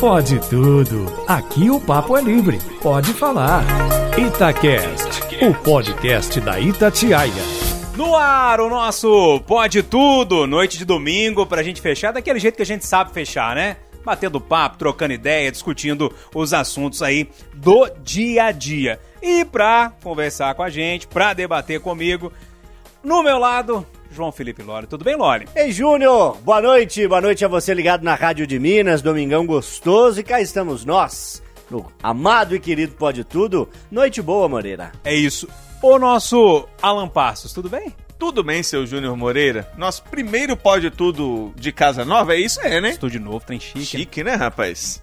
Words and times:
Pode 0.00 0.38
tudo. 0.50 1.06
Aqui 1.26 1.70
o 1.70 1.80
papo 1.80 2.16
é 2.16 2.20
livre. 2.20 2.58
Pode 2.82 3.12
falar. 3.14 3.64
Itacast, 4.18 5.22
o 5.42 5.54
podcast 5.54 6.40
da 6.40 6.60
Itatiaia. 6.60 7.32
No 7.96 8.14
ar, 8.14 8.60
o 8.60 8.68
nosso 8.68 9.40
Pode 9.46 9.82
Tudo, 9.82 10.46
noite 10.46 10.76
de 10.76 10.84
domingo, 10.84 11.46
pra 11.46 11.62
gente 11.62 11.80
fechar 11.80 12.12
daquele 12.12 12.38
jeito 12.38 12.56
que 12.56 12.62
a 12.62 12.66
gente 12.66 12.84
sabe 12.84 13.12
fechar, 13.12 13.54
né? 13.54 13.76
Batendo 14.04 14.40
papo, 14.40 14.78
trocando 14.78 15.14
ideia, 15.14 15.50
discutindo 15.50 16.12
os 16.34 16.52
assuntos 16.52 17.02
aí 17.02 17.30
do 17.54 17.88
dia 18.02 18.44
a 18.44 18.52
dia. 18.52 19.00
E 19.22 19.44
pra 19.44 19.92
conversar 20.02 20.54
com 20.54 20.62
a 20.62 20.68
gente, 20.68 21.06
pra 21.06 21.32
debater 21.32 21.80
comigo, 21.80 22.32
no 23.02 23.22
meu 23.22 23.38
lado, 23.38 23.86
João 24.14 24.30
Felipe 24.30 24.62
Loli. 24.62 24.86
Tudo 24.86 25.04
bem, 25.04 25.16
Loli? 25.16 25.48
Ei, 25.56 25.72
Júnior! 25.72 26.38
Boa 26.38 26.62
noite, 26.62 27.06
boa 27.08 27.20
noite 27.20 27.44
a 27.44 27.48
você 27.48 27.74
ligado 27.74 28.02
na 28.02 28.14
Rádio 28.14 28.46
de 28.46 28.58
Minas, 28.58 29.02
Domingão 29.02 29.44
Gostoso, 29.44 30.20
e 30.20 30.22
cá 30.22 30.40
estamos 30.40 30.84
nós, 30.84 31.42
no 31.68 31.90
amado 32.02 32.54
e 32.54 32.60
querido 32.60 32.94
Pode 32.94 33.24
Tudo. 33.24 33.68
Noite 33.90 34.22
boa, 34.22 34.48
Moreira. 34.48 34.92
É 35.04 35.14
isso. 35.14 35.48
O 35.82 35.98
nosso 35.98 36.68
Alan 36.80 37.08
Passos, 37.08 37.52
tudo 37.52 37.68
bem? 37.68 37.92
Tudo 38.18 38.44
bem, 38.44 38.62
seu 38.62 38.86
Júnior 38.86 39.16
Moreira? 39.16 39.68
Nosso 39.76 40.04
primeiro 40.04 40.56
Pode 40.56 40.90
Tudo 40.90 41.52
de 41.56 41.72
Casa 41.72 42.04
Nova, 42.04 42.34
é 42.34 42.38
isso 42.38 42.60
é, 42.60 42.80
né? 42.80 42.90
Estou 42.90 43.10
de 43.10 43.18
novo, 43.18 43.44
trem 43.44 43.58
chique. 43.58 43.84
Chique, 43.84 44.24
né, 44.24 44.34
rapaz? 44.34 45.02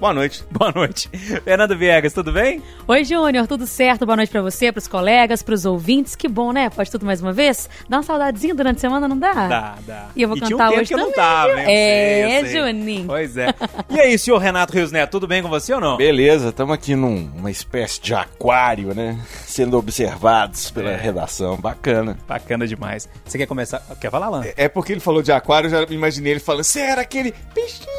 Boa 0.00 0.14
noite. 0.14 0.42
Boa 0.50 0.72
noite. 0.72 1.08
Fernando 1.44 1.76
Viegas, 1.76 2.14
tudo 2.14 2.32
bem? 2.32 2.62
Oi, 2.88 3.04
Júnior, 3.04 3.46
tudo 3.46 3.66
certo? 3.66 4.06
Boa 4.06 4.16
noite 4.16 4.30
pra 4.30 4.40
você, 4.40 4.72
pros 4.72 4.88
colegas, 4.88 5.42
pros 5.42 5.66
ouvintes. 5.66 6.16
Que 6.16 6.26
bom, 6.26 6.52
né? 6.52 6.70
Pode 6.70 6.90
tudo 6.90 7.04
mais 7.04 7.20
uma 7.20 7.32
vez? 7.34 7.68
Dá 7.88 7.98
uma 7.98 8.02
saudadezinha 8.02 8.54
durante 8.54 8.78
a 8.78 8.80
semana, 8.80 9.06
não 9.06 9.18
dá? 9.18 9.32
Dá, 9.32 9.74
dá. 9.86 10.06
E 10.16 10.22
eu 10.22 10.28
vou 10.28 10.38
tinha 10.38 10.46
um 10.48 10.58
cantar 10.58 10.68
tempo 10.70 10.80
hoje 10.80 10.88
que 10.88 10.94
eu 10.94 10.98
também. 10.98 11.12
não 11.16 11.22
tava, 11.24 11.60
hein? 11.60 11.66
É, 11.68 12.24
Eu 12.24 12.28
sei, 12.30 12.38
eu 12.40 12.46
sei. 12.46 12.60
Juninho. 12.72 13.06
Pois 13.06 13.36
é. 13.36 13.48
E 13.90 14.00
aí, 14.00 14.18
senhor 14.18 14.38
Renato 14.38 14.72
Rios 14.72 14.90
Neto, 14.92 15.10
tudo 15.10 15.26
bem 15.26 15.42
com 15.42 15.48
você 15.48 15.74
ou 15.74 15.80
não? 15.80 15.96
Beleza, 15.96 16.48
estamos 16.48 16.72
aqui 16.74 16.94
numa 16.94 17.50
espécie 17.50 18.00
de 18.00 18.14
aquário, 18.14 18.94
né? 18.94 19.18
Sendo 19.46 19.76
observados 19.76 20.70
pela 20.70 20.90
É. 20.92 20.96
redação. 20.96 21.56
Bacana. 21.56 22.16
Bacana 22.26 22.66
demais. 22.66 23.08
Você 23.24 23.36
quer 23.36 23.46
começar? 23.46 23.82
Quer 24.00 24.10
falar, 24.10 24.26
Alan? 24.26 24.44
É 24.56 24.68
porque 24.68 24.92
ele 24.92 25.00
falou 25.00 25.22
de 25.22 25.32
aquário, 25.32 25.66
eu 25.66 25.86
já 25.86 25.92
imaginei 25.92 26.32
ele 26.34 26.40
falando, 26.40 26.64
você 26.64 26.80
era 26.80 27.02
aquele 27.02 27.34
peixinho 27.54 27.90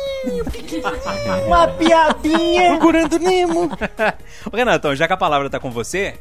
pequenininho, 0.46 0.84
uma 1.48 1.68
piadinha. 1.68 2.70
Procurando 2.70 3.20
Nemo. 3.20 3.70
Ô, 4.52 4.56
Renatão, 4.56 4.96
já 4.96 5.08
que 5.08 5.14
a 5.14 5.18
palavra 5.18 5.50
tá 5.50 5.60
com 5.60 5.72
você, 5.72 6.16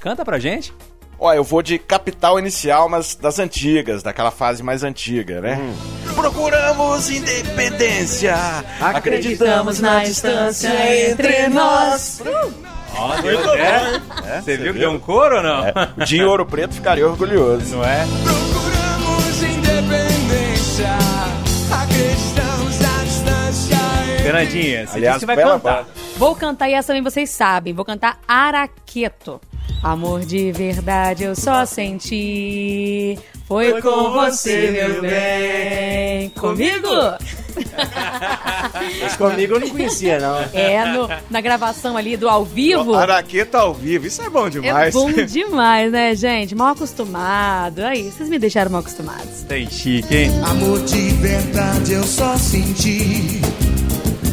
canta 0.00 0.24
pra 0.24 0.38
gente. 0.38 0.72
Ó, 1.18 1.32
eu 1.32 1.42
vou 1.42 1.62
de 1.62 1.78
capital 1.78 2.38
inicial, 2.38 2.88
mas 2.88 3.14
das 3.14 3.38
antigas, 3.38 4.02
daquela 4.02 4.30
fase 4.30 4.62
mais 4.62 4.82
antiga, 4.84 5.40
né? 5.40 5.58
Procuramos 6.14 7.08
independência. 7.08 8.36
Acreditamos 8.80 9.80
na 9.80 10.04
distância 10.04 11.10
entre 11.10 11.48
nós. 11.48 12.22
Ó, 12.94 13.16
deu 13.22 13.50
até. 13.50 14.40
Você 14.40 14.56
viu 14.58 14.72
que 14.74 14.78
deu 14.78 14.90
um 14.90 14.98
coro 14.98 15.36
ou 15.36 15.42
não? 15.42 15.64
O 15.96 16.14
em 16.14 16.22
Ouro 16.22 16.44
Preto 16.44 16.74
ficaria 16.74 17.06
orgulhoso. 17.06 17.76
Não 17.76 17.84
é? 17.84 18.06
Procuramos 18.22 19.42
independência, 19.42 20.98
Fernandinha, 24.26 24.86
você 24.86 24.96
Aliás, 24.96 25.14
disse 25.16 25.26
que 25.26 25.34
vai 25.34 25.36
cantar. 25.36 25.58
banda. 25.58 25.86
Vou 26.16 26.34
cantar 26.34 26.68
e 26.68 26.74
essa 26.74 26.88
também 26.88 27.02
vocês 27.02 27.30
sabem. 27.30 27.72
Vou 27.72 27.84
cantar 27.84 28.18
Araqueto. 28.26 29.40
Amor 29.82 30.20
de 30.20 30.50
verdade 30.52 31.24
eu 31.24 31.34
só 31.36 31.64
senti. 31.66 33.18
Foi, 33.46 33.80
com 33.80 34.10
você, 34.12 34.70
meu 34.72 35.00
bem. 35.02 36.30
Comigo? 36.30 36.88
Mas 39.00 39.16
comigo 39.16 39.54
eu 39.54 39.60
não 39.60 39.68
conhecia, 39.70 40.18
não. 40.18 40.38
É, 40.52 40.84
no- 40.86 41.08
na 41.30 41.40
gravação 41.40 41.96
ali 41.96 42.16
do 42.16 42.28
ao 42.28 42.44
vivo. 42.44 42.94
Araqueta 42.94 43.58
ao 43.58 43.72
vivo, 43.74 44.06
isso 44.06 44.22
é 44.22 44.28
bom 44.28 44.46
É 44.46 44.50
demais. 44.50 44.94
bom 44.94 45.10
demais, 45.26 45.92
né, 45.92 46.14
gente? 46.16 46.54
Mal 46.54 46.72
acostumado. 46.72 47.80
Aí, 47.84 48.10
vocês 48.10 48.28
me 48.28 48.38
deixaram 48.38 48.70
mal 48.70 48.80
acostumados. 48.80 49.42
Tem 49.48 49.68
chique, 49.70 50.14
hein? 50.14 50.30
Amor 50.44 50.80
de 50.84 51.10
verdade 51.10 51.92
eu 51.92 52.02
só 52.04 52.36
senti. 52.36 53.40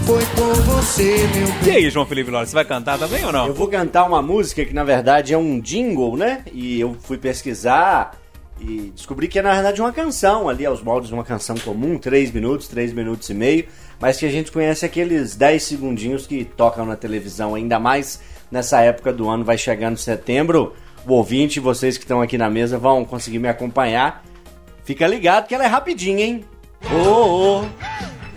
Foi 0.05 0.25
por 0.35 0.61
você, 0.63 1.17
meu 1.27 1.47
E 1.65 1.77
aí, 1.77 1.89
João 1.89 2.05
Felipe 2.05 2.29
Lora, 2.29 2.45
você 2.45 2.53
vai 2.53 2.65
cantar 2.65 2.99
também 2.99 3.23
ou 3.23 3.31
não? 3.31 3.47
Eu 3.47 3.53
vou 3.53 3.69
cantar 3.69 4.05
uma 4.05 4.21
música 4.21 4.65
que 4.65 4.73
na 4.73 4.83
verdade 4.83 5.33
é 5.33 5.37
um 5.37 5.61
jingle, 5.61 6.17
né? 6.17 6.43
E 6.51 6.79
eu 6.81 6.95
fui 6.99 7.17
pesquisar 7.17 8.19
e 8.59 8.91
descobri 8.93 9.29
que 9.29 9.39
é 9.39 9.41
na 9.41 9.53
verdade 9.53 9.81
uma 9.81 9.93
canção 9.93 10.49
ali, 10.49 10.65
aos 10.65 10.81
moldes 10.81 11.07
de 11.07 11.13
uma 11.13 11.23
canção 11.23 11.55
comum, 11.57 11.97
3 11.97 12.31
minutos, 12.31 12.67
3 12.67 12.91
minutos 12.91 13.29
e 13.29 13.33
meio, 13.33 13.65
mas 13.99 14.17
que 14.17 14.25
a 14.25 14.29
gente 14.29 14.51
conhece 14.51 14.85
aqueles 14.85 15.35
10 15.35 15.63
segundinhos 15.63 16.27
que 16.27 16.43
tocam 16.43 16.85
na 16.85 16.97
televisão, 16.97 17.55
ainda 17.55 17.79
mais 17.79 18.19
nessa 18.51 18.81
época 18.81 19.13
do 19.13 19.29
ano, 19.29 19.45
vai 19.45 19.57
chegando 19.57 19.97
setembro. 19.97 20.73
O 21.07 21.13
ouvinte, 21.13 21.59
vocês 21.61 21.97
que 21.97 22.03
estão 22.03 22.21
aqui 22.21 22.37
na 22.37 22.49
mesa 22.49 22.77
vão 22.77 23.05
conseguir 23.05 23.39
me 23.39 23.47
acompanhar. 23.47 24.23
Fica 24.83 25.07
ligado 25.07 25.47
que 25.47 25.55
ela 25.55 25.63
é 25.63 25.67
rapidinha, 25.67 26.25
hein? 26.25 26.45
Ô, 26.91 27.61
ô, 27.61 27.65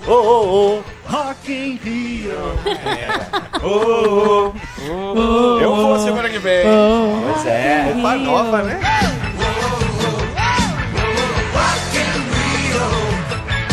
ô, 0.07 0.13
ô, 0.13 0.77
ô, 0.79 0.83
Rock 1.07 1.53
in 1.53 1.79
Rio. 1.83 2.33
Eu 5.61 5.75
vou 5.77 5.99
semana 6.01 6.29
que 6.29 6.39
vem. 6.39 6.67
Pois 7.33 7.47
é. 7.47 7.93
Roupa 7.93 8.17
nova, 8.17 8.63
né? 8.63 8.81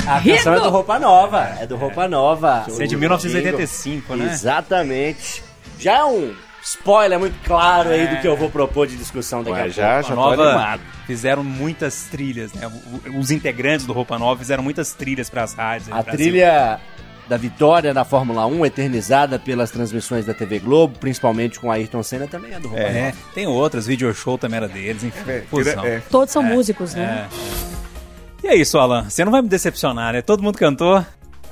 A 0.05 0.21
canção 0.21 0.53
é 0.53 0.59
do 0.59 0.69
Roupa 0.69 0.99
Nova. 0.99 1.57
É 1.59 1.65
do 1.65 1.75
Roupa 1.77 2.07
Nova. 2.07 2.65
Você 2.67 2.83
é 2.83 2.87
de 2.87 2.95
O 2.95 2.99
1985, 2.99 4.01
jingle. 4.13 4.17
né? 4.17 4.33
Exatamente. 4.33 5.43
Já 5.79 5.99
é 5.99 6.03
um 6.03 6.33
spoiler 6.63 7.19
muito 7.19 7.35
claro 7.45 7.89
aí 7.89 8.07
do 8.07 8.21
que 8.21 8.27
eu 8.27 8.37
vou 8.37 8.49
propor 8.49 8.87
de 8.87 8.95
discussão 8.95 9.43
daqui 9.43 9.51
a 9.51 9.53
Ué, 9.55 9.63
pouco. 9.65 9.75
já, 9.75 10.01
já 10.01 10.07
tô 10.09 10.15
Nova 10.15 10.43
animado. 10.49 10.81
fizeram 11.05 11.43
muitas 11.43 12.03
trilhas, 12.09 12.53
né? 12.53 12.71
Os 13.19 13.31
integrantes 13.31 13.85
do 13.85 13.93
Roupa 13.93 14.17
Nova 14.17 14.39
fizeram 14.39 14.63
muitas 14.63 14.93
trilhas 14.93 15.29
pras 15.29 15.53
rádios. 15.53 15.91
aí 15.91 15.99
A 15.99 16.03
trilha 16.03 16.79
da 17.27 17.37
vitória 17.37 17.93
na 17.93 18.03
Fórmula 18.03 18.45
1, 18.45 18.65
eternizada 18.65 19.39
pelas 19.39 19.71
transmissões 19.71 20.25
da 20.25 20.33
TV 20.33 20.59
Globo, 20.59 20.97
principalmente 20.99 21.59
com 21.59 21.71
Ayrton 21.71 22.03
Senna, 22.03 22.27
também 22.27 22.53
é 22.53 22.59
do 22.59 22.67
Roupa 22.67 22.83
É, 22.83 23.05
Nova. 23.05 23.17
tem 23.33 23.47
outras, 23.47 23.87
video 23.87 24.13
show 24.13 24.37
também 24.37 24.57
era 24.57 24.67
deles, 24.67 25.03
enfim. 25.03 25.29
É, 25.31 25.41
fusão. 25.49 25.85
é. 25.85 26.01
Todos 26.09 26.31
são 26.33 26.43
músicos, 26.43 26.93
né? 26.93 27.27
E 28.43 28.47
é 28.47 28.55
isso, 28.55 28.77
Alan. 28.77 29.09
Você 29.09 29.23
não 29.23 29.31
vai 29.31 29.41
me 29.41 29.47
decepcionar, 29.47 30.11
né? 30.13 30.21
Todo 30.21 30.43
mundo 30.43 30.57
cantou. 30.57 31.03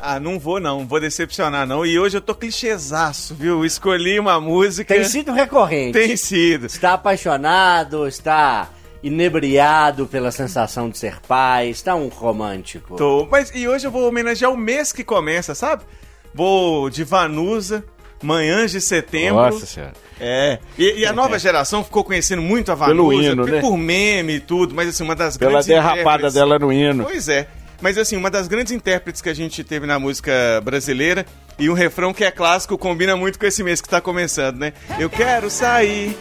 Ah, 0.04 0.20
não 0.20 0.40
vou 0.40 0.60
não, 0.60 0.88
vou 0.88 1.00
decepcionar 1.00 1.68
não. 1.68 1.86
E 1.86 2.00
hoje 2.00 2.18
eu 2.18 2.22
tô 2.22 2.34
clichêzaço, 2.34 3.36
viu? 3.36 3.64
Escolhi 3.64 4.20
uma 4.20 4.42
música... 4.42 4.96
Tem 4.96 5.04
sido 5.04 5.32
recorrente. 5.32 5.94
Tem 5.94 6.18
sido. 6.18 6.66
Está 6.66 6.94
apaixonado, 6.94 8.08
está 8.08 8.70
inebriado 9.04 10.08
pela 10.08 10.32
sensação 10.32 10.90
de 10.90 10.98
ser 10.98 11.20
pai, 11.28 11.70
está 11.70 11.96
um 11.96 12.08
romântico. 12.08 12.96
Tô. 12.96 13.28
Mas 13.30 13.52
e 13.54 13.68
hoje 13.68 13.86
eu 13.86 13.92
vou 13.92 14.08
homenagear 14.08 14.52
o 14.52 14.58
mês 14.58 14.92
que 14.92 15.04
começa, 15.04 15.54
sabe? 15.54 15.84
Vou 16.34 16.90
de 16.90 17.04
Vanusa, 17.04 17.84
Manhãs 18.24 18.72
de 18.72 18.82
Setembro. 18.82 19.42
Nossa 19.42 19.68
senhora. 19.68 19.94
É. 20.20 20.58
E, 20.80 21.00
e 21.00 21.06
a 21.06 21.14
nova 21.14 21.38
geração 21.40 21.84
ficou 21.84 22.04
conhecendo 22.04 22.42
muito 22.42 22.72
a 22.72 22.76
Vanusa 22.76 22.96
Pelo 22.96 23.14
hino, 23.14 23.44
por, 23.44 23.52
né? 23.52 23.62
por 23.62 23.78
meme 23.78 24.36
e 24.36 24.40
tudo, 24.40 24.74
mas 24.74 24.90
assim, 24.90 25.04
uma 25.04 25.16
das 25.16 25.38
Pela 25.38 25.52
grandes 25.52 25.68
derrapada 25.68 26.32
dela 26.32 26.58
no 26.58 26.74
hino. 26.74 27.04
Pois 27.04 27.28
é. 27.28 27.48
Mas 27.82 27.98
assim, 27.98 28.16
uma 28.16 28.30
das 28.30 28.48
grandes 28.48 28.72
intérpretes 28.72 29.22
que 29.22 29.30
a 29.30 29.34
gente 29.34 29.64
teve 29.64 29.88
na 29.88 29.98
música 30.00 30.62
brasileira 30.64 31.26
e 31.58 31.70
um 31.70 31.74
refrão 31.74 32.14
que 32.14 32.24
é 32.24 32.32
clássico 32.32 32.78
combina 32.78 33.16
muito 33.16 33.40
com 33.40 33.46
esse 33.46 33.64
mês 33.64 33.82
que 33.82 33.90
tá 33.90 34.00
começando, 34.00 34.58
né? 34.58 34.74
Eu 35.00 35.10
quero 35.10 35.50
sair, 35.50 36.16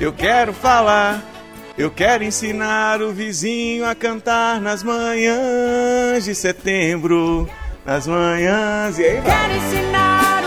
eu 0.00 0.12
quero 0.12 0.52
falar, 0.52 1.22
eu 1.76 1.90
quero 1.90 2.24
ensinar 2.24 3.02
o 3.02 3.12
vizinho 3.12 3.84
a 3.84 3.94
cantar 3.94 4.60
nas 4.60 4.82
manhãs 4.82 6.24
de 6.24 6.34
setembro, 6.34 7.48
nas 7.84 8.06
manhãs. 8.06 8.98
E 8.98 9.04
aí 9.04 9.20
vai. 9.20 9.48
Quero 9.48 9.56
ensinar 9.56 10.43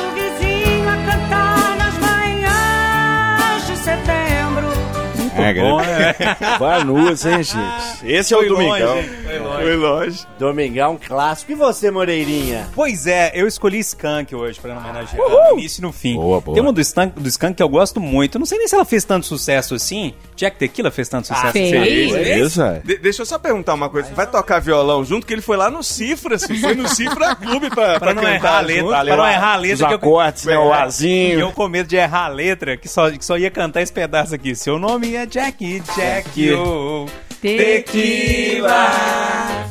É, 5.37 5.53
Bom, 5.53 5.77
grande. 5.77 5.89
né? 5.91 6.15
Vanusa, 6.59 7.31
hein, 7.37 7.43
gente? 7.43 7.57
Esse 8.03 8.33
é 8.33 8.37
o 8.37 8.39
Foi 8.41 8.49
Domingão. 8.49 8.97
Foi 9.23 9.39
longe. 9.39 9.63
Foi 9.63 9.75
longe. 9.75 10.27
Domingão 10.39 10.99
clássico. 11.05 11.51
E 11.51 11.55
você, 11.55 11.89
Moreirinha? 11.91 12.67
Pois 12.73 13.07
é, 13.07 13.31
eu 13.33 13.47
escolhi 13.47 13.79
Skunk 13.79 14.33
hoje 14.35 14.59
pra 14.59 14.77
homenagear 14.77 15.17
no 15.17 15.59
início 15.59 15.79
e 15.79 15.83
no 15.83 15.91
fim. 15.91 16.15
Boa, 16.15 16.41
boa. 16.41 16.55
Tem 16.55 16.61
uma 16.63 16.73
do 16.73 16.81
Skunk, 16.81 17.19
do 17.19 17.27
Skunk 17.27 17.55
que 17.55 17.63
eu 17.63 17.69
gosto 17.69 17.99
muito. 17.99 18.39
Não 18.39 18.45
sei 18.45 18.57
nem 18.57 18.67
se 18.67 18.75
ela 18.75 18.85
fez 18.85 19.03
tanto 19.03 19.25
sucesso 19.25 19.75
assim. 19.75 20.13
Jack 20.35 20.57
Tequila 20.57 20.91
fez 20.91 21.07
tanto 21.09 21.27
sucesso 21.27 21.51
fez. 21.51 21.73
assim. 22.13 22.41
Isso, 22.41 22.61
é. 22.61 22.81
De- 22.83 22.97
deixa 22.97 23.21
eu 23.21 23.25
só 23.25 23.37
perguntar 23.39 23.73
uma 23.73 23.89
coisa. 23.89 24.09
Vai 24.13 24.27
tocar 24.27 24.59
violão 24.59 25.03
junto? 25.03 25.25
Que 25.25 25.33
ele 25.33 25.41
foi 25.41 25.57
lá 25.57 25.69
no 25.69 25.83
Cifras. 25.83 26.45
Foi 26.45 26.73
no 26.75 26.87
Cifra 26.87 27.35
Clube 27.35 27.69
pra, 27.69 27.99
Pra 27.99 28.13
não 28.13 28.21
cantar 28.23 28.35
errar 28.35 28.57
a 28.57 28.61
junto. 28.61 28.67
letra, 28.89 29.05
pra 29.05 29.17
não 29.17 29.27
errar 29.27 29.53
a 29.53 29.57
letra. 29.57 29.75
Os 29.75 29.87
que 29.87 29.93
eu- 29.93 29.97
acordes, 29.97 30.45
né? 30.45 30.57
O 30.57 30.69
E 30.69 30.73
azinho. 30.73 31.39
eu 31.39 31.51
com 31.51 31.67
medo 31.67 31.87
de 31.89 31.95
errar 31.95 32.25
a 32.25 32.27
letra, 32.29 32.77
que 32.77 32.87
só, 32.87 33.09
que 33.11 33.23
só 33.25 33.37
ia 33.37 33.51
cantar 33.51 33.81
esse 33.81 33.91
pedaço 33.91 34.33
aqui. 34.33 34.55
Seu 34.55 34.79
nome 34.79 35.15
é 35.15 35.25
Jack, 35.27 35.81
Jack, 35.95 36.53
oh, 36.53 37.05
Tequila. 37.41 38.87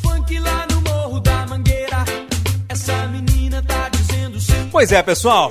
Funk 0.03 0.39
lá 0.39 0.67
no 0.71 0.81
morro 0.83 1.21
da 1.21 1.47
mangueira. 1.47 2.05
Essa 2.69 3.07
menina 3.09 3.63
tá 3.63 3.89
de 3.89 3.99
Pois 4.71 4.93
é, 4.93 5.03
pessoal. 5.03 5.51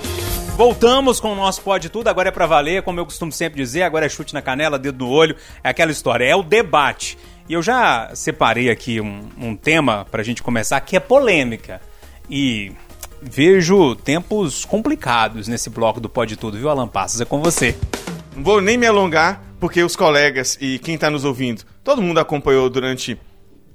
Voltamos 0.56 1.19
com 1.19 1.34
o 1.34 1.36
nosso 1.36 1.62
Pode 1.62 1.90
Tudo, 1.90 2.07
agora 2.07 2.30
é 2.30 2.31
pra 2.31 2.46
valer, 2.46 2.84
como 2.84 3.00
eu 3.00 3.06
costumo 3.06 3.31
sempre 3.31 3.62
dizer, 3.62 3.81
agora 3.81 4.06
é 4.06 4.10
chute 4.10 4.34
na 4.34 4.42
canela, 4.42 4.78
dedo 4.78 5.04
no 5.04 5.12
olho, 5.12 5.36
é 5.63 5.69
aquela 5.69 5.92
história, 5.92 6.24
é 6.24 6.36
o 6.36 6.44
debate. 6.44 7.18
E 7.50 7.54
eu 7.54 7.62
já 7.62 8.12
separei 8.13 8.69
aqui 8.69 9.01
um, 9.01 9.28
um 9.38 9.56
tema 9.56 10.06
pra 10.10 10.24
gente 10.24 10.44
começar, 10.44 10.80
que 10.81 10.96
é 10.96 11.00
polêmica. 11.00 11.81
E 12.30 12.72
vejo 13.22 13.96
tempos 13.96 14.63
complicados 14.66 15.48
nesse 15.48 15.69
bloco 15.69 16.00
do 16.00 16.08
Pode 16.08 16.38
Tudo, 16.38 16.58
viu, 16.58 16.69
Alan 16.69 16.88
Passos? 16.88 17.19
É 17.19 17.25
com 17.25 17.42
você. 17.42 17.75
Não 18.36 18.44
vou 18.44 18.62
nem 18.62 18.78
me 18.78 18.86
alongar, 18.86 19.42
porque 19.65 19.83
os 19.83 19.95
colegas 19.95 20.59
e 20.62 20.77
quem 20.77 20.95
tá 20.95 21.09
nos 21.09 21.25
ouvindo, 21.25 21.63
todo 21.83 22.00
mundo 22.00 22.19
acompanhou 22.19 22.69
durante, 22.69 23.19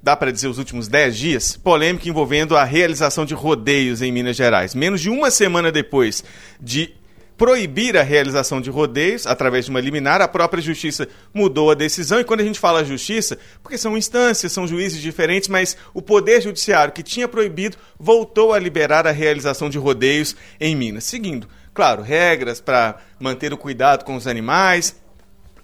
dá 0.00 0.14
pra 0.14 0.30
dizer, 0.30 0.46
os 0.46 0.56
últimos 0.56 0.86
10 0.86 1.18
dias, 1.18 1.56
polêmica 1.56 2.08
envolvendo 2.08 2.56
a 2.56 2.62
realização 2.62 3.24
de 3.26 3.34
rodeios 3.34 4.00
em 4.00 4.12
Minas 4.12 4.36
Gerais. 4.36 4.72
Menos 4.72 5.00
de 5.00 5.10
uma 5.10 5.32
semana 5.32 5.72
depois 5.72 6.22
de 6.60 6.94
proibir 7.36 7.96
a 7.96 8.04
realização 8.04 8.60
de 8.60 8.70
rodeios 8.70 9.26
através 9.26 9.64
de 9.64 9.72
uma 9.72 9.80
liminar, 9.80 10.22
a 10.22 10.28
própria 10.28 10.62
justiça 10.62 11.08
mudou 11.34 11.72
a 11.72 11.74
decisão. 11.74 12.20
E 12.20 12.24
quando 12.24 12.42
a 12.42 12.44
gente 12.44 12.60
fala 12.60 12.84
justiça, 12.84 13.36
porque 13.60 13.76
são 13.76 13.98
instâncias, 13.98 14.52
são 14.52 14.68
juízes 14.68 15.02
diferentes, 15.02 15.48
mas 15.48 15.76
o 15.92 16.00
Poder 16.00 16.40
Judiciário 16.40 16.94
que 16.94 17.02
tinha 17.02 17.26
proibido 17.26 17.76
voltou 17.98 18.52
a 18.52 18.60
liberar 18.60 19.08
a 19.08 19.10
realização 19.10 19.68
de 19.68 19.76
rodeios 19.76 20.36
em 20.60 20.76
Minas, 20.76 21.02
seguindo, 21.02 21.48
claro, 21.74 22.00
regras 22.00 22.60
para 22.60 22.98
manter 23.18 23.52
o 23.52 23.58
cuidado 23.58 24.04
com 24.04 24.14
os 24.14 24.28
animais, 24.28 24.99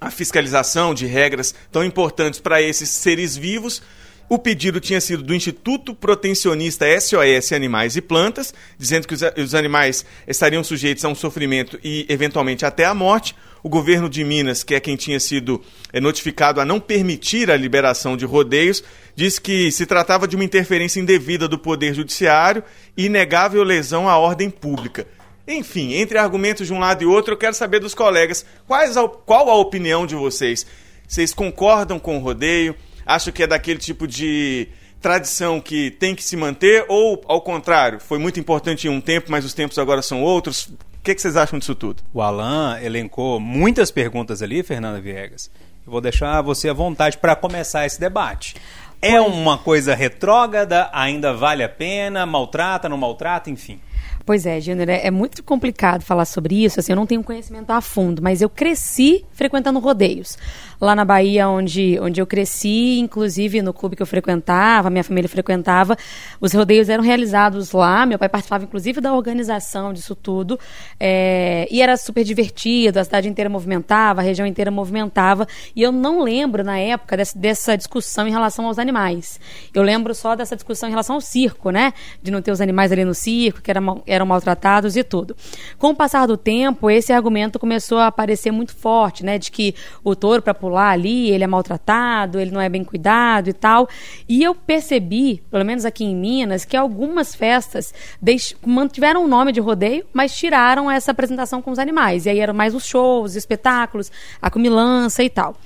a 0.00 0.10
fiscalização 0.10 0.94
de 0.94 1.06
regras 1.06 1.54
tão 1.70 1.84
importantes 1.84 2.40
para 2.40 2.60
esses 2.60 2.88
seres 2.88 3.36
vivos. 3.36 3.82
O 4.28 4.38
pedido 4.38 4.80
tinha 4.80 5.00
sido 5.00 5.22
do 5.22 5.34
Instituto 5.34 5.94
Protecionista 5.94 6.84
SOS 7.00 7.52
Animais 7.52 7.96
e 7.96 8.00
Plantas, 8.00 8.52
dizendo 8.76 9.06
que 9.06 9.14
os, 9.14 9.54
animais 9.54 10.04
estariam 10.26 10.64
sujeitos 10.64 11.04
a 11.04 11.08
um 11.08 11.14
sofrimento 11.14 11.78
e, 11.82 12.04
eventualmente, 12.08 12.66
até 12.66 12.84
a 12.84 12.94
morte. 12.94 13.36
O 13.62 13.68
governo 13.68 14.08
de 14.08 14.24
Minas, 14.24 14.64
que 14.64 14.74
é 14.74 14.80
quem 14.80 14.96
tinha 14.96 15.20
sido 15.20 15.62
é, 15.92 16.00
notificado 16.00 16.60
a 16.60 16.64
não 16.64 16.80
permitir 16.80 17.50
a 17.50 17.56
liberação 17.56 18.16
de 18.16 18.24
rodeios, 18.24 18.82
disse 19.14 19.40
que 19.40 19.70
se 19.70 19.86
tratava 19.86 20.26
de 20.26 20.34
uma 20.34 20.44
interferência 20.44 21.00
indevida 21.00 21.46
do 21.46 21.58
Poder 21.58 21.94
Judiciário 21.94 22.64
e 22.96 23.06
inegável 23.06 23.62
lesão 23.62 24.08
à 24.08 24.18
ordem 24.18 24.50
pública. 24.50 25.06
Enfim, 25.46 25.94
entre 25.94 26.18
argumentos 26.18 26.66
de 26.66 26.72
um 26.72 26.78
lado 26.78 27.02
e 27.02 27.06
outro, 27.06 27.34
eu 27.34 27.38
quero 27.38 27.54
saber 27.54 27.78
dos 27.80 27.94
colegas 27.94 28.44
quais 28.66 28.96
a- 28.96 29.08
qual 29.08 29.48
a 29.48 29.54
opinião 29.54 30.06
de 30.06 30.14
vocês. 30.14 30.66
Vocês 31.06 31.32
concordam 31.32 31.98
com 31.98 32.16
o 32.16 32.20
rodeio? 32.20 32.74
Acham 33.04 33.32
que 33.32 33.42
é 33.42 33.46
daquele 33.46 33.78
tipo 33.78 34.08
de 34.08 34.66
tradição 35.00 35.60
que 35.60 35.92
tem 35.92 36.14
que 36.16 36.24
se 36.24 36.36
manter? 36.36 36.84
Ou, 36.88 37.22
ao 37.28 37.40
contrário, 37.40 38.00
foi 38.00 38.18
muito 38.18 38.40
importante 38.40 38.88
em 38.88 38.90
um 38.90 39.00
tempo, 39.00 39.30
mas 39.30 39.44
os 39.44 39.54
tempos 39.54 39.78
agora 39.78 40.02
são 40.02 40.20
outros? 40.22 40.66
O 40.66 41.02
que, 41.04 41.14
que 41.14 41.20
vocês 41.22 41.36
acham 41.36 41.56
disso 41.60 41.76
tudo? 41.76 42.02
O 42.12 42.20
Alan 42.20 42.80
elencou 42.82 43.38
muitas 43.38 43.92
perguntas 43.92 44.42
ali, 44.42 44.64
Fernanda 44.64 45.00
Viegas. 45.00 45.48
Eu 45.86 45.92
vou 45.92 46.00
deixar 46.00 46.42
você 46.42 46.68
à 46.68 46.72
vontade 46.72 47.16
para 47.18 47.36
começar 47.36 47.86
esse 47.86 48.00
debate. 48.00 48.56
É 49.00 49.20
uma 49.20 49.56
coisa 49.56 49.94
retrógrada, 49.94 50.90
ainda 50.92 51.32
vale 51.32 51.62
a 51.62 51.68
pena, 51.68 52.26
maltrata, 52.26 52.88
não 52.88 52.96
maltrata, 52.96 53.48
enfim. 53.48 53.80
Pois 54.26 54.44
é, 54.44 54.60
Júnior, 54.60 54.88
é, 54.88 55.06
é 55.06 55.10
muito 55.10 55.40
complicado 55.44 56.02
falar 56.02 56.24
sobre 56.24 56.64
isso. 56.64 56.80
Assim, 56.80 56.90
eu 56.90 56.96
não 56.96 57.06
tenho 57.06 57.22
conhecimento 57.22 57.70
a 57.70 57.80
fundo, 57.80 58.20
mas 58.20 58.42
eu 58.42 58.50
cresci 58.50 59.24
frequentando 59.32 59.78
rodeios. 59.78 60.36
Lá 60.80 60.94
na 60.94 61.04
Bahia, 61.04 61.48
onde, 61.48 61.98
onde 62.00 62.20
eu 62.20 62.26
cresci, 62.26 62.98
inclusive 62.98 63.62
no 63.62 63.72
clube 63.72 63.96
que 63.96 64.02
eu 64.02 64.06
frequentava, 64.06 64.90
minha 64.90 65.04
família 65.04 65.28
frequentava, 65.28 65.96
os 66.40 66.52
rodeios 66.52 66.88
eram 66.88 67.02
realizados 67.02 67.72
lá. 67.72 68.04
Meu 68.04 68.18
pai 68.18 68.28
participava, 68.28 68.64
inclusive, 68.64 69.00
da 69.00 69.14
organização 69.14 69.92
disso 69.92 70.14
tudo. 70.14 70.58
É, 71.00 71.66
e 71.70 71.80
era 71.80 71.96
super 71.96 72.24
divertido, 72.24 72.98
a 72.98 73.04
cidade 73.04 73.28
inteira 73.28 73.48
movimentava, 73.48 74.20
a 74.20 74.24
região 74.24 74.46
inteira 74.46 74.70
movimentava. 74.70 75.46
E 75.74 75.82
eu 75.82 75.90
não 75.90 76.22
lembro, 76.22 76.62
na 76.62 76.78
época, 76.78 77.16
dessa, 77.16 77.38
dessa 77.38 77.76
discussão 77.76 78.28
em 78.28 78.30
relação 78.30 78.66
aos 78.66 78.78
animais. 78.78 79.40
Eu 79.72 79.82
lembro 79.82 80.14
só 80.14 80.34
dessa 80.34 80.54
discussão 80.54 80.88
em 80.88 80.92
relação 80.92 81.16
ao 81.16 81.20
circo, 81.20 81.70
né? 81.70 81.92
De 82.22 82.30
não 82.30 82.42
ter 82.42 82.50
os 82.50 82.60
animais 82.60 82.92
ali 82.92 83.04
no 83.04 83.14
circo, 83.14 83.62
que 83.62 83.70
eram, 83.70 84.02
eram 84.06 84.26
maltratados 84.26 84.96
e 84.96 85.02
tudo. 85.02 85.36
Com 85.78 85.90
o 85.90 85.94
passar 85.94 86.26
do 86.26 86.36
tempo, 86.36 86.90
esse 86.90 87.12
argumento 87.12 87.58
começou 87.58 87.98
a 87.98 88.08
aparecer 88.08 88.50
muito 88.50 88.74
forte, 88.74 89.24
né? 89.24 89.38
De 89.38 89.50
que 89.50 89.74
o 90.04 90.14
touro, 90.14 90.42
para 90.42 90.54
pular 90.66 90.90
ali, 90.90 91.30
ele 91.30 91.44
é 91.44 91.46
maltratado, 91.46 92.40
ele 92.40 92.50
não 92.50 92.60
é 92.60 92.68
bem 92.68 92.82
cuidado 92.82 93.48
e 93.48 93.52
tal. 93.52 93.88
E 94.28 94.42
eu 94.42 94.54
percebi, 94.54 95.42
pelo 95.50 95.64
menos 95.64 95.84
aqui 95.84 96.04
em 96.04 96.14
Minas, 96.14 96.64
que 96.64 96.76
algumas 96.76 97.34
festas 97.34 97.94
deix- 98.20 98.54
mantiveram 98.66 99.24
o 99.24 99.28
nome 99.28 99.52
de 99.52 99.60
rodeio, 99.60 100.04
mas 100.12 100.36
tiraram 100.36 100.90
essa 100.90 101.12
apresentação 101.12 101.62
com 101.62 101.70
os 101.70 101.78
animais. 101.78 102.26
E 102.26 102.30
aí 102.30 102.40
eram 102.40 102.52
mais 102.54 102.74
os 102.74 102.84
shows, 102.84 103.30
os 103.30 103.36
espetáculos, 103.36 104.10
a 104.42 104.50
comilança 104.50 105.22
e 105.22 105.30
tal. 105.30 105.56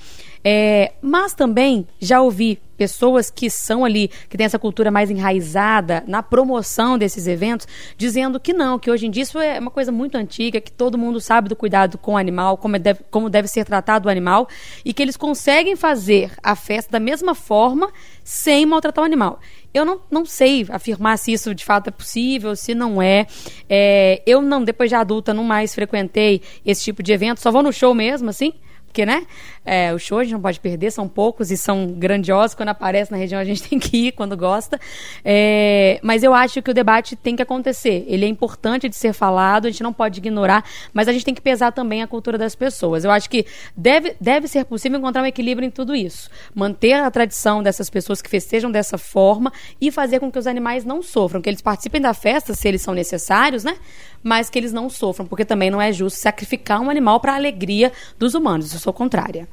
É, 0.44 0.92
mas 1.02 1.34
também 1.34 1.86
já 1.98 2.20
ouvi 2.20 2.58
pessoas 2.80 3.30
que 3.30 3.50
são 3.50 3.84
ali, 3.84 4.08
que 4.26 4.38
têm 4.38 4.46
essa 4.46 4.58
cultura 4.58 4.90
mais 4.90 5.10
enraizada 5.10 6.02
na 6.06 6.22
promoção 6.22 6.96
desses 6.96 7.26
eventos, 7.26 7.68
dizendo 7.94 8.40
que 8.40 8.54
não, 8.54 8.78
que 8.78 8.90
hoje 8.90 9.06
em 9.06 9.10
dia 9.10 9.22
isso 9.22 9.38
é 9.38 9.58
uma 9.58 9.70
coisa 9.70 9.92
muito 9.92 10.16
antiga, 10.16 10.62
que 10.62 10.72
todo 10.72 10.96
mundo 10.96 11.20
sabe 11.20 11.50
do 11.50 11.54
cuidado 11.54 11.98
com 11.98 12.14
o 12.14 12.16
animal, 12.16 12.56
como 12.56 12.78
deve, 12.78 13.00
como 13.10 13.28
deve 13.28 13.48
ser 13.48 13.66
tratado 13.66 14.08
o 14.08 14.10
animal, 14.10 14.48
e 14.82 14.94
que 14.94 15.02
eles 15.02 15.14
conseguem 15.14 15.76
fazer 15.76 16.32
a 16.42 16.56
festa 16.56 16.92
da 16.92 17.00
mesma 17.00 17.34
forma 17.34 17.92
sem 18.24 18.64
maltratar 18.64 19.02
o 19.02 19.06
animal. 19.06 19.40
Eu 19.74 19.84
não, 19.84 20.00
não 20.10 20.24
sei 20.24 20.66
afirmar 20.70 21.18
se 21.18 21.34
isso 21.34 21.54
de 21.54 21.66
fato 21.66 21.88
é 21.88 21.90
possível, 21.90 22.56
se 22.56 22.74
não 22.74 23.02
é. 23.02 23.26
É, 23.68 24.22
Eu 24.26 24.40
não, 24.40 24.64
depois 24.64 24.88
de 24.88 24.96
adulta, 24.96 25.34
não 25.34 25.44
mais 25.44 25.74
frequentei 25.74 26.40
esse 26.64 26.82
tipo 26.82 27.02
de 27.02 27.12
evento, 27.12 27.40
só 27.40 27.50
vou 27.50 27.62
no 27.62 27.74
show 27.74 27.94
mesmo, 27.94 28.30
assim. 28.30 28.54
Porque, 28.90 29.06
né? 29.06 29.24
É, 29.64 29.94
o 29.94 29.98
show 30.00 30.18
a 30.18 30.24
gente 30.24 30.32
não 30.32 30.40
pode 30.40 30.58
perder, 30.58 30.90
são 30.90 31.06
poucos 31.06 31.52
e 31.52 31.56
são 31.56 31.92
grandiosos. 31.92 32.56
Quando 32.56 32.70
aparece 32.70 33.12
na 33.12 33.16
região, 33.16 33.40
a 33.40 33.44
gente 33.44 33.62
tem 33.68 33.78
que 33.78 34.08
ir 34.08 34.12
quando 34.12 34.36
gosta. 34.36 34.80
É, 35.24 36.00
mas 36.02 36.24
eu 36.24 36.34
acho 36.34 36.60
que 36.60 36.72
o 36.72 36.74
debate 36.74 37.14
tem 37.14 37.36
que 37.36 37.42
acontecer. 37.42 38.04
Ele 38.08 38.24
é 38.24 38.28
importante 38.28 38.88
de 38.88 38.96
ser 38.96 39.12
falado, 39.12 39.66
a 39.66 39.70
gente 39.70 39.82
não 39.84 39.92
pode 39.92 40.18
ignorar, 40.18 40.64
mas 40.92 41.06
a 41.06 41.12
gente 41.12 41.24
tem 41.24 41.32
que 41.32 41.40
pesar 41.40 41.70
também 41.70 42.02
a 42.02 42.06
cultura 42.08 42.36
das 42.36 42.56
pessoas. 42.56 43.04
Eu 43.04 43.12
acho 43.12 43.30
que 43.30 43.46
deve, 43.76 44.16
deve 44.20 44.48
ser 44.48 44.64
possível 44.64 44.98
encontrar 44.98 45.22
um 45.22 45.26
equilíbrio 45.26 45.64
em 45.64 45.70
tudo 45.70 45.94
isso. 45.94 46.28
Manter 46.52 46.94
a 46.94 47.10
tradição 47.10 47.62
dessas 47.62 47.88
pessoas 47.88 48.20
que 48.20 48.28
festejam 48.28 48.72
dessa 48.72 48.98
forma 48.98 49.52
e 49.80 49.92
fazer 49.92 50.18
com 50.18 50.32
que 50.32 50.38
os 50.38 50.48
animais 50.48 50.84
não 50.84 51.00
sofram, 51.00 51.40
que 51.40 51.48
eles 51.48 51.62
participem 51.62 52.00
da 52.00 52.12
festa, 52.12 52.54
se 52.54 52.66
eles 52.66 52.82
são 52.82 52.92
necessários, 52.92 53.62
né? 53.62 53.76
Mas 54.22 54.50
que 54.50 54.58
eles 54.58 54.72
não 54.72 54.90
sofram, 54.90 55.26
porque 55.26 55.44
também 55.44 55.70
não 55.70 55.80
é 55.80 55.92
justo 55.92 56.18
sacrificar 56.18 56.80
um 56.80 56.90
animal 56.90 57.20
para 57.20 57.32
a 57.32 57.36
alegria 57.36 57.92
dos 58.18 58.34
humanos. 58.34 58.72
Eu 58.72 58.80
sou 58.80 58.92
contrária. 58.92 59.48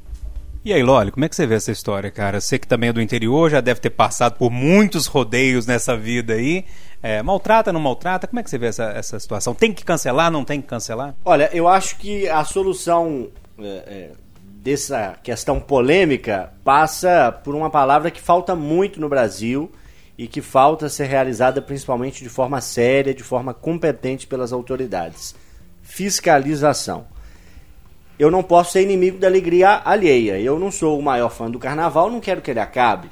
E 0.66 0.74
aí, 0.74 0.84
Loli, 0.84 1.12
como 1.12 1.24
é 1.24 1.30
que 1.30 1.36
você 1.36 1.48
vê 1.48 1.56
essa 1.56 1.72
história, 1.72 2.12
cara? 2.12 2.42
Você 2.42 2.60
que 2.60 2.68
também 2.68 2.90
é 2.90 2.94
do 2.94 3.02
interior, 3.02 3.50
já 3.50 3.62
deve 3.62 3.80
ter 3.80 3.90
passado 3.90 4.38
por 4.38 4.52
muitos 4.52 5.06
rodeios 5.06 5.66
nessa 5.66 5.96
vida 5.96 6.34
aí. 6.34 6.66
É, 7.02 7.24
maltrata, 7.24 7.72
não 7.72 7.80
maltrata? 7.80 8.28
Como 8.28 8.40
é 8.40 8.44
que 8.44 8.50
você 8.50 8.58
vê 8.58 8.68
essa, 8.68 8.92
essa 8.92 9.18
situação? 9.18 9.56
Tem 9.56 9.72
que 9.72 9.86
cancelar, 9.86 10.30
não 10.30 10.44
tem 10.44 10.62
que 10.62 10.68
cancelar? 10.68 11.16
Olha, 11.24 11.50
eu 11.54 11.70
acho 11.70 11.98
que 11.98 12.28
a 12.28 12.44
solução 12.44 13.30
é, 13.58 13.64
é, 13.64 14.12
dessa 14.62 15.18
questão 15.24 15.60
polêmica 15.60 16.52
passa 16.64 17.32
por 17.32 17.56
uma 17.56 17.70
palavra 17.70 18.12
que 18.12 18.20
falta 18.20 18.54
muito 18.54 19.00
no 19.00 19.08
Brasil 19.08 19.72
e 20.18 20.28
que 20.28 20.42
falta 20.42 20.90
ser 20.90 21.06
realizada 21.06 21.62
principalmente 21.62 22.24
de 22.24 22.30
forma 22.30 22.60
séria, 22.60 23.14
de 23.14 23.24
forma 23.24 23.54
competente 23.54 24.26
pelas 24.26 24.52
autoridades: 24.52 25.36
fiscalização. 25.84 27.06
Eu 28.18 28.32
não 28.32 28.42
posso 28.42 28.72
ser 28.72 28.82
inimigo 28.82 29.20
da 29.20 29.28
alegria 29.28 29.82
alheia. 29.86 30.40
Eu 30.40 30.58
não 30.58 30.72
sou 30.72 30.98
o 30.98 31.04
maior 31.04 31.30
fã 31.30 31.52
do 31.52 31.60
carnaval, 31.60 32.10
não 32.10 32.20
quero 32.20 32.42
que 32.42 32.50
ele 32.50 32.60
acabe. 32.60 33.10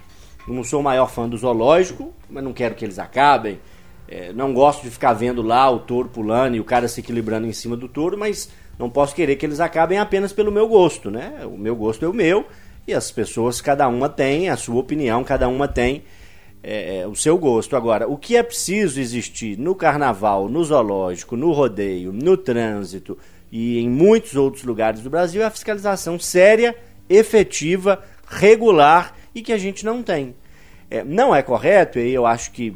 Eu 0.47 0.53
não 0.53 0.63
sou 0.63 0.79
o 0.79 0.83
maior 0.83 1.07
fã 1.07 1.29
do 1.29 1.37
zoológico, 1.37 2.11
mas 2.27 2.43
não 2.43 2.53
quero 2.53 2.73
que 2.73 2.83
eles 2.83 2.97
acabem. 2.97 3.59
É, 4.07 4.33
não 4.33 4.53
gosto 4.53 4.83
de 4.83 4.89
ficar 4.89 5.13
vendo 5.13 5.43
lá 5.43 5.69
o 5.69 5.79
touro 5.79 6.09
pulando 6.09 6.55
e 6.55 6.59
o 6.59 6.63
cara 6.63 6.87
se 6.87 7.01
equilibrando 7.01 7.45
em 7.45 7.53
cima 7.53 7.77
do 7.77 7.87
touro, 7.87 8.17
mas 8.17 8.49
não 8.79 8.89
posso 8.89 9.15
querer 9.15 9.35
que 9.35 9.45
eles 9.45 9.59
acabem 9.59 9.99
apenas 9.99 10.33
pelo 10.33 10.51
meu 10.51 10.67
gosto, 10.67 11.11
né? 11.11 11.41
O 11.45 11.57
meu 11.57 11.75
gosto 11.75 12.03
é 12.03 12.07
o 12.07 12.13
meu 12.13 12.45
e 12.87 12.93
as 12.93 13.09
pessoas, 13.09 13.61
cada 13.61 13.87
uma 13.87 14.07
tem 14.07 14.49
a 14.49 14.57
sua 14.57 14.75
opinião, 14.75 15.23
cada 15.23 15.47
uma 15.47 15.67
tem 15.67 16.03
é, 16.67 17.01
é, 17.01 17.07
o 17.07 17.15
seu 17.15 17.37
gosto. 17.37 17.75
Agora, 17.75 18.07
o 18.07 18.17
que 18.17 18.35
é 18.35 18.41
preciso 18.41 18.99
existir 18.99 19.55
no 19.55 19.75
carnaval, 19.75 20.49
no 20.49 20.63
zoológico, 20.63 21.37
no 21.37 21.51
rodeio, 21.51 22.11
no 22.11 22.35
trânsito 22.35 23.15
e 23.51 23.77
em 23.79 23.87
muitos 23.87 24.35
outros 24.35 24.63
lugares 24.63 25.01
do 25.01 25.09
Brasil 25.09 25.43
é 25.43 25.45
a 25.45 25.51
fiscalização 25.51 26.17
séria, 26.17 26.75
efetiva, 27.07 28.03
regular 28.27 29.15
e 29.35 29.43
que 29.43 29.53
a 29.53 29.57
gente 29.59 29.85
não 29.85 30.01
tem. 30.01 30.33
É, 30.89 31.03
não 31.03 31.35
é 31.35 31.43
correto, 31.43 31.99
e 31.99 32.11
eu 32.11 32.25
acho 32.25 32.51
que 32.51 32.75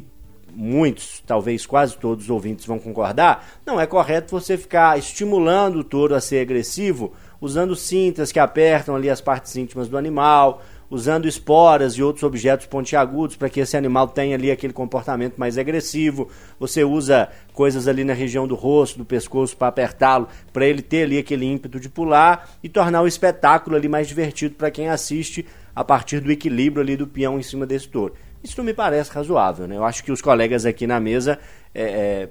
muitos, 0.52 1.20
talvez 1.26 1.66
quase 1.66 1.96
todos 1.96 2.24
os 2.24 2.30
ouvintes 2.30 2.66
vão 2.66 2.78
concordar, 2.78 3.58
não 3.66 3.80
é 3.80 3.86
correto 3.86 4.30
você 4.30 4.56
ficar 4.56 4.98
estimulando 4.98 5.76
o 5.76 5.84
touro 5.84 6.14
a 6.14 6.20
ser 6.20 6.40
agressivo, 6.40 7.12
usando 7.40 7.74
cintas 7.74 8.30
que 8.30 8.38
apertam 8.38 8.94
ali 8.94 9.10
as 9.10 9.20
partes 9.20 9.56
íntimas 9.56 9.88
do 9.88 9.98
animal, 9.98 10.62
usando 10.90 11.28
esporas 11.28 11.94
e 11.94 12.02
outros 12.02 12.24
objetos 12.24 12.66
pontiagudos 12.66 13.36
para 13.36 13.48
que 13.48 13.60
esse 13.60 13.76
animal 13.76 14.08
tenha 14.08 14.34
ali 14.34 14.50
aquele 14.50 14.72
comportamento 14.72 15.36
mais 15.36 15.56
agressivo. 15.56 16.28
Você 16.58 16.82
usa 16.82 17.28
coisas 17.54 17.86
ali 17.86 18.02
na 18.02 18.12
região 18.12 18.46
do 18.48 18.56
rosto, 18.56 18.98
do 18.98 19.04
pescoço 19.04 19.56
para 19.56 19.68
apertá-lo, 19.68 20.28
para 20.52 20.66
ele 20.66 20.82
ter 20.82 21.04
ali 21.04 21.18
aquele 21.18 21.46
ímpeto 21.46 21.78
de 21.78 21.88
pular 21.88 22.50
e 22.62 22.68
tornar 22.68 23.02
o 23.02 23.06
espetáculo 23.06 23.76
ali 23.76 23.88
mais 23.88 24.08
divertido 24.08 24.56
para 24.56 24.70
quem 24.70 24.88
assiste 24.88 25.46
a 25.74 25.84
partir 25.84 26.18
do 26.18 26.32
equilíbrio 26.32 26.82
ali 26.82 26.96
do 26.96 27.06
peão 27.06 27.38
em 27.38 27.42
cima 27.42 27.64
desse 27.64 27.88
touro. 27.88 28.14
Isso 28.42 28.54
não 28.56 28.64
me 28.64 28.74
parece 28.74 29.12
razoável, 29.12 29.68
né? 29.68 29.76
Eu 29.76 29.84
acho 29.84 30.02
que 30.02 30.10
os 30.10 30.20
colegas 30.22 30.64
aqui 30.64 30.86
na 30.86 30.98
mesa 30.98 31.38
é, 31.74 31.82
é, 31.82 32.28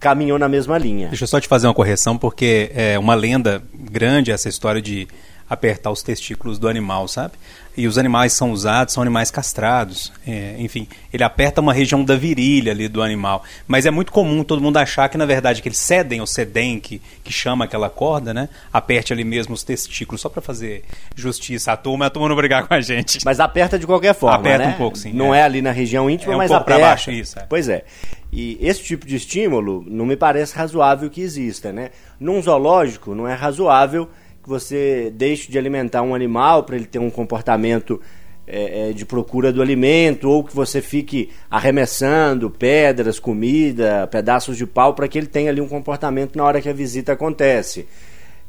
caminham 0.00 0.38
na 0.38 0.48
mesma 0.48 0.76
linha. 0.76 1.08
Deixa 1.08 1.24
eu 1.24 1.28
só 1.28 1.40
te 1.40 1.46
fazer 1.46 1.68
uma 1.68 1.74
correção, 1.74 2.18
porque 2.18 2.70
é 2.74 2.98
uma 2.98 3.14
lenda 3.14 3.62
grande 3.72 4.32
essa 4.32 4.48
história 4.48 4.82
de 4.82 5.06
apertar 5.48 5.92
os 5.92 6.02
testículos 6.02 6.58
do 6.58 6.68
animal, 6.68 7.06
sabe? 7.06 7.34
E 7.76 7.86
os 7.86 7.98
animais 7.98 8.32
são 8.32 8.52
usados, 8.52 8.94
são 8.94 9.02
animais 9.02 9.30
castrados. 9.30 10.10
É, 10.26 10.56
enfim, 10.58 10.88
ele 11.12 11.22
aperta 11.22 11.60
uma 11.60 11.74
região 11.74 12.02
da 12.02 12.16
virilha 12.16 12.72
ali 12.72 12.88
do 12.88 13.02
animal. 13.02 13.42
Mas 13.68 13.84
é 13.84 13.90
muito 13.90 14.10
comum 14.10 14.42
todo 14.42 14.62
mundo 14.62 14.78
achar 14.78 15.08
que, 15.10 15.18
na 15.18 15.26
verdade, 15.26 15.60
que 15.60 15.68
eles 15.68 15.78
cedem 15.78 16.20
ou 16.20 16.26
cedem, 16.26 16.80
que, 16.80 17.02
que 17.22 17.32
chama 17.32 17.66
aquela 17.66 17.90
corda, 17.90 18.32
né? 18.32 18.48
Aperte 18.72 19.12
ali 19.12 19.24
mesmo 19.24 19.54
os 19.54 19.62
testículos, 19.62 20.22
só 20.22 20.28
para 20.30 20.40
fazer 20.40 20.84
justiça 21.14 21.72
à 21.72 21.76
turma, 21.76 22.06
a 22.06 22.10
turma 22.10 22.28
não 22.30 22.36
brigar 22.36 22.66
com 22.66 22.72
a 22.72 22.80
gente. 22.80 23.18
Mas 23.24 23.40
aperta 23.40 23.78
de 23.78 23.86
qualquer 23.86 24.14
forma, 24.14 24.36
Aperta 24.38 24.66
né? 24.66 24.72
um 24.74 24.78
pouco, 24.78 24.96
sim, 24.96 25.12
Não 25.12 25.34
é. 25.34 25.40
é, 25.40 25.42
ali 25.42 25.60
na 25.60 25.70
região 25.70 26.08
íntima, 26.08 26.32
É 26.32 26.36
um 26.36 26.38
mas 26.38 26.48
pouco 26.50 26.62
aperta. 26.62 26.80
baixo, 26.80 27.10
isso, 27.10 27.38
é. 27.38 27.42
Pois 27.48 27.68
é. 27.68 27.84
E 28.32 28.58
esse 28.60 28.82
tipo 28.82 29.06
de 29.06 29.16
estímulo 29.16 29.84
não 29.86 30.04
me 30.06 30.16
parece 30.16 30.56
razoável 30.56 31.08
que 31.10 31.20
exista, 31.20 31.72
né? 31.72 31.90
Num 32.18 32.40
zoológico, 32.40 33.14
não 33.14 33.28
é 33.28 33.34
razoável 33.34 34.08
que 34.46 34.50
você 34.50 35.12
deixe 35.12 35.50
de 35.50 35.58
alimentar 35.58 36.02
um 36.02 36.14
animal 36.14 36.62
para 36.62 36.76
ele 36.76 36.86
ter 36.86 37.00
um 37.00 37.10
comportamento 37.10 38.00
é, 38.46 38.90
é, 38.90 38.92
de 38.92 39.04
procura 39.04 39.52
do 39.52 39.60
alimento, 39.60 40.30
ou 40.30 40.44
que 40.44 40.54
você 40.54 40.80
fique 40.80 41.30
arremessando 41.50 42.48
pedras, 42.48 43.18
comida, 43.18 44.06
pedaços 44.06 44.56
de 44.56 44.64
pau 44.64 44.94
para 44.94 45.08
que 45.08 45.18
ele 45.18 45.26
tenha 45.26 45.50
ali 45.50 45.60
um 45.60 45.66
comportamento 45.66 46.36
na 46.36 46.44
hora 46.44 46.62
que 46.62 46.68
a 46.68 46.72
visita 46.72 47.12
acontece. 47.12 47.88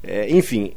É, 0.04 0.30
enfim, 0.30 0.74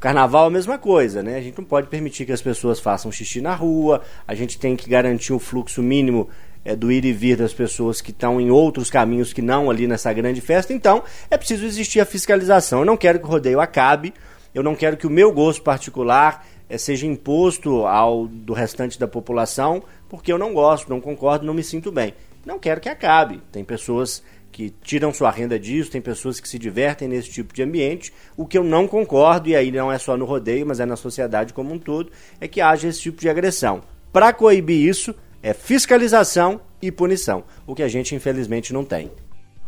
Carnaval 0.00 0.46
é 0.46 0.46
a 0.48 0.50
mesma 0.50 0.76
coisa, 0.76 1.22
né? 1.22 1.36
A 1.36 1.40
gente 1.40 1.56
não 1.56 1.64
pode 1.64 1.86
permitir 1.86 2.26
que 2.26 2.32
as 2.32 2.42
pessoas 2.42 2.80
façam 2.80 3.12
xixi 3.12 3.40
na 3.40 3.54
rua, 3.54 4.02
a 4.26 4.34
gente 4.34 4.58
tem 4.58 4.74
que 4.74 4.90
garantir 4.90 5.32
um 5.32 5.38
fluxo 5.38 5.80
mínimo 5.80 6.28
é, 6.64 6.74
do 6.74 6.90
ir 6.90 7.04
e 7.04 7.12
vir 7.12 7.36
das 7.36 7.52
pessoas 7.52 8.00
que 8.00 8.10
estão 8.10 8.40
em 8.40 8.50
outros 8.50 8.90
caminhos 8.90 9.32
que 9.32 9.42
não 9.42 9.70
ali 9.70 9.86
nessa 9.86 10.12
grande 10.12 10.40
festa. 10.40 10.72
Então, 10.72 11.02
é 11.30 11.36
preciso 11.36 11.64
existir 11.64 12.00
a 12.00 12.04
fiscalização. 12.04 12.80
Eu 12.80 12.84
não 12.84 12.96
quero 12.96 13.20
que 13.20 13.26
o 13.26 13.28
rodeio 13.28 13.60
acabe, 13.60 14.14
eu 14.54 14.62
não 14.62 14.74
quero 14.74 14.96
que 14.96 15.06
o 15.06 15.10
meu 15.10 15.32
gosto 15.32 15.62
particular 15.62 16.46
é, 16.68 16.78
seja 16.78 17.06
imposto 17.06 17.86
ao 17.86 18.26
do 18.26 18.52
restante 18.52 18.98
da 18.98 19.08
população, 19.08 19.82
porque 20.08 20.32
eu 20.32 20.38
não 20.38 20.54
gosto, 20.54 20.88
não 20.88 21.00
concordo, 21.00 21.44
não 21.44 21.54
me 21.54 21.62
sinto 21.62 21.90
bem. 21.90 22.14
Não 22.46 22.58
quero 22.58 22.80
que 22.80 22.88
acabe. 22.88 23.42
Tem 23.50 23.64
pessoas 23.64 24.22
que 24.52 24.70
tiram 24.82 25.12
sua 25.12 25.32
renda 25.32 25.58
disso, 25.58 25.90
tem 25.90 26.00
pessoas 26.00 26.38
que 26.38 26.48
se 26.48 26.58
divertem 26.58 27.08
nesse 27.08 27.28
tipo 27.30 27.52
de 27.52 27.62
ambiente. 27.62 28.12
O 28.36 28.46
que 28.46 28.56
eu 28.56 28.62
não 28.62 28.86
concordo, 28.86 29.48
e 29.48 29.56
aí 29.56 29.72
não 29.72 29.90
é 29.90 29.98
só 29.98 30.16
no 30.16 30.24
rodeio, 30.24 30.64
mas 30.64 30.78
é 30.78 30.86
na 30.86 30.94
sociedade 30.94 31.52
como 31.52 31.74
um 31.74 31.78
todo, 31.78 32.12
é 32.40 32.46
que 32.46 32.60
haja 32.60 32.86
esse 32.86 33.00
tipo 33.00 33.20
de 33.20 33.28
agressão. 33.28 33.82
Para 34.12 34.32
coibir 34.32 34.88
isso, 34.88 35.12
é 35.42 35.52
fiscalização 35.52 36.60
e 36.80 36.92
punição, 36.92 37.42
o 37.66 37.74
que 37.74 37.82
a 37.82 37.88
gente 37.88 38.14
infelizmente 38.14 38.72
não 38.72 38.84
tem. 38.84 39.10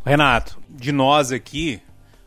Renato, 0.05 0.57
de 0.69 0.93
nós 0.93 1.33
aqui, 1.33 1.83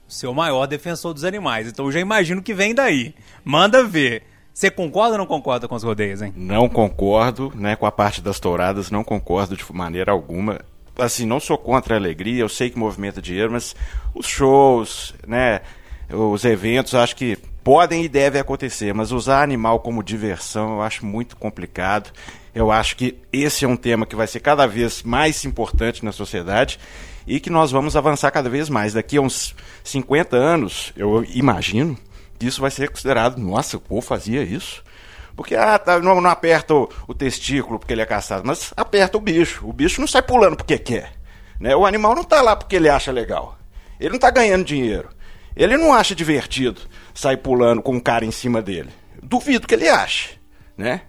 seu 0.10 0.34
maior 0.34 0.66
defensor 0.66 1.14
dos 1.14 1.24
animais. 1.24 1.68
Então 1.68 1.86
eu 1.86 1.92
já 1.92 2.00
imagino 2.00 2.42
que 2.42 2.54
vem 2.54 2.74
daí. 2.74 3.14
Manda 3.44 3.84
ver. 3.84 4.24
Você 4.54 4.70
concorda 4.70 5.14
ou 5.14 5.20
não 5.20 5.26
concorda 5.26 5.68
com 5.68 5.76
os 5.76 5.84
rodeios, 5.84 6.22
hein? 6.22 6.34
Não 6.36 6.68
concordo, 6.68 7.54
né, 7.56 7.78
com 7.78 7.86
a 7.86 7.92
parte 7.92 8.22
das 8.22 8.42
touradas, 8.42 8.92
não 8.92 9.06
concordo 9.06 9.56
de 9.56 9.64
maneira 9.72 10.12
alguma. 10.12 10.60
Assim, 10.98 11.26
não 11.26 11.40
sou 11.40 11.58
contra 11.58 11.96
a 11.96 11.98
alegria, 11.98 12.42
eu 12.42 12.50
sei 12.50 12.70
que 12.70 12.78
movimenta 12.78 13.22
dinheiro, 13.22 13.54
mas 13.54 13.74
os 14.14 14.28
shows, 14.28 15.16
né, 15.26 15.62
os 16.10 16.44
eventos, 16.44 16.94
acho 16.94 17.16
que 17.16 17.38
podem 17.64 18.04
e 18.04 18.10
devem 18.10 18.42
acontecer, 18.42 18.94
mas 18.94 19.12
usar 19.12 19.44
animal 19.44 19.80
como 19.80 20.04
diversão 20.04 20.74
eu 20.74 20.82
acho 20.82 21.06
muito 21.06 21.38
complicado. 21.38 22.12
Eu 22.54 22.72
acho 22.72 22.96
que 22.96 23.16
esse 23.32 23.64
é 23.64 23.68
um 23.68 23.78
tema 23.78 24.06
que 24.06 24.16
vai 24.16 24.28
ser 24.28 24.40
cada 24.40 24.66
vez 24.66 25.04
mais 25.04 25.46
importante 25.46 26.04
na 26.04 26.12
sociedade 26.12 26.80
e 27.30 27.40
que 27.40 27.52
nós 27.52 27.70
vamos 27.70 27.96
avançar 27.96 28.32
cada 28.32 28.50
vez 28.50 28.70
mais. 28.70 28.94
Daqui 28.94 29.18
a 29.18 29.22
uns 29.22 29.56
50 29.84 30.36
anos, 30.36 30.92
eu 30.98 31.24
imagino, 31.26 31.96
que 32.40 32.48
isso 32.48 32.60
vai 32.60 32.72
ser 32.72 32.90
considerado, 32.90 33.38
nossa, 33.38 33.78
o 33.78 33.80
povo 33.80 34.02
fazia 34.02 34.42
isso. 34.42 34.84
Porque 35.36 35.56
ah, 35.56 35.78
tá, 35.78 36.00
não, 36.00 36.20
não 36.20 36.30
aperta 36.30 36.74
o, 36.74 36.90
o 37.08 37.14
testículo 37.14 37.78
porque 37.78 37.94
ele 37.94 38.02
é 38.02 38.06
caçado, 38.06 38.48
mas 38.48 38.74
aperta 38.76 39.16
o 39.16 39.22
bicho. 39.22 39.66
O 39.68 39.72
bicho 39.72 40.02
não 40.02 40.08
sai 40.08 40.24
pulando 40.24 40.58
porque 40.58 40.80
quer. 40.80 41.14
Né? 41.60 41.76
O 41.76 41.86
animal 41.86 42.16
não 42.16 42.24
está 42.24 42.42
lá 42.42 42.56
porque 42.56 42.76
ele 42.76 42.90
acha 42.90 43.12
legal. 43.12 43.60
Ele 44.00 44.10
não 44.10 44.16
está 44.16 44.32
ganhando 44.32 44.66
dinheiro. 44.66 45.10
Ele 45.56 45.78
não 45.78 45.94
acha 45.94 46.16
divertido 46.16 46.82
sair 47.14 47.38
pulando 47.38 47.82
com 47.84 47.94
um 47.94 48.00
cara 48.00 48.26
em 48.26 48.32
cima 48.32 48.60
dele. 48.60 48.90
Duvido 49.22 49.68
que 49.68 49.76
ele 49.76 49.88
ache. 49.88 50.32
Né? 50.76 51.02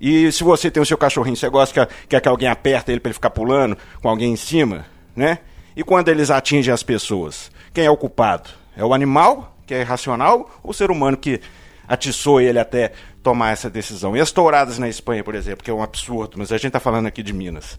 E 0.00 0.32
se 0.32 0.42
você 0.42 0.72
tem 0.72 0.82
o 0.82 0.86
seu 0.86 0.98
cachorrinho, 0.98 1.36
você 1.36 1.48
gosta 1.48 1.86
que, 1.86 1.94
quer 2.08 2.20
que 2.20 2.28
alguém 2.28 2.48
aperta 2.48 2.90
ele 2.90 2.98
para 3.00 3.10
ele 3.10 3.14
ficar 3.14 3.30
pulando 3.30 3.78
com 4.02 4.08
alguém 4.08 4.32
em 4.32 4.36
cima, 4.36 4.84
né? 5.14 5.38
E 5.78 5.84
quando 5.84 6.08
eles 6.08 6.28
atingem 6.28 6.74
as 6.74 6.82
pessoas, 6.82 7.52
quem 7.72 7.84
é 7.84 7.90
o 7.90 7.96
culpado? 7.96 8.50
É 8.76 8.84
o 8.84 8.92
animal, 8.92 9.56
que 9.64 9.72
é 9.72 9.82
irracional, 9.82 10.50
ou 10.60 10.72
o 10.72 10.74
ser 10.74 10.90
humano 10.90 11.16
que 11.16 11.40
atiçou 11.86 12.40
ele 12.40 12.58
até 12.58 12.90
tomar 13.22 13.52
essa 13.52 13.70
decisão? 13.70 14.16
E 14.16 14.20
as 14.20 14.32
touradas 14.32 14.76
na 14.76 14.88
Espanha, 14.88 15.22
por 15.22 15.36
exemplo, 15.36 15.62
que 15.62 15.70
é 15.70 15.72
um 15.72 15.80
absurdo, 15.80 16.36
mas 16.36 16.50
a 16.50 16.56
gente 16.56 16.66
está 16.66 16.80
falando 16.80 17.06
aqui 17.06 17.22
de 17.22 17.32
Minas. 17.32 17.78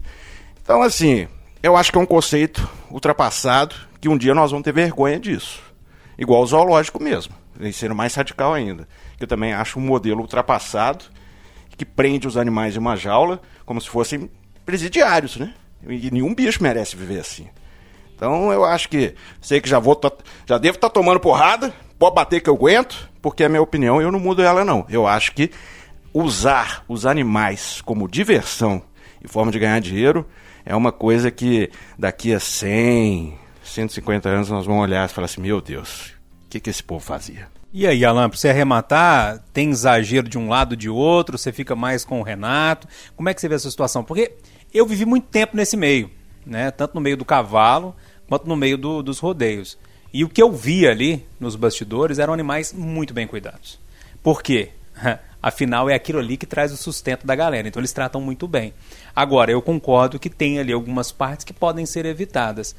Então, 0.62 0.80
assim, 0.80 1.28
eu 1.62 1.76
acho 1.76 1.92
que 1.92 1.98
é 1.98 2.00
um 2.00 2.06
conceito 2.06 2.66
ultrapassado, 2.90 3.76
que 4.00 4.08
um 4.08 4.16
dia 4.16 4.34
nós 4.34 4.50
vamos 4.50 4.64
ter 4.64 4.72
vergonha 4.72 5.20
disso. 5.20 5.60
Igual 6.16 6.40
o 6.40 6.46
zoológico 6.46 7.02
mesmo, 7.02 7.34
sendo 7.70 7.94
mais 7.94 8.14
radical 8.14 8.54
ainda. 8.54 8.88
Que 9.18 9.24
eu 9.24 9.28
também 9.28 9.52
acho 9.52 9.78
um 9.78 9.82
modelo 9.82 10.22
ultrapassado, 10.22 11.04
que 11.76 11.84
prende 11.84 12.26
os 12.26 12.38
animais 12.38 12.76
em 12.76 12.78
uma 12.78 12.96
jaula 12.96 13.42
como 13.66 13.78
se 13.78 13.90
fossem 13.90 14.30
presidiários, 14.64 15.36
né? 15.36 15.52
E 15.86 16.10
nenhum 16.10 16.34
bicho 16.34 16.62
merece 16.62 16.96
viver 16.96 17.20
assim. 17.20 17.46
Então 18.20 18.52
eu 18.52 18.66
acho 18.66 18.90
que 18.90 19.14
sei 19.40 19.62
que 19.62 19.68
já 19.68 19.78
vou 19.78 19.96
tá- 19.96 20.12
já 20.44 20.58
devo 20.58 20.74
estar 20.74 20.90
tomando 20.90 21.18
porrada, 21.18 21.72
pode 21.98 22.14
bater 22.14 22.42
que 22.42 22.50
eu 22.50 22.54
aguento, 22.54 23.08
porque 23.22 23.42
é 23.42 23.48
minha 23.48 23.62
opinião, 23.62 24.02
eu 24.02 24.12
não 24.12 24.20
mudo 24.20 24.42
ela 24.42 24.62
não. 24.62 24.84
Eu 24.90 25.06
acho 25.06 25.32
que 25.32 25.50
usar 26.12 26.84
os 26.86 27.06
animais 27.06 27.80
como 27.80 28.06
diversão 28.06 28.82
em 29.24 29.26
forma 29.26 29.50
de 29.50 29.58
ganhar 29.58 29.80
dinheiro 29.80 30.26
é 30.66 30.76
uma 30.76 30.92
coisa 30.92 31.30
que 31.30 31.70
daqui 31.98 32.34
a 32.34 32.38
100, 32.38 33.38
150 33.64 34.28
anos 34.28 34.50
nós 34.50 34.66
vamos 34.66 34.82
olhar 34.82 35.06
e 35.08 35.12
falar 35.12 35.24
assim, 35.24 35.40
meu 35.40 35.58
Deus, 35.62 36.12
o 36.44 36.50
que 36.50 36.60
que 36.60 36.68
esse 36.68 36.82
povo 36.82 37.02
fazia? 37.02 37.48
E 37.72 37.86
aí, 37.86 38.04
Alan, 38.04 38.28
pra 38.28 38.36
você 38.38 38.50
arrematar, 38.50 39.42
tem 39.54 39.70
exagero 39.70 40.28
de 40.28 40.36
um 40.36 40.46
lado 40.46 40.76
de 40.76 40.90
outro, 40.90 41.38
você 41.38 41.52
fica 41.52 41.74
mais 41.74 42.04
com 42.04 42.20
o 42.20 42.22
Renato. 42.22 42.86
Como 43.16 43.30
é 43.30 43.32
que 43.34 43.40
você 43.40 43.48
vê 43.48 43.54
essa 43.54 43.70
situação? 43.70 44.04
Porque 44.04 44.32
eu 44.74 44.84
vivi 44.84 45.06
muito 45.06 45.28
tempo 45.28 45.56
nesse 45.56 45.74
meio, 45.76 46.10
né? 46.44 46.70
Tanto 46.72 46.94
no 46.96 47.00
meio 47.00 47.16
do 47.16 47.24
cavalo 47.24 47.94
quanto 48.30 48.48
no 48.48 48.56
meio 48.56 48.78
do- 48.78 49.02
dos 49.02 49.18
rodeios. 49.18 49.76
E 50.12 50.24
o 50.24 50.28
que 50.28 50.42
eu 50.42 50.50
via 50.50 50.90
ali 50.90 51.26
nos 51.38 51.54
bastidores 51.54 52.18
eram 52.18 52.32
animais 52.32 52.72
muito 52.72 53.12
bem 53.12 53.26
cuidados. 53.26 53.78
Por 54.22 54.42
quê? 54.42 54.70
Afinal, 55.42 55.88
é 55.90 55.94
aquilo 55.94 56.18
ali 56.18 56.36
que 56.36 56.46
traz 56.46 56.72
o 56.72 56.76
sustento 56.76 57.26
da 57.26 57.34
galera. 57.34 57.66
Então, 57.68 57.80
eles 57.80 57.92
tratam 57.92 58.20
muito 58.20 58.46
bem. 58.48 58.72
Agora, 59.16 59.50
eu 59.50 59.60
concordo 59.62 60.18
que 60.18 60.28
tem 60.30 60.58
ali 60.58 60.72
algumas 60.72 61.10
partes 61.12 61.44
que 61.44 61.52
podem 61.52 61.86
ser 61.86 62.04
evitadas. 62.06 62.74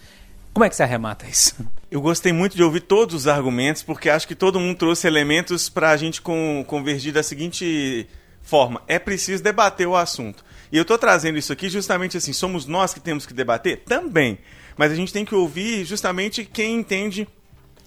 Como 0.54 0.64
é 0.64 0.70
que 0.70 0.76
você 0.76 0.84
arremata 0.84 1.26
isso? 1.28 1.56
Eu 1.90 2.02
gostei 2.02 2.32
muito 2.32 2.56
de 2.56 2.64
ouvir 2.64 2.82
todos 2.82 3.14
os 3.16 3.28
argumentos, 3.28 3.84
porque 3.84 4.10
acho 4.10 4.26
que 4.28 4.36
todo 4.36 4.60
mundo 4.60 4.78
trouxe 4.78 5.06
elementos 5.08 5.68
para 5.70 5.90
a 5.92 5.98
gente 5.98 6.22
con- 6.22 6.64
convergir 6.68 7.12
da 7.14 7.22
seguinte 7.24 8.08
forma: 8.42 8.82
é 8.88 8.98
preciso 9.00 9.44
debater 9.44 9.88
o 9.88 9.96
assunto. 9.96 10.44
E 10.72 10.78
eu 10.78 10.84
estou 10.84 10.98
trazendo 10.98 11.38
isso 11.38 11.52
aqui 11.52 11.68
justamente 11.70 12.16
assim: 12.18 12.32
somos 12.34 12.66
nós 12.66 12.94
que 12.94 13.00
temos 13.02 13.26
que 13.26 13.34
debater? 13.34 13.82
Também. 13.86 14.38
Mas 14.78 14.92
a 14.92 14.96
gente 14.96 15.14
tem 15.14 15.26
que 15.26 15.36
ouvir 15.36 15.86
justamente 15.86 16.44
quem 16.46 16.76
entende 16.76 17.28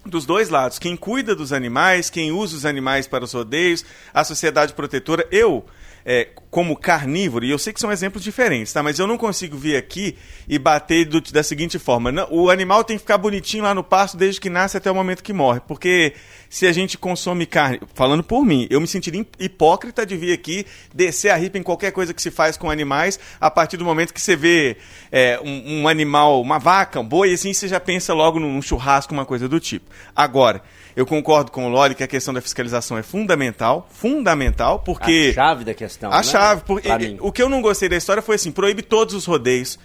dos 0.05 0.25
dois 0.25 0.49
lados. 0.49 0.77
Quem 0.79 0.95
cuida 0.95 1.35
dos 1.35 1.51
animais, 1.51 2.09
quem 2.09 2.31
usa 2.31 2.55
os 2.55 2.65
animais 2.65 3.07
para 3.07 3.23
os 3.23 3.33
rodeios, 3.33 3.83
a 4.13 4.23
sociedade 4.23 4.73
protetora. 4.73 5.27
Eu, 5.31 5.65
é, 6.05 6.29
como 6.51 6.77
carnívoro, 6.77 7.43
e 7.43 7.49
eu 7.49 7.57
sei 7.57 7.73
que 7.73 7.79
são 7.79 7.91
exemplos 7.91 8.23
diferentes, 8.23 8.71
tá? 8.71 8.83
Mas 8.83 8.99
eu 8.99 9.07
não 9.07 9.17
consigo 9.17 9.57
vir 9.57 9.75
aqui 9.75 10.15
e 10.47 10.59
bater 10.59 11.05
do- 11.05 11.19
da 11.19 11.41
seguinte 11.41 11.79
forma: 11.79 12.11
o 12.29 12.51
animal 12.51 12.83
tem 12.83 12.97
que 12.97 13.01
ficar 13.01 13.17
bonitinho 13.17 13.63
lá 13.63 13.73
no 13.73 13.83
pasto 13.83 14.15
desde 14.15 14.39
que 14.39 14.49
nasce 14.49 14.77
até 14.77 14.91
o 14.91 14.95
momento 14.95 15.23
que 15.23 15.33
morre. 15.33 15.59
Porque 15.67 16.13
se 16.55 16.65
a 16.65 16.71
gente 16.71 16.97
consome 16.97 17.45
carne. 17.45 17.81
Falando 17.93 18.23
por 18.23 18.45
mim, 18.45 18.65
eu 18.69 18.79
me 18.79 18.87
sentiria 18.87 19.19
hip- 19.19 19.35
hipócrita 19.37 20.05
de 20.05 20.15
vir 20.15 20.31
aqui 20.31 20.65
descer 20.93 21.29
a 21.29 21.35
ripa 21.35 21.57
em 21.57 21.61
qualquer 21.61 21.91
coisa 21.91 22.13
que 22.13 22.21
se 22.21 22.31
faz 22.31 22.55
com 22.55 22.71
animais 22.71 23.19
a 23.41 23.51
partir 23.51 23.75
do 23.75 23.83
momento 23.83 24.13
que 24.13 24.21
você 24.21 24.37
vê 24.37 24.77
é, 25.11 25.37
um, 25.43 25.81
um 25.81 25.87
animal, 25.89 26.41
uma 26.41 26.57
vaca, 26.57 26.97
um 27.01 27.05
boi, 27.05 27.33
assim, 27.33 27.51
você 27.51 27.67
já 27.67 27.77
pensa 27.77 28.13
logo 28.13 28.39
num 28.39 28.61
churrasco, 28.61 29.13
uma 29.13 29.25
coisa 29.25 29.49
do 29.49 29.59
tipo. 29.59 29.91
Agora, 30.15 30.61
eu 30.95 31.05
concordo 31.05 31.51
com 31.51 31.65
o 31.65 31.69
Loli 31.69 31.93
que 31.93 32.05
a 32.05 32.07
questão 32.07 32.33
da 32.33 32.39
fiscalização 32.39 32.97
é 32.97 33.03
fundamental, 33.03 33.89
fundamental, 33.91 34.79
porque... 34.79 35.31
A 35.31 35.33
chave 35.33 35.65
da 35.65 35.73
questão. 35.73 36.09
A 36.09 36.17
né? 36.17 36.23
chave, 36.23 36.61
porque 36.65 36.87
o 37.19 37.33
que 37.33 37.41
eu 37.41 37.49
não 37.49 37.61
gostei 37.61 37.89
da 37.89 37.97
história 37.97 38.23
foi 38.23 38.35
assim, 38.35 38.53
proíbe 38.53 38.81
todos 38.81 39.13
os 39.13 39.25
rodeios. 39.25 39.77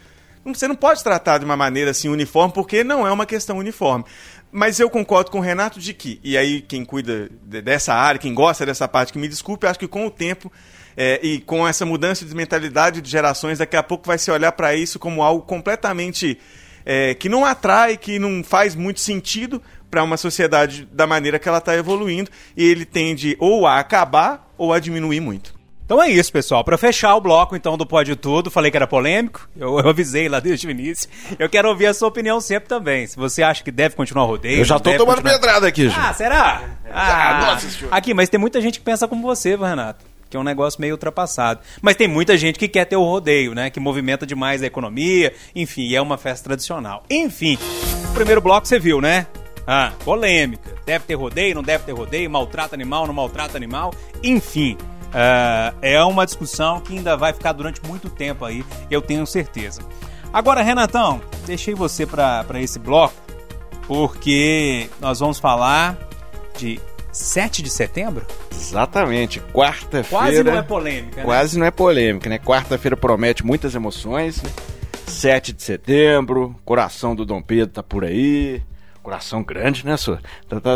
Você 0.42 0.66
não 0.66 0.74
pode 0.74 1.04
tratar 1.04 1.36
de 1.36 1.44
uma 1.44 1.56
maneira 1.56 1.90
assim 1.90 2.08
uniforme, 2.08 2.54
porque 2.54 2.82
não 2.82 3.06
é 3.06 3.12
uma 3.12 3.26
questão 3.26 3.58
uniforme. 3.58 4.06
Mas 4.52 4.80
eu 4.80 4.90
concordo 4.90 5.30
com 5.30 5.38
o 5.38 5.42
Renato 5.42 5.78
de 5.78 5.94
que, 5.94 6.18
e 6.24 6.36
aí 6.36 6.60
quem 6.60 6.84
cuida 6.84 7.30
de- 7.44 7.62
dessa 7.62 7.94
área, 7.94 8.18
quem 8.18 8.34
gosta 8.34 8.66
dessa 8.66 8.88
parte, 8.88 9.12
que 9.12 9.18
me 9.18 9.28
desculpe, 9.28 9.66
acho 9.66 9.78
que 9.78 9.86
com 9.86 10.06
o 10.06 10.10
tempo 10.10 10.50
é, 10.96 11.20
e 11.22 11.40
com 11.40 11.66
essa 11.66 11.86
mudança 11.86 12.24
de 12.24 12.34
mentalidade 12.34 13.00
de 13.00 13.08
gerações, 13.08 13.58
daqui 13.58 13.76
a 13.76 13.82
pouco 13.82 14.06
vai 14.08 14.18
se 14.18 14.28
olhar 14.30 14.50
para 14.52 14.74
isso 14.74 14.98
como 14.98 15.22
algo 15.22 15.42
completamente 15.44 16.36
é, 16.84 17.14
que 17.14 17.28
não 17.28 17.44
atrai, 17.44 17.96
que 17.96 18.18
não 18.18 18.42
faz 18.42 18.74
muito 18.74 18.98
sentido 18.98 19.62
para 19.88 20.02
uma 20.02 20.16
sociedade 20.16 20.88
da 20.90 21.06
maneira 21.06 21.38
que 21.38 21.48
ela 21.48 21.58
está 21.58 21.76
evoluindo, 21.76 22.30
e 22.56 22.64
ele 22.64 22.84
tende 22.84 23.36
ou 23.38 23.66
a 23.66 23.78
acabar 23.78 24.52
ou 24.58 24.72
a 24.72 24.80
diminuir 24.80 25.20
muito. 25.20 25.54
Então 25.90 26.00
é 26.00 26.08
isso, 26.08 26.32
pessoal. 26.32 26.62
Pra 26.62 26.78
fechar 26.78 27.16
o 27.16 27.20
bloco, 27.20 27.56
então, 27.56 27.76
do 27.76 27.84
Pode 27.84 28.14
Tudo, 28.14 28.48
falei 28.48 28.70
que 28.70 28.76
era 28.76 28.86
polêmico, 28.86 29.50
eu, 29.58 29.76
eu 29.80 29.88
avisei 29.88 30.28
lá 30.28 30.38
desde 30.38 30.68
o 30.68 30.70
início. 30.70 31.10
Eu 31.36 31.48
quero 31.48 31.68
ouvir 31.68 31.86
a 31.86 31.92
sua 31.92 32.06
opinião 32.06 32.40
sempre 32.40 32.68
também. 32.68 33.08
Se 33.08 33.16
você 33.16 33.42
acha 33.42 33.64
que 33.64 33.72
deve 33.72 33.96
continuar 33.96 34.22
o 34.22 34.28
rodeio. 34.28 34.60
Eu 34.60 34.64
já 34.64 34.78
tô 34.78 34.92
tomando 34.96 35.16
continuar- 35.16 35.40
pedrada 35.40 35.66
aqui, 35.66 35.88
já. 35.88 36.10
Ah, 36.10 36.14
será? 36.14 36.62
Ah, 36.92 37.40
nossa 37.54 37.68
senhora. 37.68 37.96
Aqui, 37.96 38.14
mas 38.14 38.28
tem 38.28 38.38
muita 38.38 38.60
gente 38.60 38.78
que 38.78 38.84
pensa 38.84 39.08
como 39.08 39.20
você, 39.22 39.56
Renato. 39.56 40.04
Que 40.30 40.36
é 40.36 40.40
um 40.40 40.44
negócio 40.44 40.80
meio 40.80 40.94
ultrapassado. 40.94 41.58
Mas 41.82 41.96
tem 41.96 42.06
muita 42.06 42.38
gente 42.38 42.56
que 42.56 42.68
quer 42.68 42.84
ter 42.84 42.94
o 42.94 43.02
rodeio, 43.02 43.52
né? 43.52 43.68
Que 43.68 43.80
movimenta 43.80 44.24
demais 44.24 44.62
a 44.62 44.66
economia. 44.66 45.32
Enfim, 45.56 45.92
é 45.92 46.00
uma 46.00 46.16
festa 46.16 46.44
tradicional. 46.44 47.02
Enfim, 47.10 47.58
o 48.08 48.14
primeiro 48.14 48.40
bloco 48.40 48.68
você 48.68 48.78
viu, 48.78 49.00
né? 49.00 49.26
Ah, 49.66 49.90
polêmica. 50.04 50.70
Deve 50.86 51.04
ter 51.04 51.14
rodeio, 51.14 51.56
não 51.56 51.64
deve 51.64 51.82
ter 51.82 51.92
rodeio, 51.92 52.30
maltrata 52.30 52.76
animal, 52.76 53.08
não 53.08 53.14
maltrata 53.14 53.56
animal. 53.56 53.92
Enfim, 54.22 54.78
ah, 55.12 55.74
é 55.82 56.02
uma 56.02 56.24
discussão 56.24 56.80
que 56.80 56.96
ainda 56.96 57.16
vai 57.16 57.32
ficar 57.32 57.52
durante 57.52 57.80
muito 57.86 58.08
tempo 58.08 58.44
aí, 58.44 58.64
eu 58.90 59.02
tenho 59.02 59.26
certeza. 59.26 59.82
Agora, 60.32 60.62
Renatão, 60.62 61.20
deixei 61.46 61.74
você 61.74 62.06
para 62.06 62.60
esse 62.60 62.78
bloco 62.78 63.14
porque 63.86 64.88
nós 65.00 65.18
vamos 65.18 65.38
falar 65.40 65.98
de 66.56 66.80
7 67.10 67.62
de 67.62 67.70
setembro? 67.70 68.24
Exatamente, 68.52 69.40
quarta-feira. 69.52 70.08
Quase 70.08 70.42
não 70.44 70.56
é 70.56 70.62
polêmica, 70.62 71.16
né? 71.16 71.24
Quase 71.24 71.58
não 71.58 71.66
é 71.66 71.70
polêmica, 71.70 72.30
né? 72.30 72.38
Quarta-feira 72.38 72.96
promete 72.96 73.44
muitas 73.44 73.74
emoções, 73.74 74.42
né? 74.42 74.50
7 75.06 75.52
de 75.52 75.62
setembro, 75.62 76.54
coração 76.64 77.16
do 77.16 77.26
Dom 77.26 77.42
Pedro 77.42 77.74
tá 77.74 77.82
por 77.82 78.04
aí. 78.04 78.62
Coração 79.02 79.42
grande, 79.42 79.84
né, 79.86 79.96
senhor? 79.96 80.20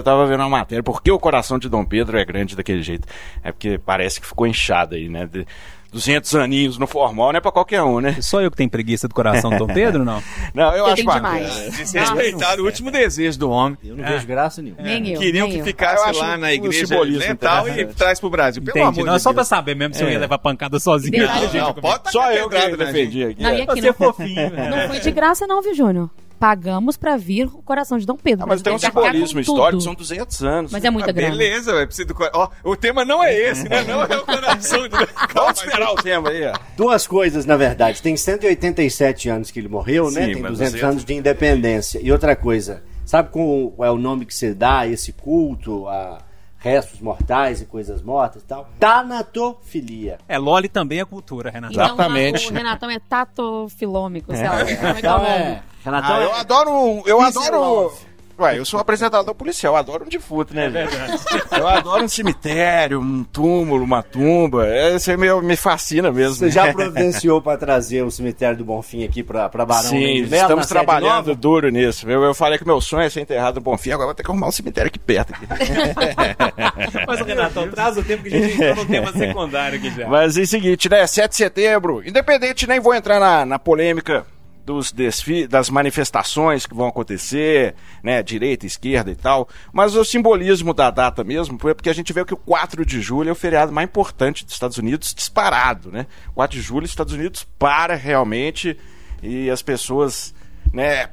Tava 0.03 0.27
vendo 0.27 0.41
uma 0.41 0.49
matéria. 0.49 0.83
Por 0.83 1.03
que 1.03 1.11
o 1.11 1.19
coração 1.19 1.59
de 1.59 1.69
Dom 1.69 1.85
Pedro 1.85 2.19
é 2.19 2.25
grande 2.25 2.57
daquele 2.57 2.83
jeito? 2.83 3.07
É 3.43 3.53
porque 3.53 3.79
parece 3.79 4.21
que 4.21 4.27
ficou 4.27 4.47
inchado 4.47 4.95
aí, 4.95 5.09
né? 5.11 5.27
De 5.31 5.47
200 5.93 6.35
aninhos 6.35 6.77
no 6.79 6.87
formal 6.89 7.31
não 7.33 7.39
é 7.39 7.41
pra 7.41 7.53
qualquer 7.53 7.83
um, 7.83 8.01
né? 8.01 8.17
Só 8.21 8.41
eu 8.41 8.51
que 8.51 8.57
tenho 8.57 8.69
preguiça 8.71 9.07
do 9.07 9.15
coração 9.15 9.51
do 9.51 9.59
Dom 9.59 9.67
Pedro, 9.73 10.05
não? 10.05 10.21
Não, 10.53 10.71
eu, 10.73 10.79
Eu 10.79 10.87
acho 10.87 11.05
bacana. 11.05 11.39
demais. 11.39 11.77
Desrespeitado 11.77 12.63
o 12.63 12.65
último 12.67 12.91
desejo 12.91 13.39
do 13.39 13.51
homem. 13.51 13.77
Eu 13.85 13.97
não 13.97 14.05
vejo 14.05 14.27
graça 14.27 14.61
nenhuma. 14.63 14.83
Nem 14.83 15.11
eu. 15.13 15.21
Queriam 15.21 15.47
nem 15.47 15.55
que 15.57 15.61
eu. 15.61 15.65
ficasse 15.65 16.09
Eu 16.09 16.19
lá 16.19 16.37
na 16.37 16.53
igreja 16.53 16.99
lental 17.01 17.69
e 17.69 17.85
traz 17.87 18.19
pro 18.19 18.31
Brasil. 18.31 18.63
Pelo 18.63 18.79
Entendi. 18.79 19.01
amor 19.01 19.07
Não, 19.11 19.17
de 19.17 19.23
só 19.23 19.31
Deus. 19.31 19.35
pra 19.37 19.45
saber 19.45 19.77
mesmo 19.77 19.95
se 19.95 20.03
eu 20.03 20.11
ia 20.11 20.19
levar 20.19 20.39
pancada 20.39 20.79
sozinho. 20.81 21.13
Gente, 21.15 21.57
Não, 21.59 21.73
comigo. 21.73 21.81
pode 21.81 22.11
Só 22.11 22.33
eu 22.33 22.49
que 22.49 22.59
na 22.59 22.77
defendi 22.85 23.25
aqui. 23.25 23.43
Não, 23.43 23.51
é. 23.51 23.63
aqui 23.63 23.67
Você 23.67 23.79
é 23.81 23.83
não, 23.87 23.95
fofinho, 23.95 24.51
né? 24.51 24.71
não 24.71 24.89
foi 24.89 25.01
de 25.01 25.11
graça 25.13 25.47
não, 25.47 25.61
viu, 25.63 25.75
Júnior? 25.75 26.11
Pagamos 26.49 26.99
pra 26.99 27.17
vir 27.17 27.47
o 27.47 27.63
coração 27.63 27.97
de 27.97 28.05
Dom 28.05 28.17
Pedro. 28.17 28.45
Ah, 28.45 28.47
mas 28.47 28.61
tem 28.61 28.71
um 28.71 28.77
tem 28.79 28.91
simbolismo 28.91 29.41
histórico, 29.41 29.81
são 29.81 29.95
200 29.95 30.43
anos. 30.45 30.73
Mas 30.73 30.85
é 30.85 30.91
muita 30.91 31.09
Ah, 31.09 31.13
grana. 31.15 31.31
beleza, 31.31 31.73
vai 31.73 31.87
precisar 31.87 32.07
do 32.07 32.15
cor- 32.15 32.29
Ó, 32.35 32.51
o 32.63 32.77
tema 32.77 33.03
não 33.03 33.25
é 33.25 33.35
esse, 33.35 33.67
né? 33.67 33.83
Não 33.85 34.03
é 34.03 34.15
o 34.19 34.27
coração 34.27 34.87
do. 34.87 34.95
Vamos 35.33 35.59
esperar 35.63 35.91
o 35.91 35.95
tema 35.95 36.29
aí, 36.29 36.45
ó. 36.47 36.53
Duas 36.77 37.07
coisas, 37.07 37.47
na 37.47 37.57
verdade. 37.57 38.03
Tem 38.03 38.15
187 38.15 39.27
anos 39.31 39.51
que 39.51 39.59
ele 39.59 39.69
morreu, 39.69 40.11
né? 40.11 40.27
Sim, 40.27 40.33
Tem 40.35 40.43
mas 40.43 40.51
200 40.53 40.73
200. 40.75 40.91
anos 40.91 41.05
de 41.07 41.15
independência. 41.15 41.99
E 42.03 42.13
outra 42.13 42.37
coisa, 42.37 42.83
sabe 43.07 43.31
qual 43.31 43.73
é 43.79 43.91
o 43.91 43.97
nome 43.97 44.27
que 44.27 44.35
se 44.35 44.53
dá 44.53 44.81
a 44.81 44.87
esse 44.87 45.13
culto 45.15 45.89
a 45.89 46.19
restos 46.65 46.99
mortais 46.99 47.61
e 47.61 47.67
coisas 47.67 48.01
mortas 48.01 48.43
e 48.43 48.47
tal? 48.47 48.67
Tanatofilia. 48.81 50.17
É, 50.27 50.39
Loli 50.39 50.67
também 50.69 50.99
é 50.99 51.05
cultura, 51.05 51.51
Renato. 51.51 51.75
Então, 51.75 51.85
Exatamente. 51.85 52.49
O 52.51 52.55
Renatão 52.55 52.91
é 52.91 52.99
tatofilômico, 52.99 54.35
sei 54.35 54.49
lá. 54.49 54.59
Como 54.65 54.71
é 54.71 54.75
que 54.77 54.85
é 54.85 54.89
o 54.93 54.99
Então 54.99 55.19
nome? 55.19 55.29
é... 55.29 55.63
Renatão 55.85 56.17
Ah, 56.17 56.21
eu 56.23 56.31
é... 56.31 56.41
adoro. 56.41 56.71
um- 56.71 57.03
Eu 57.05 57.19
Peace 57.19 57.39
and 57.39 57.43
adoro. 57.49 57.93
Ué, 58.39 58.59
eu 58.59 58.65
sou 58.65 58.79
um 58.79 58.81
apresentador 58.81 59.35
policial, 59.35 59.75
eu 59.75 59.79
adoro 59.79 60.05
um 60.05 60.09
defunto, 60.09 60.55
né? 60.55 60.71
gente? 60.71 61.59
Eu 61.59 61.69
adoro 61.69 62.05
um 62.05 62.09
cemitério, 62.09 63.01
um 63.01 63.23
túmulo, 63.23 63.85
uma 63.85 64.03
tumba. 64.03 64.67
É, 64.67 64.97
Isso 64.97 65.11
aí 65.11 65.17
me, 65.17 65.33
me 65.43 65.57
fascina 65.57 66.11
mesmo. 66.11 66.35
Você 66.37 66.51
já 66.51 66.71
providenciou 66.75 67.41
para 67.41 67.57
trazer 67.57 68.03
o 68.03 68.11
cemitério 68.11 68.57
do 68.57 68.65
Bonfim 68.65 69.05
aqui 69.05 69.23
para 69.23 69.49
Barão 69.49 69.91
Sim, 69.91 70.27
na 70.27 70.37
estamos 70.37 70.67
trabalhando 70.67 71.29
nova? 71.29 71.35
duro 71.35 71.69
nisso. 71.69 72.11
Eu, 72.11 72.23
eu 72.25 72.35
falei 72.35 72.59
que 72.59 72.67
meu 72.67 72.81
sonho 72.81 73.03
é 73.03 73.11
ser 73.11 73.21
enterrado 73.21 73.57
no 73.57 73.61
Bonfim, 73.61 73.93
agora 73.93 74.07
vou 74.07 74.15
ter 74.15 74.25
que 74.25 74.31
arrumar 74.31 74.49
um 74.49 74.53
cemitério 74.53 74.89
aqui 74.89 74.99
perto. 74.99 75.33
Aqui. 75.33 75.47
Mas, 77.07 77.21
Renatão, 77.21 77.71
traz 77.71 77.97
o 77.97 78.03
tempo 78.03 78.25
que 78.25 78.35
a 78.35 78.41
gente 78.41 78.55
entrou 78.55 78.77
no 78.77 78.87
tema 78.87 79.13
secundário 79.13 79.79
aqui 79.79 79.91
já. 79.91 80.09
Mas 80.09 80.37
é 80.37 80.43
o 80.43 80.47
seguinte, 80.47 80.89
né? 80.89 81.07
7 81.07 81.31
de 81.31 81.37
setembro, 81.37 82.03
independente, 82.05 82.67
nem 82.67 82.81
vou 82.81 82.95
entrar 82.95 83.21
na, 83.21 83.47
na 83.47 83.59
polêmica 83.59 84.27
dos 84.65 84.91
desfi 84.91 85.47
das 85.47 85.69
manifestações 85.69 86.67
que 86.67 86.75
vão 86.75 86.89
acontecer, 86.89 87.75
né? 88.03 88.23
Direita, 88.23 88.67
esquerda 88.67 89.11
e 89.11 89.17
tal. 89.17 89.49
Mas 89.73 89.95
o 89.95 90.05
simbolismo 90.05 90.73
da 90.73 90.91
data 90.91 91.23
mesmo 91.23 91.59
foi 91.59 91.75
porque 91.75 91.91
a 91.91 91.95
gente 91.95 92.13
vê 92.13 92.25
que 92.25 92.35
o 92.35 92.39
4 92.39 92.85
de 92.85 93.01
julho 93.01 93.29
é 93.29 93.33
o 93.33 93.37
feriado 93.37 93.73
mais 93.73 93.87
importante 93.87 94.45
dos 94.45 94.55
Estados 94.55 94.79
Unidos, 94.79 95.15
disparado, 95.15 95.91
né? 95.93 96.07
4 96.35 96.57
de 96.57 96.63
julho, 96.63 96.85
os 96.85 96.91
Estados 96.91 97.13
Unidos 97.13 97.47
para 97.59 97.95
realmente 97.95 98.77
e 99.23 99.51
as 99.51 99.63
pessoas, 99.63 100.35
né? 100.73 101.09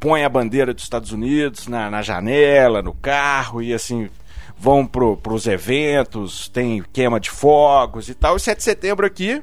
Põem 0.00 0.24
a 0.24 0.28
bandeira 0.28 0.74
dos 0.74 0.82
Estados 0.82 1.12
Unidos 1.12 1.66
na, 1.66 1.90
na 1.90 2.02
janela, 2.02 2.82
no 2.82 2.94
carro 2.94 3.62
e 3.62 3.72
assim 3.72 4.08
vão 4.56 4.86
pro, 4.86 5.16
pros 5.16 5.46
eventos, 5.46 6.48
tem 6.48 6.82
queima 6.92 7.18
de 7.18 7.30
fogos 7.30 8.08
e 8.08 8.14
tal. 8.14 8.36
E 8.36 8.40
7 8.40 8.58
de 8.58 8.64
setembro 8.64 9.06
aqui 9.06 9.42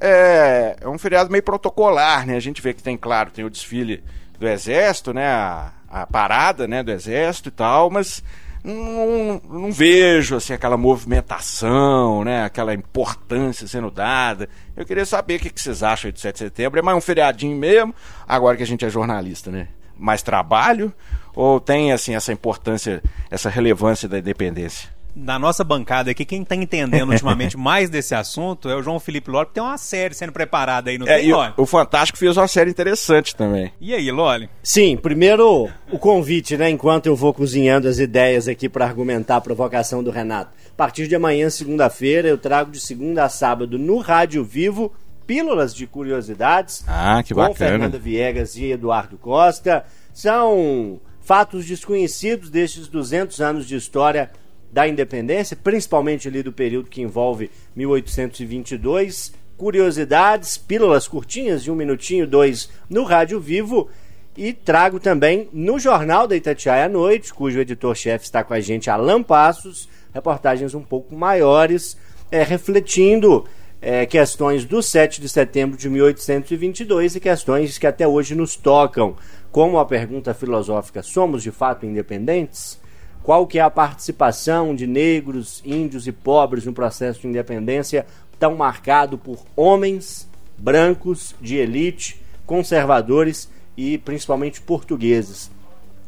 é, 0.00 0.76
é 0.80 0.88
um 0.88 0.98
feriado 0.98 1.30
meio 1.30 1.42
protocolar, 1.42 2.26
né? 2.26 2.36
A 2.36 2.40
gente 2.40 2.62
vê 2.62 2.72
que 2.72 2.82
tem, 2.82 2.96
claro, 2.96 3.30
tem 3.30 3.44
o 3.44 3.50
desfile 3.50 4.02
do 4.38 4.48
Exército, 4.48 5.12
né? 5.12 5.26
A, 5.26 5.72
a 5.88 6.06
parada, 6.06 6.66
né, 6.66 6.82
do 6.82 6.90
Exército 6.90 7.48
e 7.48 7.52
tal, 7.52 7.90
mas 7.90 8.22
não, 8.62 9.40
não 9.48 9.72
vejo, 9.72 10.36
assim, 10.36 10.52
aquela 10.52 10.76
movimentação, 10.76 12.24
né? 12.24 12.44
Aquela 12.44 12.72
importância 12.72 13.66
sendo 13.66 13.90
dada. 13.90 14.48
Eu 14.76 14.86
queria 14.86 15.04
saber 15.04 15.36
o 15.36 15.40
que, 15.40 15.52
vocês 15.60 15.82
acham 15.82 16.10
do 16.10 16.18
7 16.18 16.32
de 16.32 16.38
setembro. 16.38 16.78
É 16.78 16.82
mais 16.82 16.96
um 16.96 17.00
feriadinho 17.00 17.56
mesmo, 17.56 17.94
agora 18.26 18.56
que 18.56 18.62
a 18.62 18.66
gente 18.66 18.84
é 18.84 18.90
jornalista, 18.90 19.50
né? 19.50 19.68
Mais 19.98 20.22
trabalho 20.22 20.92
ou 21.34 21.60
tem, 21.60 21.92
assim, 21.92 22.14
essa 22.14 22.32
importância, 22.32 23.02
essa 23.30 23.50
relevância 23.50 24.08
da 24.08 24.18
independência? 24.18 24.88
Na 25.14 25.38
nossa 25.38 25.64
bancada 25.64 26.10
aqui, 26.10 26.24
quem 26.24 26.44
tá 26.44 26.54
entendendo 26.54 27.10
ultimamente 27.10 27.56
mais 27.58 27.90
desse 27.90 28.14
assunto 28.14 28.68
é 28.68 28.76
o 28.76 28.82
João 28.82 29.00
Felipe 29.00 29.30
Loli, 29.30 29.46
que 29.46 29.54
tem 29.54 29.62
uma 29.62 29.76
série 29.78 30.14
sendo 30.14 30.32
preparada 30.32 30.90
aí 30.90 30.98
no 30.98 31.08
É, 31.08 31.20
o, 31.22 31.36
Loli? 31.36 31.52
o 31.56 31.66
Fantástico 31.66 32.18
fez 32.18 32.36
uma 32.36 32.46
série 32.48 32.70
interessante 32.70 33.34
também. 33.34 33.72
E 33.80 33.94
aí, 33.94 34.10
Loli? 34.10 34.48
Sim, 34.62 34.96
primeiro 34.96 35.68
o 35.90 35.98
convite, 35.98 36.56
né? 36.56 36.70
Enquanto 36.70 37.06
eu 37.06 37.16
vou 37.16 37.34
cozinhando 37.34 37.88
as 37.88 37.98
ideias 37.98 38.46
aqui 38.48 38.68
para 38.68 38.84
argumentar 38.86 39.36
a 39.36 39.40
provocação 39.40 40.02
do 40.02 40.10
Renato. 40.10 40.52
A 40.70 40.76
partir 40.76 41.08
de 41.08 41.14
amanhã, 41.14 41.50
segunda-feira, 41.50 42.28
eu 42.28 42.38
trago 42.38 42.70
de 42.70 42.80
segunda 42.80 43.24
a 43.24 43.28
sábado 43.28 43.78
no 43.78 43.98
Rádio 43.98 44.44
Vivo 44.44 44.92
pílulas 45.26 45.72
de 45.74 45.86
curiosidades 45.86 46.82
Ah, 46.88 47.22
que 47.22 47.32
com 47.32 47.40
bacana. 47.40 47.54
Fernanda 47.56 47.98
Viegas 47.98 48.56
e 48.56 48.72
Eduardo 48.72 49.16
Costa. 49.16 49.84
São 50.12 51.00
fatos 51.20 51.66
desconhecidos 51.66 52.50
destes 52.50 52.88
200 52.88 53.40
anos 53.40 53.66
de 53.66 53.76
história 53.76 54.30
da 54.72 54.86
independência, 54.86 55.56
principalmente 55.56 56.28
ali 56.28 56.42
do 56.42 56.52
período 56.52 56.88
que 56.88 57.02
envolve 57.02 57.50
1822. 57.74 59.32
Curiosidades, 59.56 60.56
pílulas 60.56 61.06
curtinhas 61.06 61.62
de 61.62 61.70
um 61.70 61.74
minutinho, 61.74 62.26
dois 62.26 62.70
no 62.88 63.04
Rádio 63.04 63.40
Vivo. 63.40 63.90
E 64.36 64.52
trago 64.52 65.00
também 65.00 65.48
no 65.52 65.78
Jornal 65.78 66.26
da 66.26 66.36
Itatiaia 66.36 66.86
à 66.86 66.88
Noite, 66.88 67.34
cujo 67.34 67.60
editor-chefe 67.60 68.24
está 68.24 68.44
com 68.44 68.54
a 68.54 68.60
gente, 68.60 68.88
Alan 68.88 69.22
Passos, 69.22 69.88
reportagens 70.14 70.72
um 70.72 70.82
pouco 70.82 71.14
maiores, 71.14 71.96
é, 72.30 72.42
refletindo 72.42 73.44
é, 73.82 74.06
questões 74.06 74.64
do 74.64 74.82
7 74.82 75.20
de 75.20 75.28
setembro 75.28 75.76
de 75.76 75.90
1822 75.90 77.16
e 77.16 77.20
questões 77.20 77.76
que 77.76 77.86
até 77.86 78.06
hoje 78.06 78.34
nos 78.34 78.56
tocam, 78.56 79.16
como 79.50 79.78
a 79.78 79.84
pergunta 79.84 80.32
filosófica: 80.32 81.02
somos 81.02 81.42
de 81.42 81.50
fato 81.50 81.84
independentes? 81.84 82.79
Qual 83.22 83.46
que 83.46 83.58
é 83.58 83.62
a 83.62 83.70
participação 83.70 84.74
de 84.74 84.86
negros, 84.86 85.62
índios 85.64 86.06
e 86.06 86.12
pobres 86.12 86.64
no 86.64 86.72
processo 86.72 87.20
de 87.20 87.28
independência 87.28 88.06
tão 88.38 88.56
marcado 88.56 89.18
por 89.18 89.38
homens 89.54 90.28
brancos 90.56 91.34
de 91.40 91.56
elite, 91.56 92.20
conservadores 92.46 93.48
e 93.76 93.98
principalmente 93.98 94.60
portugueses. 94.60 95.50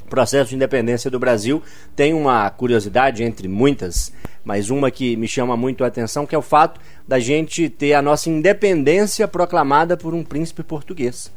O 0.04 0.08
processo 0.08 0.50
de 0.50 0.56
independência 0.56 1.10
do 1.10 1.18
Brasil 1.18 1.62
tem 1.96 2.12
uma 2.12 2.50
curiosidade 2.50 3.22
entre 3.22 3.48
muitas, 3.48 4.12
mas 4.44 4.68
uma 4.68 4.90
que 4.90 5.16
me 5.16 5.28
chama 5.28 5.56
muito 5.56 5.84
a 5.84 5.86
atenção, 5.86 6.26
que 6.26 6.34
é 6.34 6.38
o 6.38 6.42
fato 6.42 6.80
da 7.06 7.18
gente 7.18 7.68
ter 7.68 7.94
a 7.94 8.02
nossa 8.02 8.28
independência 8.28 9.26
proclamada 9.26 9.96
por 9.96 10.12
um 10.12 10.22
príncipe 10.22 10.62
português. 10.62 11.30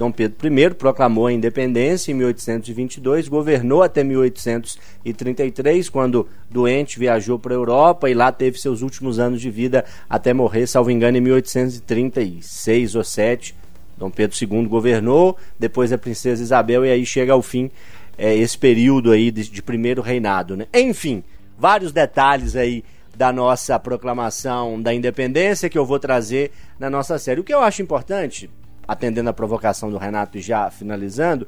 Dom 0.00 0.10
Pedro 0.10 0.48
I 0.48 0.70
proclamou 0.70 1.26
a 1.26 1.32
independência 1.32 2.10
em 2.10 2.14
1822, 2.14 3.28
governou 3.28 3.82
até 3.82 4.02
1833, 4.02 5.90
quando 5.90 6.26
doente 6.48 6.98
viajou 6.98 7.38
para 7.38 7.52
a 7.52 7.56
Europa 7.58 8.08
e 8.08 8.14
lá 8.14 8.32
teve 8.32 8.56
seus 8.58 8.80
últimos 8.80 9.18
anos 9.18 9.42
de 9.42 9.50
vida 9.50 9.84
até 10.08 10.32
morrer, 10.32 10.66
salvo 10.66 10.90
engano, 10.90 11.18
em 11.18 11.20
1836 11.20 12.94
ou 12.94 13.04
7. 13.04 13.54
Dom 13.98 14.10
Pedro 14.10 14.34
II 14.40 14.64
governou, 14.68 15.36
depois 15.58 15.92
a 15.92 15.98
princesa 15.98 16.42
Isabel 16.42 16.86
e 16.86 16.90
aí 16.90 17.04
chega 17.04 17.34
ao 17.34 17.42
fim 17.42 17.70
é, 18.16 18.34
esse 18.34 18.56
período 18.56 19.12
aí 19.12 19.30
de, 19.30 19.50
de 19.50 19.62
primeiro 19.62 20.00
reinado, 20.00 20.56
né? 20.56 20.66
Enfim, 20.72 21.22
vários 21.58 21.92
detalhes 21.92 22.56
aí 22.56 22.82
da 23.14 23.30
nossa 23.34 23.78
proclamação 23.78 24.80
da 24.80 24.94
independência 24.94 25.68
que 25.68 25.76
eu 25.76 25.84
vou 25.84 25.98
trazer 25.98 26.52
na 26.78 26.88
nossa 26.88 27.18
série. 27.18 27.42
O 27.42 27.44
que 27.44 27.52
eu 27.52 27.60
acho 27.60 27.82
importante 27.82 28.48
atendendo 28.90 29.30
a 29.30 29.32
provocação 29.32 29.88
do 29.88 29.98
Renato 29.98 30.36
e 30.36 30.40
já 30.40 30.68
finalizando, 30.68 31.46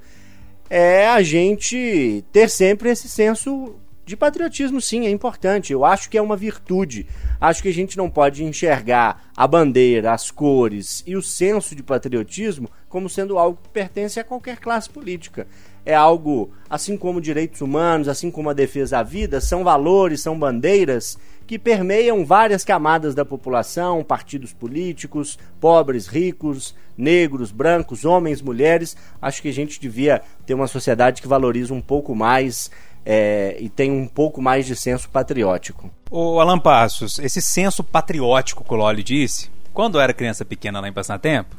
é 0.70 1.09
a 1.09 1.20
gente 1.22 2.24
ter 2.31 2.48
sempre 2.48 2.88
esse 2.88 3.09
senso 3.09 3.74
de 4.07 4.16
patriotismo, 4.16 4.81
sim, 4.81 5.07
é 5.07 5.11
importante. 5.11 5.72
Eu 5.72 5.85
acho 5.85 6.09
que 6.09 6.16
é 6.16 6.22
uma 6.22 6.37
virtude. 6.37 7.05
Acho 7.40 7.61
que 7.61 7.68
a 7.68 7.72
gente 7.72 7.96
não 7.96 8.09
pode 8.09 8.44
enxergar 8.44 9.28
a 9.37 9.44
bandeira, 9.48 10.12
as 10.12 10.31
cores 10.31 11.02
e 11.05 11.16
o 11.16 11.22
senso 11.22 11.74
de 11.74 11.83
patriotismo 11.83 12.70
como 12.88 13.09
sendo 13.09 13.37
algo 13.37 13.59
que 13.61 13.70
pertence 13.70 14.20
a 14.20 14.24
qualquer 14.24 14.59
classe 14.59 14.88
política. 14.88 15.48
É 15.85 15.96
algo, 15.96 16.52
assim 16.70 16.96
como 16.96 17.20
direitos 17.20 17.61
humanos, 17.61 18.07
assim 18.07 18.31
como 18.31 18.50
a 18.50 18.55
defesa 18.55 19.00
à 19.00 19.02
vida, 19.02 19.40
são 19.40 19.64
valores, 19.64 20.20
são 20.20 20.38
bandeiras 20.38 21.18
que 21.46 21.59
permeiam 21.59 22.24
várias 22.24 22.64
camadas 22.64 23.14
da 23.14 23.24
população, 23.24 24.02
partidos 24.02 24.52
políticos, 24.52 25.38
pobres, 25.61 26.07
ricos, 26.07 26.74
negros, 26.96 27.50
brancos, 27.50 28.05
homens, 28.05 28.40
mulheres. 28.40 28.96
Acho 29.20 29.42
que 29.42 29.48
a 29.48 29.52
gente 29.52 29.81
devia 29.81 30.22
ter 30.46 30.55
uma 30.55 30.66
sociedade 30.66 31.20
que 31.20 31.28
valoriza 31.28 31.74
um 31.74 31.81
pouco 31.81 32.14
mais 32.14 32.70
é, 33.05 33.57
e 33.59 33.68
tem 33.68 33.90
um 33.90 34.07
pouco 34.07 34.40
mais 34.40 34.66
de 34.66 34.76
senso 34.76 35.09
patriótico. 35.09 35.90
O 36.11 36.40
Alan 36.40 36.59
Passos, 36.59 37.18
esse 37.18 37.40
senso 37.40 37.83
patriótico 37.83 38.64
que 38.64 38.72
o 38.72 38.76
Loli 38.76 39.02
disse, 39.02 39.50
quando 39.72 39.98
eu 39.98 40.00
era 40.00 40.12
criança 40.12 40.44
pequena 40.44 40.81
lá 40.81 40.88
em 40.88 40.92
Passatempo, 40.92 41.57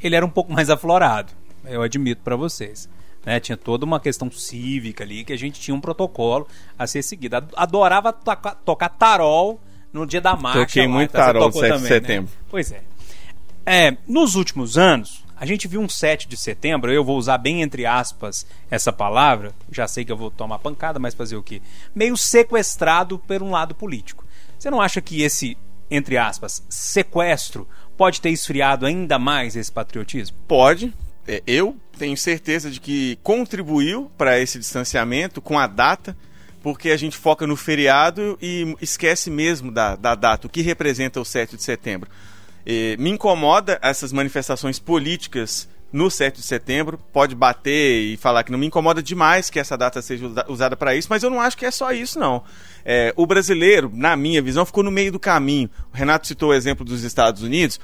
ele 0.00 0.14
era 0.14 0.24
um 0.24 0.30
pouco 0.30 0.52
mais 0.52 0.70
aflorado, 0.70 1.32
eu 1.64 1.82
admito 1.82 2.22
para 2.22 2.36
vocês. 2.36 2.88
Né, 3.26 3.40
tinha 3.40 3.56
toda 3.56 3.84
uma 3.84 3.98
questão 3.98 4.30
cívica 4.30 5.02
ali 5.02 5.24
que 5.24 5.32
a 5.32 5.36
gente 5.36 5.60
tinha 5.60 5.74
um 5.74 5.80
protocolo 5.80 6.46
a 6.78 6.86
ser 6.86 7.02
seguido. 7.02 7.36
Adorava 7.56 8.12
tocar, 8.12 8.54
tocar 8.64 8.88
tarol 8.88 9.60
no 9.92 10.06
dia 10.06 10.20
da 10.20 10.36
marcha. 10.36 10.60
Toquei 10.60 10.86
lá, 10.86 10.92
muito 10.92 11.10
então 11.10 11.20
tarol 11.20 11.42
tocou 11.46 11.60
7 11.60 11.72
de 11.72 11.76
também, 11.76 11.88
setembro. 11.88 12.30
Né? 12.30 12.44
Pois 12.48 12.70
é. 12.70 12.82
é. 13.66 13.96
Nos 14.06 14.36
últimos 14.36 14.78
anos, 14.78 15.24
a 15.36 15.44
gente 15.44 15.66
viu 15.66 15.80
um 15.80 15.88
7 15.88 16.28
de 16.28 16.36
setembro, 16.36 16.92
eu 16.92 17.04
vou 17.04 17.18
usar 17.18 17.36
bem 17.36 17.62
entre 17.62 17.84
aspas 17.84 18.46
essa 18.70 18.92
palavra, 18.92 19.52
já 19.72 19.88
sei 19.88 20.04
que 20.04 20.12
eu 20.12 20.16
vou 20.16 20.30
tomar 20.30 20.60
pancada, 20.60 21.00
mas 21.00 21.12
fazer 21.12 21.34
o 21.36 21.42
quê? 21.42 21.60
Meio 21.94 22.16
sequestrado 22.16 23.18
por 23.18 23.42
um 23.42 23.50
lado 23.50 23.74
político. 23.74 24.24
Você 24.58 24.70
não 24.70 24.80
acha 24.80 25.00
que 25.00 25.22
esse, 25.22 25.58
entre 25.90 26.16
aspas, 26.16 26.64
sequestro 26.68 27.68
pode 27.96 28.20
ter 28.20 28.30
esfriado 28.30 28.86
ainda 28.86 29.18
mais 29.18 29.56
esse 29.56 29.72
patriotismo? 29.72 30.36
Pode. 30.46 30.94
É, 31.26 31.42
Eu 31.46 31.76
tenho 31.98 32.16
certeza 32.16 32.70
de 32.70 32.80
que 32.80 33.18
contribuiu 33.22 34.10
para 34.18 34.38
esse 34.38 34.58
distanciamento 34.58 35.40
com 35.40 35.58
a 35.58 35.66
data, 35.66 36.16
porque 36.62 36.90
a 36.90 36.96
gente 36.96 37.16
foca 37.16 37.46
no 37.46 37.56
feriado 37.56 38.36
e 38.42 38.76
esquece 38.80 39.30
mesmo 39.30 39.70
da, 39.72 39.96
da 39.96 40.14
data, 40.14 40.46
o 40.46 40.50
que 40.50 40.60
representa 40.62 41.20
o 41.20 41.24
7 41.24 41.56
de 41.56 41.62
setembro. 41.62 42.10
Eh, 42.66 42.96
me 42.98 43.10
incomoda 43.10 43.78
essas 43.80 44.12
manifestações 44.12 44.78
políticas 44.78 45.68
no 45.92 46.10
7 46.10 46.36
de 46.40 46.42
setembro. 46.42 46.98
Pode 47.12 47.34
bater 47.36 48.00
e 48.02 48.16
falar 48.16 48.42
que 48.42 48.50
não 48.50 48.58
me 48.58 48.66
incomoda 48.66 49.00
demais 49.00 49.48
que 49.48 49.60
essa 49.60 49.76
data 49.78 50.02
seja 50.02 50.26
usa- 50.26 50.44
usada 50.48 50.76
para 50.76 50.96
isso, 50.96 51.06
mas 51.08 51.22
eu 51.22 51.30
não 51.30 51.40
acho 51.40 51.56
que 51.56 51.64
é 51.64 51.70
só 51.70 51.92
isso, 51.92 52.18
não. 52.18 52.42
Eh, 52.84 53.12
o 53.16 53.24
brasileiro, 53.24 53.90
na 53.94 54.16
minha 54.16 54.42
visão, 54.42 54.66
ficou 54.66 54.82
no 54.82 54.90
meio 54.90 55.12
do 55.12 55.20
caminho. 55.20 55.70
O 55.94 55.96
Renato 55.96 56.26
citou 56.26 56.50
o 56.50 56.54
exemplo 56.54 56.84
dos 56.84 57.04
Estados 57.04 57.42
Unidos. 57.42 57.78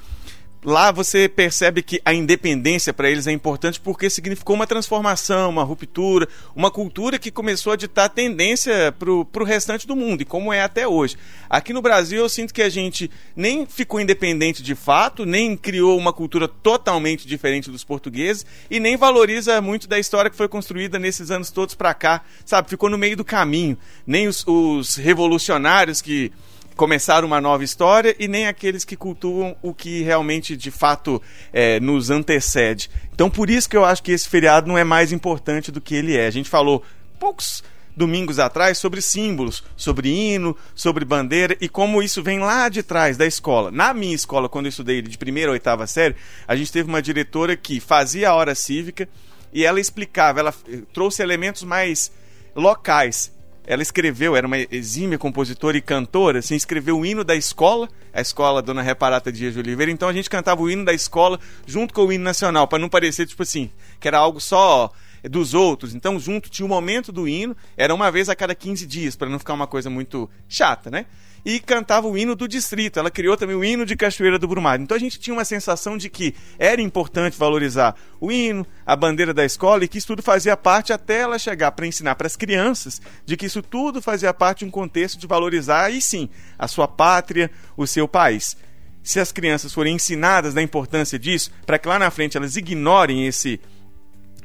Lá 0.65 0.93
você 0.93 1.29
percebe 1.29 1.83
que 1.83 2.01
a 2.05 2.15
independência 2.15 2.93
para 2.93 3.11
eles 3.11 3.27
é 3.27 3.33
importante 3.33 3.81
porque 3.81 4.09
significou 4.09 4.55
uma 4.55 4.67
transformação, 4.67 5.51
uma 5.51 5.65
ruptura, 5.65 6.29
uma 6.55 6.71
cultura 6.71 7.19
que 7.19 7.33
começou 7.33 7.73
a 7.73 7.77
ditar 7.77 8.09
tendência 8.09 8.95
para 8.97 9.11
o 9.11 9.45
restante 9.45 9.89
do 9.89 9.97
mundo, 9.97 10.23
e 10.23 10.25
como 10.25 10.53
é 10.53 10.63
até 10.63 10.87
hoje. 10.87 11.17
Aqui 11.51 11.73
no 11.73 11.83
Brasil 11.83 12.21
eu 12.21 12.29
sinto 12.29 12.55
que 12.55 12.63
a 12.63 12.69
gente 12.69 13.11
nem 13.35 13.67
ficou 13.67 14.01
independente 14.01 14.63
de 14.63 14.77
fato, 14.77 15.27
nem 15.27 15.57
criou 15.57 15.99
uma 15.99 16.13
cultura 16.13 16.47
totalmente 16.47 17.27
diferente 17.27 17.69
dos 17.69 17.83
portugueses, 17.83 18.47
e 18.71 18.79
nem 18.79 18.97
valoriza 18.97 19.61
muito 19.61 19.89
da 19.89 19.99
história 19.99 20.31
que 20.31 20.37
foi 20.37 20.47
construída 20.47 20.97
nesses 20.97 21.33
anos 21.33 21.51
todos 21.51 21.75
para 21.75 21.93
cá, 21.93 22.23
sabe? 22.45 22.71
Ficou 22.71 22.89
no 22.89 22.97
meio 22.97 23.17
do 23.17 23.25
caminho. 23.25 23.77
Nem 24.07 24.29
os, 24.29 24.45
os 24.47 24.95
revolucionários 24.95 26.01
que 26.01 26.31
começar 26.77 27.25
uma 27.25 27.41
nova 27.41 27.65
história 27.65 28.15
e 28.19 28.27
nem 28.27 28.47
aqueles 28.47 28.85
que 28.85 28.97
cultuam 28.97 29.57
o 29.63 29.75
que 29.75 30.03
realmente 30.03 30.57
de 30.57 30.71
fato 30.71 31.21
é, 31.53 31.79
nos 31.81 32.11
antecede. 32.11 32.91
Então 33.15 33.29
por 33.31 33.51
isso 33.51 33.69
que 33.69 33.77
eu 33.77 33.85
acho 33.85 34.03
que 34.03 34.13
esse 34.13 34.29
feriado 34.29 34.69
não 34.69 34.79
é 34.79 34.85
mais 34.85 35.13
importante 35.13 35.71
do 35.71 35.81
que 35.81 35.95
ele 35.95 36.17
é. 36.17 36.27
A 36.27 36.31
gente 36.31 36.49
falou 36.49 36.83
poucos 37.19 37.63
domingos 37.97 38.39
atrás 38.39 38.79
sobre 38.79 39.03
símbolos, 39.03 39.63
sobre 39.77 40.09
hino, 40.09 40.57
sobre 40.75 41.05
bandeira 41.05 41.57
e 41.61 41.69
como 41.69 42.03
isso 42.03 42.23
vem 42.23 42.39
lá 42.39 42.69
de 42.69 42.83
trás 42.83 43.17
da 43.17 43.27
escola. 43.27 43.71
Na 43.71 43.93
minha 43.93 44.15
escola, 44.15 44.49
quando 44.49 44.67
eu 44.67 44.71
estudei 44.71 45.03
de 45.03 45.19
primeira 45.19 45.51
a 45.51 45.53
oitava 45.53 45.87
série, 45.87 46.17
a 46.47 46.57
gente 46.57 46.73
teve 46.73 46.89
uma 46.89 47.03
diretora 47.03 47.57
que 47.57 47.81
fazia 47.81 48.31
a 48.31 48.35
hora 48.35 48.55
cívica 48.55 49.09
e 49.53 49.65
ela 49.65 49.81
explicava, 49.81 50.41
ela 50.41 50.55
trouxe 50.93 51.23
elementos 51.23 51.63
mais 51.63 52.11
locais. 52.57 53.33
Ela 53.65 53.83
escreveu, 53.83 54.35
era 54.35 54.47
uma 54.47 54.59
exímia 54.59 55.19
compositora 55.19 55.77
e 55.77 55.81
cantora, 55.81 56.41
assim, 56.41 56.57
escreveu 56.57 56.99
o 56.99 57.07
hino 57.07 57.23
da 57.23 57.37
escola, 57.37 57.89
a 58.13 58.21
escola 58.21 58.61
Dona 58.61 58.83
Reparata 58.83 59.31
Dias 59.31 59.55
de 59.55 59.61
Oliveira. 59.61 59.93
Então 59.93 60.09
a 60.09 60.13
gente 60.13 60.29
cantava 60.29 60.61
o 60.61 60.69
hino 60.69 60.85
da 60.85 60.93
escola 60.93 61.39
junto 61.65 61.95
com 61.95 62.07
o 62.07 62.13
hino 62.13 62.25
nacional, 62.25 62.67
para 62.67 62.81
não 62.81 62.89
parecer, 62.89 63.27
tipo 63.27 63.43
assim, 63.43 63.71
que 64.01 64.09
era 64.09 64.19
algo 64.19 64.41
só 64.41 64.93
dos 65.23 65.55
outros. 65.55 65.95
Então, 65.95 66.19
junto 66.19 66.51
tinha 66.51 66.67
o 66.67 66.69
momento 66.69 67.13
do 67.13 67.29
hino, 67.29 67.57
era 67.77 67.95
uma 67.95 68.11
vez 68.11 68.29
a 68.29 68.35
cada 68.35 68.55
15 68.55 68.87
dias, 68.87 69.17
para 69.17 69.29
não 69.29 69.39
ficar 69.39 69.55
uma 69.55 69.67
coisa 69.67 69.89
muito 69.89 70.29
chata, 70.49 70.91
né? 70.91 71.07
E 71.45 71.59
cantava 71.59 72.07
o 72.07 72.17
hino 72.17 72.37
do 72.37 72.47
distrito. 72.47 72.99
Ela 72.99 73.11
criou 73.11 73.37
também 73.37 73.57
o 73.57 73.65
hino 73.65 73.85
de 73.85 73.97
Cachoeira 73.97 74.39
do 74.39 74.47
Brumado. 74.47 74.83
Então 74.83 74.97
a 74.97 75.01
gente 75.01 75.19
tinha 75.19 75.35
uma 75.35 75.45
sensação 75.45 75.97
de 75.97 76.09
que 76.09 76.35
era 76.59 76.81
importante 76.81 77.37
valorizar 77.37 77.97
o 78.21 78.31
hino, 78.31 78.67
a 78.87 78.95
bandeira 78.95 79.35
da 79.35 79.45
escola 79.45 79.85
e 79.85 79.89
que 79.89 79.99
isso 79.99 80.07
tudo 80.07 80.23
fazia 80.23 80.57
parte 80.57 80.93
até 80.93 81.21
ela 81.21 81.39
chegar 81.39 81.73
para 81.73 81.87
ensinar 81.87 82.15
para 82.15 82.27
as 82.27 82.37
crianças 82.37 83.03
de 83.27 83.37
que 83.37 83.47
isso 83.47 83.63
tudo 83.63 84.01
fazia 84.01 84.33
parte 84.33 84.61
de 84.61 84.67
um 84.67 84.71
contexto 84.71 85.19
de 85.19 85.27
valorizar, 85.27 85.87
aí 85.87 86.01
sim, 86.01 86.29
a 86.59 86.69
sua 86.69 86.87
pátria, 86.87 87.51
o 87.77 87.87
seu 87.87 88.07
país. 88.07 88.57
Se 89.03 89.19
as 89.19 89.33
crianças 89.33 89.73
forem 89.73 89.97
ensinadas 89.97 90.55
da 90.55 90.63
importância 90.63 91.19
disso, 91.19 91.51
para 91.67 91.79
que 91.79 91.89
lá 91.89 91.99
na 91.99 92.11
frente 92.11 92.37
elas 92.37 92.57
ignorem 92.57 93.27
esse 93.27 93.61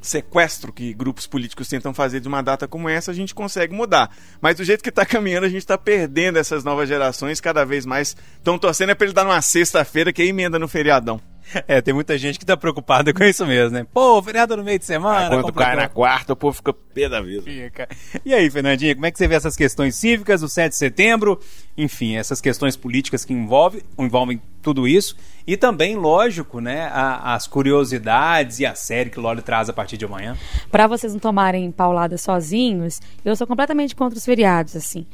sequestro 0.02 0.72
que 0.72 0.94
grupos 0.94 1.28
políticos 1.28 1.68
tentam 1.68 1.94
fazer 1.94 2.20
de 2.20 2.28
uma 2.28 2.42
data 2.42 2.68
como 2.68 2.90
essa, 2.90 3.12
a 3.12 3.14
gente 3.14 3.34
consegue 3.34 3.74
mudar. 3.74 4.10
Mas 4.42 4.56
do 4.56 4.64
jeito 4.64 4.84
que 4.84 4.90
está 4.90 5.06
caminhando, 5.06 5.46
a 5.46 5.50
gente 5.50 5.60
está 5.60 5.78
perdendo 5.78 6.38
essas 6.38 6.64
novas 6.64 6.88
gerações, 6.88 7.42
cada 7.42 7.66
vez 7.66 7.86
mais 7.86 8.16
estão 8.38 8.58
torcendo 8.58 8.92
é 8.92 8.96
para 8.96 9.06
ele 9.06 9.14
dar 9.14 9.24
numa 9.24 9.42
sexta-feira 9.42 10.14
que 10.14 10.22
é 10.22 10.26
emenda 10.26 10.60
no 10.60 10.68
feriadão. 10.68 11.22
É, 11.68 11.82
tem 11.82 11.94
muita 11.94 12.18
gente 12.18 12.38
que 12.38 12.46
tá 12.46 12.56
preocupada 12.58 13.14
com 13.14 13.24
isso 13.24 13.46
mesmo, 13.46 13.72
né? 13.78 13.86
Pô, 13.94 14.22
feriado 14.22 14.56
no 14.58 14.64
meio 14.64 14.78
de 14.80 14.86
semana. 14.86 15.30
Quando 15.30 15.44
complicado. 15.44 15.68
cai 15.68 15.76
na 15.78 15.90
quarta, 15.90 16.34
o 16.34 16.36
povo 16.36 16.56
fica 16.58 16.74
pé 16.74 17.08
da 17.08 17.22
vida. 17.22 17.42
Fica. 17.44 17.88
E 18.26 18.34
aí, 18.34 18.50
Fernandinha, 18.50 18.94
como 18.94 19.06
é 19.06 19.12
que 19.12 19.18
você 19.18 19.28
vê 19.28 19.36
essas 19.36 19.56
questões 19.56 19.96
cívicas, 19.96 20.44
o 20.44 20.50
7 20.50 20.72
de 20.72 20.78
setembro, 20.78 21.40
enfim, 21.78 22.16
essas 22.16 22.42
questões 22.42 22.76
políticas 22.76 23.24
que 23.24 23.34
envolvem, 23.34 23.82
envolvem 23.98 24.42
tudo 24.62 24.88
isso, 24.88 25.16
e 25.46 25.56
também, 25.56 25.96
lógico, 25.96 26.60
né, 26.60 26.90
a- 26.92 27.34
as 27.36 27.48
curiosidades 27.48 28.60
e 28.60 28.66
a 28.66 28.76
série 28.76 29.10
que 29.10 29.18
o 29.20 29.22
Loli 29.22 29.42
traz 29.42 29.70
a 29.70 29.74
partir 29.74 29.96
de 29.98 30.04
amanhã. 30.06 30.36
Pra 30.70 30.88
vocês 30.88 31.14
não 31.14 31.20
tomarem 31.20 31.72
paulada 31.72 32.18
sozinhos, 32.18 33.00
eu 33.24 33.36
sou 33.36 33.48
completamente 33.48 33.96
contra 33.96 34.18
os 34.18 34.26
feriados, 34.26 34.76
assim. 34.76 35.06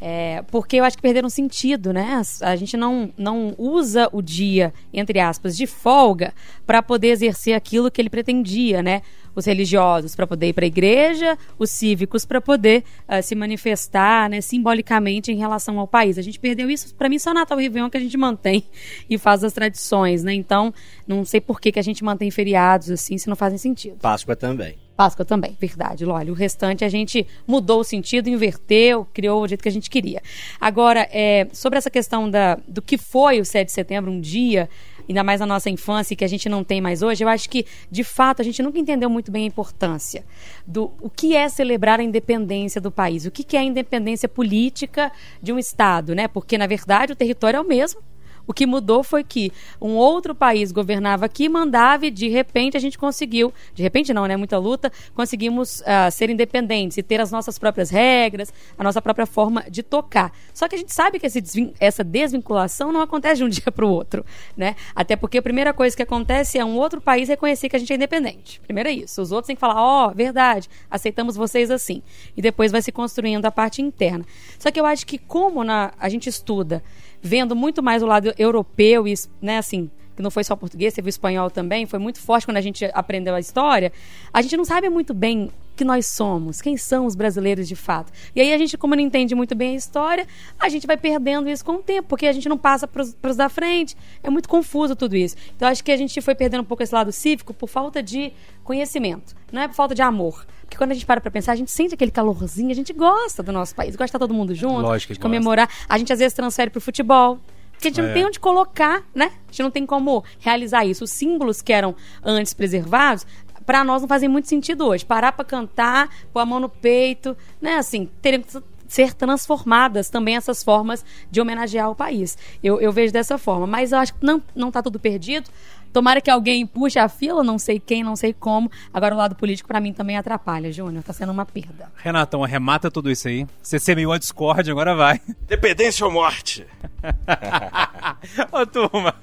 É, 0.00 0.42
porque 0.50 0.76
eu 0.76 0.84
acho 0.84 0.96
que 0.96 1.02
perderam 1.02 1.28
sentido, 1.28 1.92
né? 1.92 2.22
A 2.40 2.54
gente 2.54 2.76
não, 2.76 3.12
não 3.18 3.54
usa 3.58 4.08
o 4.12 4.22
dia, 4.22 4.72
entre 4.92 5.18
aspas, 5.18 5.56
de 5.56 5.66
folga 5.66 6.32
para 6.66 6.82
poder 6.82 7.08
exercer 7.08 7.54
aquilo 7.54 7.90
que 7.90 8.00
ele 8.00 8.10
pretendia, 8.10 8.82
né? 8.82 9.02
os 9.38 9.44
religiosos 9.44 10.16
para 10.16 10.26
poder 10.26 10.48
ir 10.48 10.52
para 10.52 10.64
a 10.64 10.66
igreja, 10.66 11.38
os 11.58 11.70
cívicos 11.70 12.24
para 12.24 12.40
poder 12.40 12.82
ah, 13.06 13.22
se 13.22 13.36
manifestar 13.36 14.28
né, 14.28 14.40
simbolicamente 14.40 15.30
em 15.30 15.36
relação 15.36 15.78
ao 15.78 15.86
país. 15.86 16.18
A 16.18 16.22
gente 16.22 16.40
perdeu 16.40 16.68
isso, 16.68 16.92
para 16.94 17.08
mim, 17.08 17.18
só 17.18 17.32
Natal 17.32 17.60
e 17.60 17.62
Réveillon 17.62 17.88
que 17.88 17.96
a 17.96 18.00
gente 18.00 18.16
mantém 18.16 18.64
e 19.08 19.16
faz 19.16 19.44
as 19.44 19.52
tradições, 19.52 20.24
né? 20.24 20.34
Então, 20.34 20.74
não 21.06 21.24
sei 21.24 21.40
por 21.40 21.60
que, 21.60 21.70
que 21.70 21.78
a 21.78 21.82
gente 21.82 22.02
mantém 22.02 22.30
feriados 22.30 22.90
assim, 22.90 23.16
se 23.16 23.28
não 23.28 23.36
fazem 23.36 23.58
sentido. 23.58 23.98
Páscoa 23.98 24.34
também. 24.34 24.87
Páscoa 24.98 25.24
também, 25.24 25.56
verdade, 25.60 26.04
Lólio. 26.04 26.32
O 26.32 26.36
restante 26.36 26.84
a 26.84 26.88
gente 26.88 27.24
mudou 27.46 27.78
o 27.78 27.84
sentido, 27.84 28.28
inverteu, 28.28 29.06
criou 29.14 29.44
o 29.44 29.46
jeito 29.46 29.62
que 29.62 29.68
a 29.68 29.70
gente 29.72 29.88
queria. 29.88 30.20
Agora, 30.60 31.08
é, 31.12 31.46
sobre 31.52 31.78
essa 31.78 31.88
questão 31.88 32.28
da, 32.28 32.58
do 32.66 32.82
que 32.82 32.98
foi 32.98 33.40
o 33.40 33.44
7 33.44 33.66
de 33.66 33.72
setembro, 33.72 34.10
um 34.10 34.20
dia, 34.20 34.68
ainda 35.08 35.22
mais 35.22 35.38
na 35.38 35.46
nossa 35.46 35.70
infância, 35.70 36.16
que 36.16 36.24
a 36.24 36.28
gente 36.28 36.48
não 36.48 36.64
tem 36.64 36.80
mais 36.80 37.00
hoje, 37.00 37.22
eu 37.22 37.28
acho 37.28 37.48
que, 37.48 37.64
de 37.88 38.02
fato, 38.02 38.42
a 38.42 38.44
gente 38.44 38.60
nunca 38.60 38.80
entendeu 38.80 39.08
muito 39.08 39.30
bem 39.30 39.44
a 39.44 39.46
importância 39.46 40.24
do 40.66 40.90
o 41.00 41.08
que 41.08 41.36
é 41.36 41.48
celebrar 41.48 42.00
a 42.00 42.02
independência 42.02 42.80
do 42.80 42.90
país, 42.90 43.24
o 43.24 43.30
que, 43.30 43.44
que 43.44 43.56
é 43.56 43.60
a 43.60 43.62
independência 43.62 44.28
política 44.28 45.12
de 45.40 45.52
um 45.52 45.60
Estado, 45.60 46.12
né? 46.12 46.26
Porque, 46.26 46.58
na 46.58 46.66
verdade, 46.66 47.12
o 47.12 47.16
território 47.16 47.58
é 47.58 47.60
o 47.60 47.64
mesmo. 47.64 48.00
O 48.48 48.54
que 48.54 48.64
mudou 48.66 49.04
foi 49.04 49.22
que 49.22 49.52
um 49.78 49.94
outro 49.94 50.34
país 50.34 50.72
governava 50.72 51.26
aqui, 51.26 51.50
mandava 51.50 52.06
e 52.06 52.10
de 52.10 52.28
repente 52.28 52.78
a 52.78 52.80
gente 52.80 52.96
conseguiu, 52.96 53.52
de 53.74 53.82
repente 53.82 54.14
não, 54.14 54.24
né? 54.24 54.38
Muita 54.38 54.56
luta, 54.56 54.90
conseguimos 55.14 55.82
ah, 55.84 56.10
ser 56.10 56.30
independentes 56.30 56.96
e 56.96 57.02
ter 57.02 57.20
as 57.20 57.30
nossas 57.30 57.58
próprias 57.58 57.90
regras, 57.90 58.50
a 58.78 58.82
nossa 58.82 59.02
própria 59.02 59.26
forma 59.26 59.64
de 59.68 59.82
tocar. 59.82 60.32
Só 60.54 60.66
que 60.66 60.74
a 60.74 60.78
gente 60.78 60.94
sabe 60.94 61.18
que 61.18 61.28
desvin- 61.28 61.74
essa 61.78 62.02
desvinculação 62.02 62.90
não 62.90 63.02
acontece 63.02 63.36
de 63.36 63.44
um 63.44 63.48
dia 63.50 63.70
para 63.70 63.84
o 63.84 63.90
outro, 63.90 64.24
né? 64.56 64.74
Até 64.94 65.14
porque 65.14 65.36
a 65.36 65.42
primeira 65.42 65.74
coisa 65.74 65.94
que 65.94 66.02
acontece 66.02 66.58
é 66.58 66.64
um 66.64 66.76
outro 66.76 67.02
país 67.02 67.28
reconhecer 67.28 67.68
que 67.68 67.76
a 67.76 67.78
gente 67.78 67.92
é 67.92 67.96
independente. 67.96 68.60
Primeiro 68.60 68.88
é 68.88 68.92
isso. 68.92 69.20
Os 69.20 69.30
outros 69.30 69.48
têm 69.48 69.56
que 69.56 69.60
falar, 69.60 69.82
ó, 69.82 70.08
verdade, 70.08 70.70
aceitamos 70.90 71.36
vocês 71.36 71.70
assim. 71.70 72.02
E 72.34 72.40
depois 72.40 72.72
vai 72.72 72.80
se 72.80 72.90
construindo 72.90 73.44
a 73.44 73.50
parte 73.50 73.82
interna. 73.82 74.24
Só 74.58 74.70
que 74.70 74.80
eu 74.80 74.86
acho 74.86 75.06
que 75.06 75.18
como 75.18 75.62
na, 75.62 75.92
a 75.98 76.08
gente 76.08 76.30
estuda 76.30 76.82
vendo 77.22 77.54
muito 77.56 77.82
mais 77.82 78.02
o 78.02 78.06
lado 78.06 78.32
europeu 78.38 79.06
e, 79.06 79.14
né, 79.40 79.58
assim, 79.58 79.90
que 80.16 80.22
não 80.22 80.30
foi 80.30 80.42
só 80.44 80.56
português, 80.56 80.94
teve 80.94 81.08
o 81.08 81.10
espanhol 81.10 81.50
também, 81.50 81.86
foi 81.86 81.98
muito 81.98 82.20
forte 82.20 82.46
quando 82.46 82.56
a 82.56 82.60
gente 82.60 82.84
aprendeu 82.92 83.34
a 83.34 83.40
história, 83.40 83.92
a 84.32 84.42
gente 84.42 84.56
não 84.56 84.64
sabe 84.64 84.88
muito 84.88 85.14
bem 85.14 85.50
que 85.78 85.84
nós 85.84 86.06
somos, 86.06 86.60
quem 86.60 86.76
são 86.76 87.06
os 87.06 87.14
brasileiros 87.14 87.66
de 87.66 87.74
fato. 87.76 88.12
E 88.34 88.40
aí 88.40 88.52
a 88.52 88.58
gente, 88.58 88.76
como 88.76 88.94
não 88.94 89.02
entende 89.02 89.34
muito 89.34 89.54
bem 89.54 89.72
a 89.74 89.76
história, 89.76 90.26
a 90.58 90.68
gente 90.68 90.86
vai 90.86 90.96
perdendo 90.96 91.48
isso 91.48 91.64
com 91.64 91.76
o 91.76 91.78
tempo, 91.82 92.08
porque 92.08 92.26
a 92.26 92.32
gente 92.32 92.48
não 92.48 92.58
passa 92.58 92.86
para 92.86 93.00
os 93.02 93.36
da 93.36 93.48
frente. 93.48 93.96
É 94.22 94.28
muito 94.28 94.48
confuso 94.48 94.94
tudo 94.94 95.16
isso. 95.16 95.36
Então 95.56 95.66
acho 95.68 95.82
que 95.82 95.90
a 95.92 95.96
gente 95.96 96.20
foi 96.20 96.34
perdendo 96.34 96.60
um 96.60 96.64
pouco 96.64 96.82
esse 96.82 96.94
lado 96.94 97.10
cívico 97.12 97.54
por 97.54 97.68
falta 97.68 98.02
de 98.02 98.32
conhecimento, 98.64 99.34
não 99.50 99.62
é 99.62 99.68
por 99.68 99.74
falta 99.74 99.94
de 99.94 100.02
amor. 100.02 100.44
Porque 100.62 100.76
quando 100.76 100.90
a 100.90 100.94
gente 100.94 101.06
para 101.06 101.20
pra 101.20 101.30
pensar, 101.30 101.52
a 101.52 101.56
gente 101.56 101.70
sente 101.70 101.94
aquele 101.94 102.10
calorzinho, 102.10 102.70
a 102.70 102.74
gente 102.74 102.92
gosta 102.92 103.42
do 103.42 103.50
nosso 103.52 103.74
país, 103.74 103.92
gosta 103.92 104.04
de 104.04 104.08
estar 104.10 104.18
todo 104.18 104.34
mundo 104.34 104.54
junto, 104.54 104.82
Lógico 104.82 105.14
de 105.14 105.18
comemorar. 105.20 105.70
A 105.88 105.96
gente 105.96 106.12
às 106.12 106.18
vezes 106.18 106.34
transfere 106.34 106.70
pro 106.70 106.80
futebol. 106.80 107.38
Porque 107.72 107.86
a 107.86 107.90
gente 107.92 108.02
não 108.02 108.08
É. 108.10 108.12
tem 108.12 108.26
onde 108.26 108.40
colocar, 108.40 109.04
né? 109.14 109.26
A 109.46 109.52
gente 109.52 109.62
não 109.62 109.70
tem 109.70 109.86
como 109.86 110.24
realizar 110.40 110.84
isso. 110.84 111.04
Os 111.04 111.10
símbolos 111.12 111.62
que 111.62 111.72
eram 111.72 111.94
antes 112.24 112.52
preservados, 112.52 113.24
para 113.68 113.84
nós 113.84 114.00
não 114.00 114.08
fazem 114.08 114.30
muito 114.30 114.48
sentido 114.48 114.86
hoje. 114.86 115.04
Parar 115.04 115.32
para 115.32 115.44
cantar, 115.44 116.08
pôr 116.32 116.40
a 116.40 116.46
mão 116.46 116.58
no 116.58 116.70
peito, 116.70 117.36
né? 117.60 117.74
Assim, 117.74 118.08
teriam 118.22 118.42
que 118.42 118.50
ser 118.88 119.12
transformadas 119.12 120.08
também 120.08 120.36
essas 120.36 120.64
formas 120.64 121.04
de 121.30 121.38
homenagear 121.38 121.90
o 121.90 121.94
país. 121.94 122.38
Eu, 122.64 122.80
eu 122.80 122.90
vejo 122.90 123.12
dessa 123.12 123.36
forma. 123.36 123.66
Mas 123.66 123.92
eu 123.92 123.98
acho 123.98 124.14
que 124.14 124.24
não, 124.24 124.42
não 124.56 124.70
tá 124.70 124.82
tudo 124.82 124.98
perdido. 124.98 125.50
Tomara 125.92 126.18
que 126.18 126.30
alguém 126.30 126.66
puxe 126.66 126.98
a 126.98 127.10
fila, 127.10 127.44
não 127.44 127.58
sei 127.58 127.78
quem, 127.78 128.02
não 128.02 128.16
sei 128.16 128.32
como. 128.32 128.70
Agora 128.90 129.14
o 129.14 129.18
lado 129.18 129.34
político 129.34 129.68
para 129.68 129.80
mim 129.80 129.92
também 129.92 130.16
atrapalha, 130.16 130.72
Júnior. 130.72 131.04
Tá 131.04 131.12
sendo 131.12 131.32
uma 131.32 131.44
perda. 131.44 131.92
Renatão, 131.96 132.42
arremata 132.42 132.90
tudo 132.90 133.10
isso 133.10 133.28
aí. 133.28 133.46
Você 133.62 133.78
semeou 133.78 134.14
a 134.14 134.18
Discord, 134.18 134.70
agora 134.70 134.94
vai. 134.94 135.20
Dependência 135.46 136.06
ou 136.06 136.12
morte? 136.12 136.66
Ô, 138.50 138.64
turma. 138.64 139.14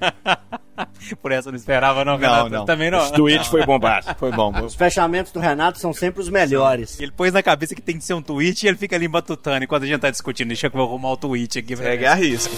Por 1.22 1.32
essa 1.32 1.50
eu 1.50 1.52
não 1.52 1.58
esperava, 1.58 2.04
não, 2.04 2.18
Renato. 2.18 2.50
não. 2.50 2.66
Também 2.66 2.92
não. 2.92 3.00
Esse 3.00 3.14
tweet 3.14 3.50
foi 3.50 3.66
bombado. 3.66 4.16
Foi 4.18 4.32
bom. 4.32 4.54
Os 4.64 4.76
fechamentos 4.76 5.32
do 5.32 5.40
Renato 5.40 5.80
são 5.80 5.94
sempre 5.94 6.22
os 6.22 6.30
melhores. 6.30 7.00
Ele 7.00 7.12
pôs 7.12 7.34
na 7.34 7.42
cabeça 7.42 7.76
que 7.76 7.82
tem 7.82 7.98
que 7.98 8.04
ser 8.04 8.14
um 8.14 8.22
tweet 8.22 8.64
e 8.64 8.68
ele 8.68 8.78
fica 8.78 8.96
ali 8.96 9.08
batutando 9.08 9.64
enquanto 9.64 9.84
a 9.84 9.88
gente 9.88 10.02
tá 10.02 10.10
discutindo. 10.10 10.48
Deixa 10.48 10.70
que 10.70 10.76
eu 10.76 10.80
vou 10.80 10.90
arrumar 10.90 11.12
o 11.12 11.18
tweet 11.18 11.60
aqui. 11.60 11.76
pra 11.76 11.86
Segue 11.86 12.06
a 12.06 12.14
risca. 12.14 12.54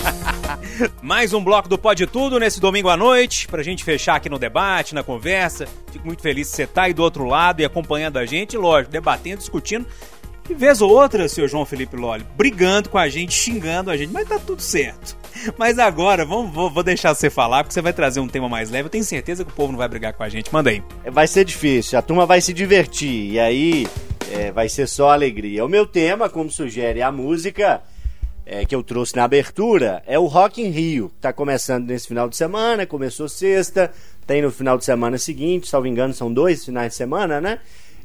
Mais 1.02 1.34
um 1.34 1.44
bloco 1.44 1.70
do 1.70 1.78
Pode 1.78 2.08
Tudo 2.08 2.40
nesse 2.40 2.60
domingo 2.60 2.90
à 2.90 2.98
noite, 2.98 3.48
pra 3.48 3.64
gente 3.64 3.84
fechar 3.84 4.16
aqui 4.16 4.30
no 4.30 4.40
debate, 4.40 4.96
na 4.96 5.04
conversa. 5.04 5.68
Fico 5.92 6.06
muito 6.06 6.22
feliz 6.22 6.50
que 6.50 6.56
você 6.56 6.68
tá 6.68 6.84
aí 6.84 6.94
do 6.94 7.04
outro 7.04 7.26
lado 7.26 7.62
e 7.62 7.66
acompanhando 7.66 8.18
a 8.18 8.26
gente, 8.26 8.58
lógico, 8.58 8.92
debatendo, 8.92 9.38
discutindo. 9.38 9.86
E 10.50 10.54
vez 10.54 10.82
ou 10.82 10.90
outra, 10.90 11.28
seu 11.28 11.48
João 11.48 11.66
Felipe 11.66 11.98
Lolli, 11.98 12.26
brigando 12.38 12.88
com 12.90 12.98
a 12.98 13.10
gente, 13.10 13.34
xingando 13.34 13.92
a 13.92 13.98
gente, 13.98 14.14
mas 14.14 14.28
tá 14.28 14.40
tudo 14.40 14.62
certo. 14.62 15.18
Mas 15.58 15.80
agora, 15.80 16.26
vamos, 16.26 16.54
vou, 16.54 16.70
vou 16.70 16.84
deixar 16.84 17.14
você 17.14 17.30
falar, 17.30 17.64
porque 17.64 17.74
você 17.74 17.82
vai 17.82 17.94
trazer 17.94 18.20
um 18.20 18.28
tema 18.28 18.50
mais 18.50 18.70
leve. 18.70 18.88
Eu 18.88 18.92
tenho 18.92 19.04
certeza 19.04 19.44
que 19.44 19.52
o 19.52 19.56
povo 19.56 19.72
não 19.72 19.78
vai 19.78 19.88
brigar 19.88 20.14
com 20.14 20.24
a 20.24 20.30
gente. 20.30 20.52
Manda 20.52 20.70
aí. 20.70 20.84
Vai 21.12 21.28
ser 21.28 21.46
difícil, 21.46 21.98
a 21.98 22.02
turma 22.02 22.26
vai 22.26 22.42
se 22.42 22.54
divertir, 22.54 23.32
e 23.32 23.40
aí 23.40 23.88
é, 24.32 24.52
vai 24.52 24.70
ser 24.70 24.88
só 24.88 25.10
alegria. 25.10 25.66
O 25.66 25.70
meu 25.70 25.86
tema, 25.86 26.30
como 26.30 26.50
sugere 26.50 27.02
a 27.02 27.12
música 27.12 27.82
é, 28.46 28.66
que 28.66 28.74
eu 28.74 28.82
trouxe 28.82 29.16
na 29.16 29.26
abertura, 29.26 30.02
é 30.08 30.18
o 30.18 30.26
Rock 30.26 30.62
in 30.62 30.70
Rio. 30.70 31.12
Tá 31.20 31.34
começando 31.34 31.88
nesse 31.88 32.08
final 32.08 32.30
de 32.30 32.38
semana, 32.38 32.86
começou 32.86 33.28
sexta, 33.28 33.92
tem 34.26 34.42
no 34.42 34.52
final 34.52 34.78
de 34.78 34.86
semana 34.86 35.18
seguinte, 35.18 35.68
salvo 35.68 35.88
engano, 35.88 36.14
são 36.14 36.32
dois 36.32 36.64
finais 36.64 36.92
de 36.92 36.98
semana, 36.98 37.42
né? 37.42 37.60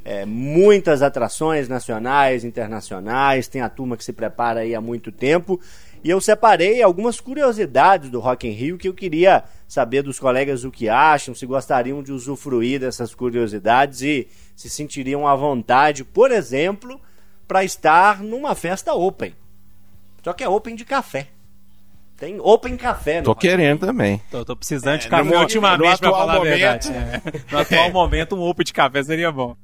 É, 0.05 0.25
muitas 0.25 1.01
atrações 1.01 1.69
nacionais, 1.69 2.43
internacionais, 2.43 3.47
tem 3.47 3.61
a 3.61 3.69
turma 3.69 3.95
que 3.95 4.03
se 4.03 4.11
prepara 4.11 4.59
aí 4.59 4.75
há 4.75 4.81
muito 4.81 5.13
tempo. 5.13 5.61
E 6.03 6.09
eu 6.09 6.19
separei 6.19 6.81
algumas 6.83 7.19
curiosidades 7.19 8.09
do 8.09 8.19
Rock 8.19 8.47
in 8.47 8.51
Rio 8.51 8.77
que 8.77 8.87
eu 8.89 8.93
queria 8.93 9.43
saber 9.67 10.01
dos 10.03 10.19
colegas 10.19 10.63
o 10.63 10.71
que 10.71 10.89
acham, 10.89 11.33
se 11.33 11.45
gostariam 11.45 12.03
de 12.03 12.11
usufruir 12.11 12.79
dessas 12.81 13.15
curiosidades 13.15 14.01
e 14.01 14.27
se 14.55 14.69
sentiriam 14.69 15.25
à 15.27 15.35
vontade, 15.35 16.03
por 16.03 16.31
exemplo, 16.31 16.99
para 17.47 17.63
estar 17.63 18.21
numa 18.21 18.53
festa 18.53 18.93
open. 18.93 19.33
Só 20.23 20.33
que 20.33 20.43
é 20.43 20.49
open 20.49 20.75
de 20.75 20.85
café. 20.85 21.27
Tem 22.17 22.39
open 22.39 22.77
café 22.77 23.17
no 23.17 23.23
Tô 23.25 23.31
Rock 23.31 23.41
querendo 23.41 23.85
também. 23.85 24.21
Tô, 24.29 24.45
tô 24.45 24.55
precisando 24.55 24.99
de 24.99 25.07
É, 25.07 25.09
café 25.09 25.23
no 25.23 25.39
ultimamente, 25.39 25.79
no 25.79 25.83
pra 25.83 25.93
atual 26.09 26.13
falar 26.13 26.33
a 26.33 26.37
momento. 26.37 26.57
verdade. 26.59 26.89
É. 26.91 27.21
No 27.51 27.57
atual 27.59 27.91
momento, 27.91 28.35
um 28.35 28.41
open 28.41 28.63
de 28.63 28.73
café 28.73 29.03
seria 29.03 29.31
bom. 29.31 29.55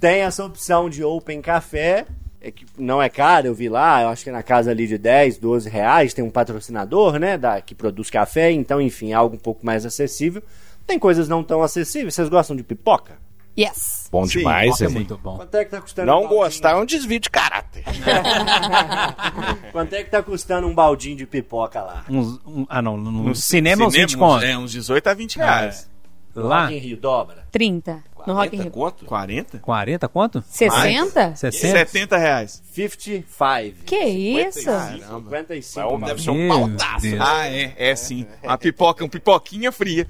Tem 0.00 0.20
essa 0.20 0.44
opção 0.44 0.88
de 0.88 1.04
Open 1.04 1.40
Café, 1.42 2.06
é 2.40 2.50
que 2.50 2.64
não 2.78 3.02
é 3.02 3.08
caro, 3.08 3.46
eu 3.48 3.54
vi 3.54 3.68
lá, 3.68 4.02
eu 4.02 4.08
acho 4.08 4.24
que 4.24 4.30
é 4.30 4.32
na 4.32 4.42
casa 4.42 4.70
ali 4.70 4.86
de 4.86 4.96
10, 4.96 5.38
12 5.38 5.68
reais, 5.68 6.14
tem 6.14 6.24
um 6.24 6.30
patrocinador, 6.30 7.18
né, 7.18 7.36
da, 7.36 7.60
que 7.60 7.74
produz 7.74 8.08
café, 8.10 8.50
então, 8.50 8.80
enfim, 8.80 9.10
é 9.10 9.14
algo 9.14 9.36
um 9.36 9.38
pouco 9.38 9.64
mais 9.64 9.84
acessível. 9.84 10.42
Tem 10.86 10.98
coisas 10.98 11.28
não 11.28 11.42
tão 11.44 11.62
acessíveis, 11.62 12.14
vocês 12.14 12.28
gostam 12.28 12.56
de 12.56 12.62
pipoca? 12.62 13.18
Yes. 13.58 14.08
Bom 14.10 14.24
Sim, 14.26 14.38
demais, 14.38 14.80
É 14.80 14.88
muito 14.88 15.18
bom. 15.18 15.36
Quanto 15.36 15.54
é 15.56 15.64
que 15.64 15.70
tá 15.70 15.80
custando 15.80 16.10
um 16.10 16.14
Não 16.14 16.20
baldinho? 16.22 16.40
gostar 16.42 16.70
é 16.70 16.76
um 16.76 16.84
desvio 16.86 17.20
de 17.20 17.28
caráter. 17.28 17.84
Quanto 19.72 19.92
é 19.94 20.02
que 20.04 20.10
tá 20.10 20.22
custando 20.22 20.66
um 20.66 20.74
baldinho 20.74 21.16
de 21.16 21.26
pipoca 21.26 21.82
lá? 21.82 22.04
Uns- 22.08 22.40
um- 22.46 22.66
ah, 22.68 22.80
não. 22.80 22.96
No, 22.96 23.34
cinema, 23.34 23.86
uns 23.86 23.94
20 23.94 24.10
Cinema, 24.12 24.28
conto. 24.34 24.44
É, 24.44 24.56
uns 24.56 24.72
18 24.72 25.06
a 25.08 25.14
20 25.14 25.36
reais. 25.36 25.90
Lá, 26.34 26.62
Rock 26.66 26.74
in 26.76 26.78
Rio, 26.78 26.96
dobra. 26.96 27.44
30 27.50 28.02
no 28.26 28.34
Rock 28.34 28.56
in 28.56 28.62
Rio. 28.62 28.70
Quanto? 28.70 29.04
40? 29.04 29.58
40 29.58 30.08
quanto? 30.08 30.44
60? 30.48 31.36
60? 31.36 31.78
70 31.78 32.16
reais. 32.18 32.62
55. 32.72 33.84
Que 33.84 33.96
isso? 33.96 34.60
55. 34.60 35.98
Deve 36.04 36.22
ser 36.22 36.30
um 36.30 36.34
Meu 36.34 36.48
pautaço. 36.48 37.02
Deus. 37.02 37.20
Ah, 37.20 37.48
é, 37.48 37.74
é 37.76 37.96
sim. 37.96 38.26
Uma 38.42 38.58
pipoca, 38.58 39.04
um 39.04 39.08
pipoquinha 39.08 39.70
fria. 39.72 40.06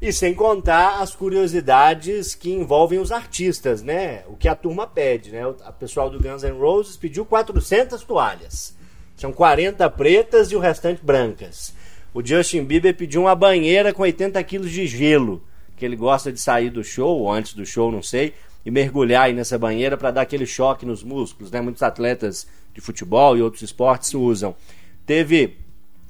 E 0.00 0.12
sem 0.12 0.34
contar 0.34 1.00
as 1.00 1.14
curiosidades 1.14 2.34
que 2.34 2.52
envolvem 2.52 2.98
os 2.98 3.10
artistas, 3.10 3.82
né? 3.82 4.22
O 4.28 4.36
que 4.36 4.48
a 4.48 4.54
turma 4.54 4.86
pede, 4.86 5.30
né? 5.30 5.46
O 5.46 5.56
a 5.64 5.72
pessoal 5.72 6.10
do 6.10 6.20
Guns 6.20 6.42
N' 6.42 6.58
Roses 6.58 6.96
pediu 6.96 7.24
400 7.24 8.02
toalhas. 8.04 8.76
São 9.16 9.32
40 9.32 9.88
pretas 9.90 10.50
e 10.50 10.56
o 10.56 10.60
restante 10.60 11.02
brancas. 11.02 11.72
O 12.12 12.24
Justin 12.24 12.64
Bieber 12.64 12.94
pediu 12.94 13.22
uma 13.22 13.34
banheira 13.34 13.92
com 13.92 14.02
80 14.02 14.42
quilos 14.44 14.70
de 14.70 14.86
gelo, 14.86 15.42
que 15.76 15.84
ele 15.84 15.96
gosta 15.96 16.32
de 16.32 16.40
sair 16.40 16.70
do 16.70 16.84
show, 16.84 17.20
ou 17.20 17.32
antes 17.32 17.54
do 17.54 17.66
show, 17.66 17.90
não 17.90 18.02
sei, 18.02 18.34
e 18.64 18.70
mergulhar 18.70 19.24
aí 19.24 19.32
nessa 19.32 19.58
banheira 19.58 19.96
para 19.96 20.10
dar 20.10 20.22
aquele 20.22 20.46
choque 20.46 20.86
nos 20.86 21.02
músculos, 21.02 21.50
né? 21.50 21.60
Muitos 21.60 21.82
atletas 21.82 22.46
de 22.72 22.80
futebol 22.80 23.36
e 23.36 23.42
outros 23.42 23.62
esportes 23.62 24.14
usam. 24.14 24.54
Teve 25.06 25.58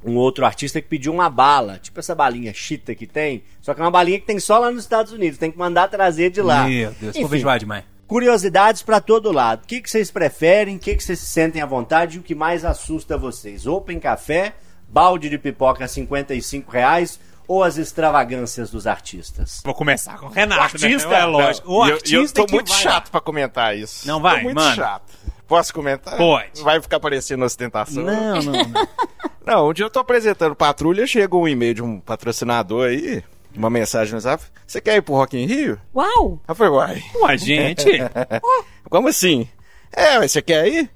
um 0.05 0.17
outro 0.17 0.45
artista 0.45 0.81
que 0.81 0.89
pediu 0.89 1.13
uma 1.13 1.31
bala, 1.31 1.79
tipo 1.79 1.99
essa 1.99 2.15
balinha 2.15 2.53
chita 2.53 2.95
que 2.95 3.07
tem, 3.07 3.43
só 3.61 3.73
que 3.73 3.81
é 3.81 3.85
uma 3.85 3.91
balinha 3.91 4.21
que 4.21 4.27
tem 4.27 4.39
só 4.39 4.59
lá 4.59 4.71
nos 4.71 4.85
Estados 4.85 5.13
Unidos, 5.13 5.39
tem 5.39 5.51
que 5.51 5.59
mandar 5.59 5.89
trazer 5.89 6.31
de 6.31 6.43
lá. 6.43 6.69
Meu 6.69 6.93
Deus, 6.93 7.17
Enfim, 7.17 7.27
vou 7.43 7.59
demais. 7.59 7.85
curiosidades 8.07 8.83
pra 8.83 9.01
todo 9.01 9.33
lado. 9.33 9.65
O 9.65 9.67
que, 9.67 9.81
que 9.81 9.91
vocês 9.91 10.11
preferem, 10.11 10.77
o 10.77 10.79
que, 10.79 10.95
que 10.95 11.03
vocês 11.03 11.19
se 11.19 11.27
sentem 11.27 11.63
à 11.63 11.67
vontade 11.67 12.17
e 12.17 12.21
o 12.21 12.23
que 12.23 12.35
mais 12.35 12.65
assusta 12.65 13.17
vocês? 13.17 13.67
Open 13.67 13.99
café, 13.99 14.55
balde 14.89 15.31
de 15.31 15.39
pipoca 15.39 15.85
a 15.87 15.89
55 15.89 16.71
reais 16.71 17.19
ou 17.49 17.63
as 17.63 17.77
extravagâncias 17.77 18.71
dos 18.71 18.87
artistas? 18.87 19.61
Vou 19.65 19.75
começar 19.75 20.19
com 20.19 20.27
o 20.27 20.31
Renato, 20.31 20.63
artista, 20.63 21.09
né? 21.09 21.21
É 21.21 21.25
lógico. 21.25 21.71
O 21.73 21.87
eu- 21.87 21.95
artista 21.95 22.15
e 22.17 22.19
eu, 22.19 22.29
tô 22.33 22.47
que 22.47 22.53
muito 22.55 22.71
vai- 22.71 22.81
chato 22.83 23.11
pra 23.11 23.21
comentar 23.21 23.77
isso. 23.77 24.07
Não 24.07 24.21
vai, 24.21 24.37
tô 24.39 24.43
muito 24.45 24.57
mano. 24.57 24.75
chato. 24.77 25.13
Posso 25.47 25.75
comentar? 25.75 26.17
Pode. 26.17 26.63
Vai 26.63 26.81
ficar 26.81 26.99
parecendo 26.99 27.45
ostentação. 27.45 28.03
Não, 28.03 28.43
não, 28.43 28.53
não. 28.53 28.89
Não, 29.47 29.69
um 29.69 29.73
dia 29.75 29.85
eu 29.85 29.91
tô 29.91 29.99
apresentando 29.99 30.55
patrulha, 30.57 31.07
chega 31.07 31.37
um 31.37 31.47
e-mail 31.47 31.75
de 31.75 31.83
um 31.83 32.01
patrocinador 32.01 32.87
aí, 32.89 33.23
uma 33.55 33.69
mensagem 33.69 34.15
no 34.15 34.21
zap. 34.21 34.43
Você 34.67 34.81
quer 34.81 34.97
ir 34.97 35.03
pro 35.03 35.13
Rock 35.17 35.37
in 35.37 35.45
Rio? 35.45 35.79
Uau! 35.95 36.41
Eu 36.49 36.55
falei, 36.55 36.73
uai, 36.73 37.03
Ué, 37.17 37.37
gente. 37.37 37.85
como 38.89 39.09
assim? 39.09 39.47
É, 39.93 40.19
mas 40.19 40.33
você 40.33 40.41
quer 40.41 40.67
ir? 40.67 40.91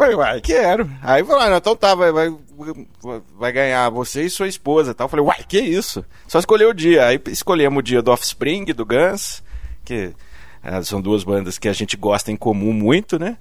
Falei, 0.00 0.16
uai, 0.16 0.40
quero. 0.40 0.90
Aí 1.02 1.22
falou, 1.22 1.42
ah, 1.42 1.58
então 1.58 1.76
tá, 1.76 1.94
vai, 1.94 2.10
vai, 2.10 2.34
vai 3.38 3.52
ganhar 3.52 3.90
você 3.90 4.22
e 4.22 4.30
sua 4.30 4.48
esposa 4.48 4.94
tal. 4.94 5.10
Falei, 5.10 5.26
uai, 5.26 5.44
que 5.46 5.60
isso? 5.60 6.02
Só 6.26 6.38
escolher 6.38 6.64
o 6.64 6.72
dia. 6.72 7.04
Aí 7.04 7.20
escolhemos 7.26 7.80
o 7.80 7.82
dia 7.82 8.00
do 8.00 8.10
Offspring, 8.10 8.64
do 8.64 8.86
Guns, 8.86 9.42
que 9.84 10.14
ah, 10.62 10.82
são 10.82 11.02
duas 11.02 11.22
bandas 11.22 11.58
que 11.58 11.68
a 11.68 11.74
gente 11.74 11.98
gosta 11.98 12.32
em 12.32 12.36
comum 12.36 12.72
muito, 12.72 13.18
né? 13.18 13.36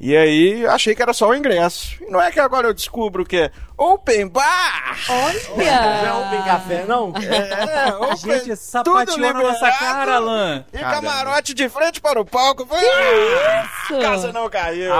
E 0.00 0.16
aí 0.16 0.66
achei 0.66 0.94
que 0.94 1.02
era 1.02 1.12
só 1.12 1.28
o 1.28 1.34
ingresso. 1.34 1.96
E 2.02 2.10
não 2.10 2.20
é 2.20 2.30
que 2.30 2.40
agora 2.40 2.66
eu 2.68 2.74
descubro 2.74 3.24
que 3.24 3.36
é 3.36 3.50
Open 3.76 4.28
Bar! 4.28 4.96
Não 5.08 5.14
é 5.16 5.72
Olha! 5.72 6.14
open 6.26 6.42
café, 6.42 6.84
não? 6.86 7.12
É, 7.16 7.94
open, 7.96 8.16
Gente, 8.16 8.56
sapateou 8.56 9.18
na 9.18 9.32
nossa 9.32 9.70
cara, 9.72 10.16
Alan. 10.16 10.64
E 10.72 10.78
camarote 10.78 11.54
de 11.54 11.68
frente 11.68 12.00
para 12.00 12.20
o 12.20 12.24
palco. 12.24 12.66
Falei, 12.66 12.88
"Ah, 12.88 13.68
isso? 13.84 13.96
a 13.96 14.00
casa 14.00 14.32
não 14.32 14.48
caiu. 14.48 14.92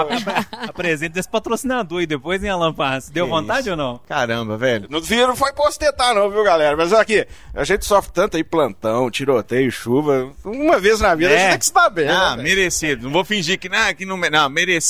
Apresenta 0.67 1.13
desse 1.13 1.29
patrocinador 1.29 2.01
e 2.01 2.05
depois 2.07 2.43
em 2.43 2.49
Alan 2.49 2.73
Pass. 2.73 3.09
Deu 3.09 3.25
Que 3.25 3.31
vontade 3.31 3.61
isso. 3.61 3.71
ou 3.71 3.77
não? 3.77 3.99
Caramba, 4.07 4.57
velho. 4.57 4.87
Não 4.89 5.01
viram, 5.01 5.27
não 5.29 5.35
foi 5.35 5.53
postetar 5.53 6.13
não, 6.13 6.29
viu, 6.29 6.43
galera? 6.43 6.75
Mas 6.75 6.91
aqui, 6.93 7.25
a 7.53 7.63
gente 7.63 7.85
sofre 7.85 8.11
tanto 8.11 8.35
aí, 8.37 8.43
plantão, 8.43 9.09
tiroteio, 9.09 9.71
chuva. 9.71 10.31
Uma 10.43 10.79
vez 10.79 10.99
na 10.99 11.15
vida 11.15 11.31
É. 11.31 11.35
a 11.35 11.39
gente 11.39 11.49
tem 11.51 11.59
que 11.59 11.65
estar 11.65 11.89
bem. 11.89 12.09
Ah, 12.09 12.35
né, 12.35 12.43
merecido. 12.43 13.03
Não 13.05 13.11
vou 13.11 13.23
fingir 13.23 13.57
que, 13.59 13.69
não, 13.69 13.93
que 13.93 14.05
não, 14.05 14.17
não 14.17 14.49
merecido. 14.49 14.84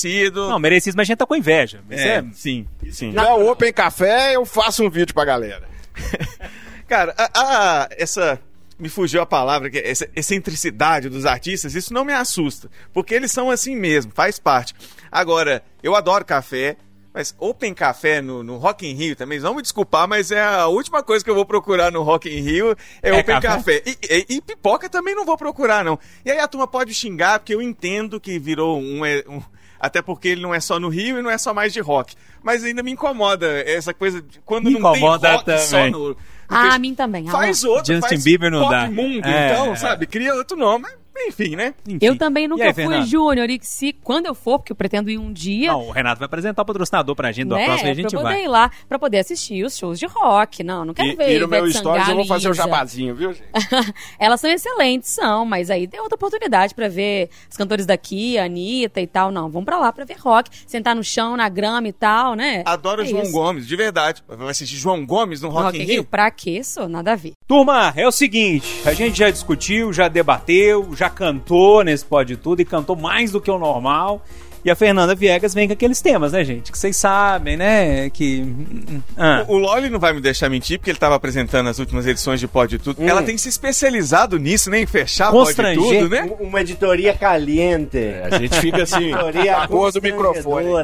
Não, 0.49 0.60
merecido, 0.60 0.95
mas 0.97 1.05
a 1.05 1.08
gente 1.08 1.17
tá 1.17 1.25
com 1.25 1.36
inveja. 1.36 1.81
É, 1.89 2.08
é... 2.17 2.21
sim, 2.34 2.67
sim. 2.84 2.91
Se 2.91 3.10
tiver 3.10 3.31
o 3.34 3.49
Open 3.51 3.71
Café, 3.73 4.36
eu 4.36 4.45
faço 4.45 4.84
um 4.84 4.89
vídeo 4.89 5.13
pra 5.13 5.25
galera. 5.25 5.67
Cara, 6.88 7.13
a, 7.17 7.29
a- 7.34 7.89
essa. 7.91 8.39
Me 8.77 8.89
fugiu 8.89 9.21
a 9.21 9.25
palavra, 9.25 9.69
que 9.69 9.77
é 9.77 9.89
essa 9.89 10.05
excentricidade 10.13 11.08
dos 11.08 11.25
artistas, 11.25 11.75
isso 11.75 11.93
não 11.93 12.03
me 12.03 12.12
assusta. 12.12 12.69
Porque 12.93 13.13
eles 13.15 13.31
são 13.31 13.49
assim 13.49 13.73
mesmo, 13.73 14.12
faz 14.13 14.38
parte. 14.38 14.73
Agora, 15.10 15.63
eu 15.81 15.95
adoro 15.95 16.25
café, 16.25 16.75
mas 17.13 17.34
Open 17.39 17.73
Café 17.73 18.21
no, 18.21 18.43
no 18.43 18.58
Rock 18.58 18.86
in 18.86 18.93
Rio 18.93 19.15
também, 19.15 19.39
vão 19.39 19.55
me 19.55 19.62
desculpar, 19.62 20.10
mas 20.10 20.29
é 20.29 20.43
a 20.43 20.67
última 20.67 21.01
coisa 21.01 21.23
que 21.23 21.31
eu 21.31 21.36
vou 21.36 21.45
procurar 21.45 21.89
no 21.89 22.03
Rock 22.03 22.27
in 22.29 22.41
Rio 22.41 22.75
é, 23.01 23.12
É 23.12 23.13
Open 23.13 23.39
café? 23.39 23.79
Café. 23.79 23.84
E, 23.86 23.97
e- 24.10 24.25
e 24.36 24.41
pipoca 24.41 24.89
também 24.89 25.15
não 25.15 25.23
vou 25.25 25.38
procurar, 25.38 25.86
não. 25.86 25.97
E 26.25 26.29
aí 26.31 26.39
a 26.39 26.47
turma 26.47 26.67
pode 26.67 26.93
xingar, 26.93 27.39
porque 27.39 27.55
eu 27.55 27.62
entendo 27.62 28.19
que 28.19 28.38
virou 28.38 28.77
um. 28.77 29.05
é, 29.05 29.23
um- 29.25 29.41
até 29.79 30.01
porque 30.01 30.27
ele 30.29 30.41
não 30.41 30.53
é 30.53 30.59
só 30.59 30.79
no 30.79 30.89
Rio 30.89 31.19
e 31.19 31.21
não 31.21 31.29
é 31.29 31.38
só 31.38 31.53
mais 31.53 31.73
de 31.73 31.79
rock. 31.79 32.15
Mas 32.43 32.63
ainda 32.63 32.81
me 32.83 32.91
incomoda 32.91 33.47
essa 33.61 33.93
coisa 33.93 34.21
de 34.21 34.39
quando 34.41 34.65
Me 34.65 34.73
não 34.79 34.91
tem 34.91 34.99
incomoda 35.01 35.31
rock 35.33 35.59
só 35.61 35.77
também. 35.77 35.91
no. 35.91 36.09
no 36.09 36.17
Ah, 36.47 36.75
a 36.75 36.79
mim 36.79 36.93
também. 36.93 37.27
Faz 37.27 37.63
outro, 37.63 37.93
Justin 37.93 38.09
faz 38.09 38.23
Bieber 38.23 38.51
não 38.51 38.61
Pop 38.61 38.71
dá. 38.71 38.89
Mundo, 38.89 39.27
É, 39.27 39.51
então, 39.51 39.73
é. 39.73 39.75
sabe? 39.75 40.05
Cria 40.05 40.33
outro 40.35 40.55
nome. 40.55 40.85
Enfim, 41.17 41.56
né? 41.56 41.73
Enfim. 41.88 41.99
Eu 42.01 42.17
também 42.17 42.45
E 42.45 42.47
nunca 42.47 42.63
aí, 42.65 42.73
fui 42.73 42.84
Fernando? 42.84 43.06
júnior 43.08 43.49
e 43.49 43.60
se 43.62 43.93
quando 43.93 44.25
eu 44.25 44.36
for, 44.36 44.60
porque 44.60 44.71
eu 44.71 44.75
pretendo 44.75 45.10
ir 45.10 45.17
um 45.17 45.32
dia, 45.32 45.71
Não, 45.71 45.88
o 45.88 45.91
Renato 45.91 46.19
vai 46.19 46.25
apresentar 46.25 46.62
o 46.62 46.65
patrocinador 46.65 47.15
pra 47.15 47.32
gente. 47.32 47.47
Da 47.47 47.56
né, 47.56 47.65
próxima 47.65 47.89
a 47.91 47.93
pra 47.93 48.01
gente 48.04 48.13
eu 48.13 48.21
poder 48.21 48.34
vai. 48.34 48.43
ir 48.43 48.47
lá 48.47 48.71
pra 48.88 48.99
poder 48.99 49.19
assistir 49.19 49.63
os 49.65 49.78
shows 49.78 49.97
de 49.99 50.06
rock. 50.06 50.63
Não, 50.63 50.84
não 50.86 50.93
quero 50.93 51.10
E, 51.10 51.15
ver 51.15 51.36
e 51.38 51.39
no 51.39 51.47
meu 51.47 51.71
stories 51.71 52.08
eu 52.08 52.15
vou 52.15 52.25
e 52.25 52.28
fazer 52.28 52.49
o 52.49 52.54
jabazinho, 52.54 53.15
viu, 53.15 53.34
gente? 53.34 53.45
Elas 54.19 54.39
são 54.41 54.49
excelentes, 54.49 55.10
são, 55.10 55.45
mas 55.45 55.69
aí 55.69 55.88
tem 55.88 55.99
outra 55.99 56.15
oportunidade 56.15 56.73
pra 56.75 56.88
ver 56.88 57.30
os 57.49 57.58
cantores 57.58 57.86
daqui, 57.86 58.38
a 58.38 58.45
Anitta 58.45 58.99
e 59.01 59.08
tal. 59.08 59.32
Não, 59.32 59.49
vamos 59.49 59.65
pra 59.65 59.78
lá 59.78 59.91
pra 59.91 60.06
ver 60.06 60.17
rock, 60.19 60.49
sentar 60.67 60.95
no 60.95 61.04
chão, 61.04 61.36
na 61.38 61.47
grama 61.49 61.88
e 61.88 61.93
tal, 61.93 62.36
né? 62.36 62.62
Adoro 62.65 63.01
É 63.04 63.06
João 63.06 63.23
isso. 63.23 63.32
Gomes, 63.32 63.67
de 63.67 63.75
verdade. 63.75 64.23
Vai 64.28 64.49
assistir 64.49 64.75
João 64.75 65.06
Gomes 65.06 65.41
no 65.41 65.49
No 65.49 65.56
Rock, 65.56 65.78
in 65.82 65.86
Rio? 65.86 66.04
Pra 66.04 66.30
quê? 66.32 66.51
Isso, 66.60 66.88
nada 66.88 67.13
a 67.13 67.15
ver. 67.15 67.34
Turma, 67.47 67.93
é 67.95 68.08
o 68.08 68.12
seguinte, 68.12 68.82
a 68.86 68.93
gente 68.93 69.17
já 69.17 69.30
discutiu, 69.30 69.91
já 69.93 70.08
debateu, 70.08 70.95
já 70.95 71.04
cantou 71.09 71.83
nesse 71.83 72.05
Pode 72.05 72.37
Tudo 72.37 72.61
e 72.61 72.65
cantou 72.65 72.95
mais 72.95 73.31
do 73.31 73.39
que 73.41 73.49
o 73.51 73.57
normal. 73.57 74.21
E 74.63 74.71
a 74.71 74.75
Fernanda 74.75 75.13
Viegas 75.13 75.53
vem 75.53 75.67
com 75.67 75.73
aqueles 75.73 76.01
temas, 76.01 76.31
né, 76.31 76.43
gente? 76.43 76.71
Que 76.71 76.77
vocês 76.79 76.97
sabem, 76.97 77.55
né? 77.55 78.09
Que. 78.09 78.43
Ah. 79.15 79.45
O 79.47 79.53
o 79.53 79.57
Loli 79.59 79.91
não 79.91 79.99
vai 79.99 80.11
me 80.11 80.19
deixar 80.19 80.49
mentir, 80.49 80.79
porque 80.79 80.89
ele 80.89 80.97
estava 80.97 81.13
apresentando 81.13 81.69
as 81.69 81.77
últimas 81.77 82.07
edições 82.07 82.39
de 82.39 82.47
Pode 82.47 82.79
Tudo. 82.79 82.99
Hum. 82.99 83.07
Ela 83.07 83.21
tem 83.21 83.37
se 83.37 83.47
especializado 83.47 84.39
nisso, 84.39 84.71
né? 84.71 84.79
Em 84.79 84.87
fechar 84.87 85.31
Pode. 85.31 85.53
Tudo, 85.75 86.09
né? 86.09 86.23
Um- 86.39 86.45
Uma 86.47 86.61
editoria 86.61 87.13
caliente. 87.13 87.99
A 88.23 88.39
gente 88.39 88.59
fica 88.59 88.81
assim, 88.81 89.13
Editoria 89.13 89.57
a 89.57 89.67
cor 89.67 89.91
do 89.91 90.01
microfone. 90.01 90.65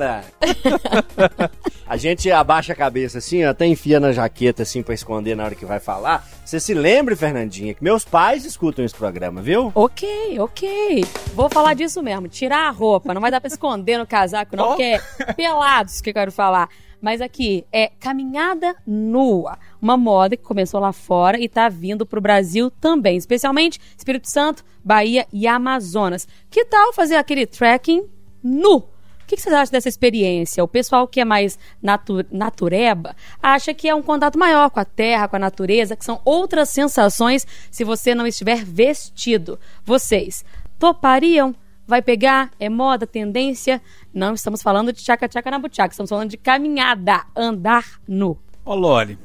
A 1.88 1.98
gente 1.98 2.32
abaixa 2.32 2.72
a 2.72 2.76
cabeça 2.76 3.18
assim, 3.18 3.44
ó, 3.44 3.50
até 3.50 3.66
enfia 3.66 4.00
na 4.00 4.14
jaqueta 4.14 4.64
assim 4.64 4.82
pra 4.82 4.94
esconder 4.94 5.36
na 5.36 5.44
hora 5.44 5.56
que 5.56 5.66
vai 5.66 5.78
falar. 5.80 6.26
Você 6.52 6.60
se 6.60 6.74
lembre, 6.74 7.16
Fernandinha, 7.16 7.74
que 7.74 7.82
meus 7.82 8.04
pais 8.04 8.44
escutam 8.44 8.84
esse 8.84 8.94
programa, 8.94 9.42
viu? 9.42 9.72
Ok, 9.74 10.38
ok. 10.38 11.06
Vou 11.34 11.50
falar 11.50 11.74
disso 11.76 12.04
mesmo. 12.04 12.28
Tirar 12.28 12.68
a 12.68 12.72
roupa. 12.72 13.14
Não 13.14 13.22
vai 13.22 13.32
dar 13.32 13.40
pra 13.40 13.48
esconder 13.48 13.98
no 13.98 14.06
casaco, 14.06 14.54
não, 14.58 14.66
Oh. 14.68 14.68
porque 14.72 14.84
é 14.84 15.34
pelados 15.34 16.02
que 16.02 16.10
eu 16.10 16.14
quero 16.14 16.30
falar. 16.30 16.68
Mas 17.02 17.22
aqui 17.22 17.64
é 17.72 17.90
caminhada 17.98 18.76
nua. 18.86 19.58
Uma 19.82 19.96
moda 19.96 20.36
que 20.36 20.44
começou 20.44 20.82
lá 20.82 20.92
fora 20.92 21.40
e 21.40 21.48
tá 21.48 21.70
vindo 21.70 22.06
pro 22.06 22.20
Brasil 22.20 22.70
também. 22.70 23.16
Especialmente 23.16 23.80
Espírito 23.98 24.30
Santo, 24.30 24.62
Bahia 24.84 25.26
e 25.32 25.48
Amazonas. 25.48 26.28
Que 26.50 26.66
tal 26.66 26.92
fazer 26.92 27.16
aquele 27.16 27.46
trekking 27.46 28.04
nu? 28.44 28.91
Que, 29.32 29.38
que 29.38 29.44
vocês 29.44 29.56
acham 29.56 29.72
dessa 29.72 29.88
experiência? 29.88 30.62
O 30.62 30.68
pessoal 30.68 31.08
que 31.08 31.22
é 31.22 31.24
mais 31.24 31.58
natu 31.82 32.26
natureba 32.30 33.16
acha 33.42 33.74
que 33.74 33.88
é 33.88 33.96
um 33.96 34.02
contato 34.02 34.38
maior 34.38 34.70
com 34.70 34.82
a 34.82 34.84
terra, 34.84 35.26
com 35.26 35.38
a 35.38 35.40
natureza, 35.40 35.96
que 35.96 36.04
são 36.04 36.20
outras 36.26 36.68
sensações 36.68 37.48
se 37.72 37.86
você 37.86 38.14
não 38.14 38.28
estiver 38.28 38.66
vestido. 38.66 39.58
Vocês 39.86 40.44
topariam? 40.78 41.56
Vai 41.88 42.02
pegar? 42.02 42.52
É 42.60 42.68
moda, 42.68 43.08
tendência? 43.08 43.82
Não 44.14 44.34
estamos 44.34 44.62
falando 44.62 44.92
de 44.92 45.02
tchaca-tchaca 45.02 45.50
na 45.50 45.60
buchaca, 45.60 45.94
estamos 45.94 46.10
falando 46.10 46.30
de 46.30 46.36
caminhada, 46.36 47.24
andar 47.34 48.02
nu. 48.06 48.38
Ô, 48.66 48.76
Loli, 48.76 49.18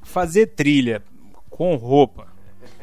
fazer 0.00 0.46
trilha 0.46 1.02
com 1.50 1.74
roupa, 1.74 2.28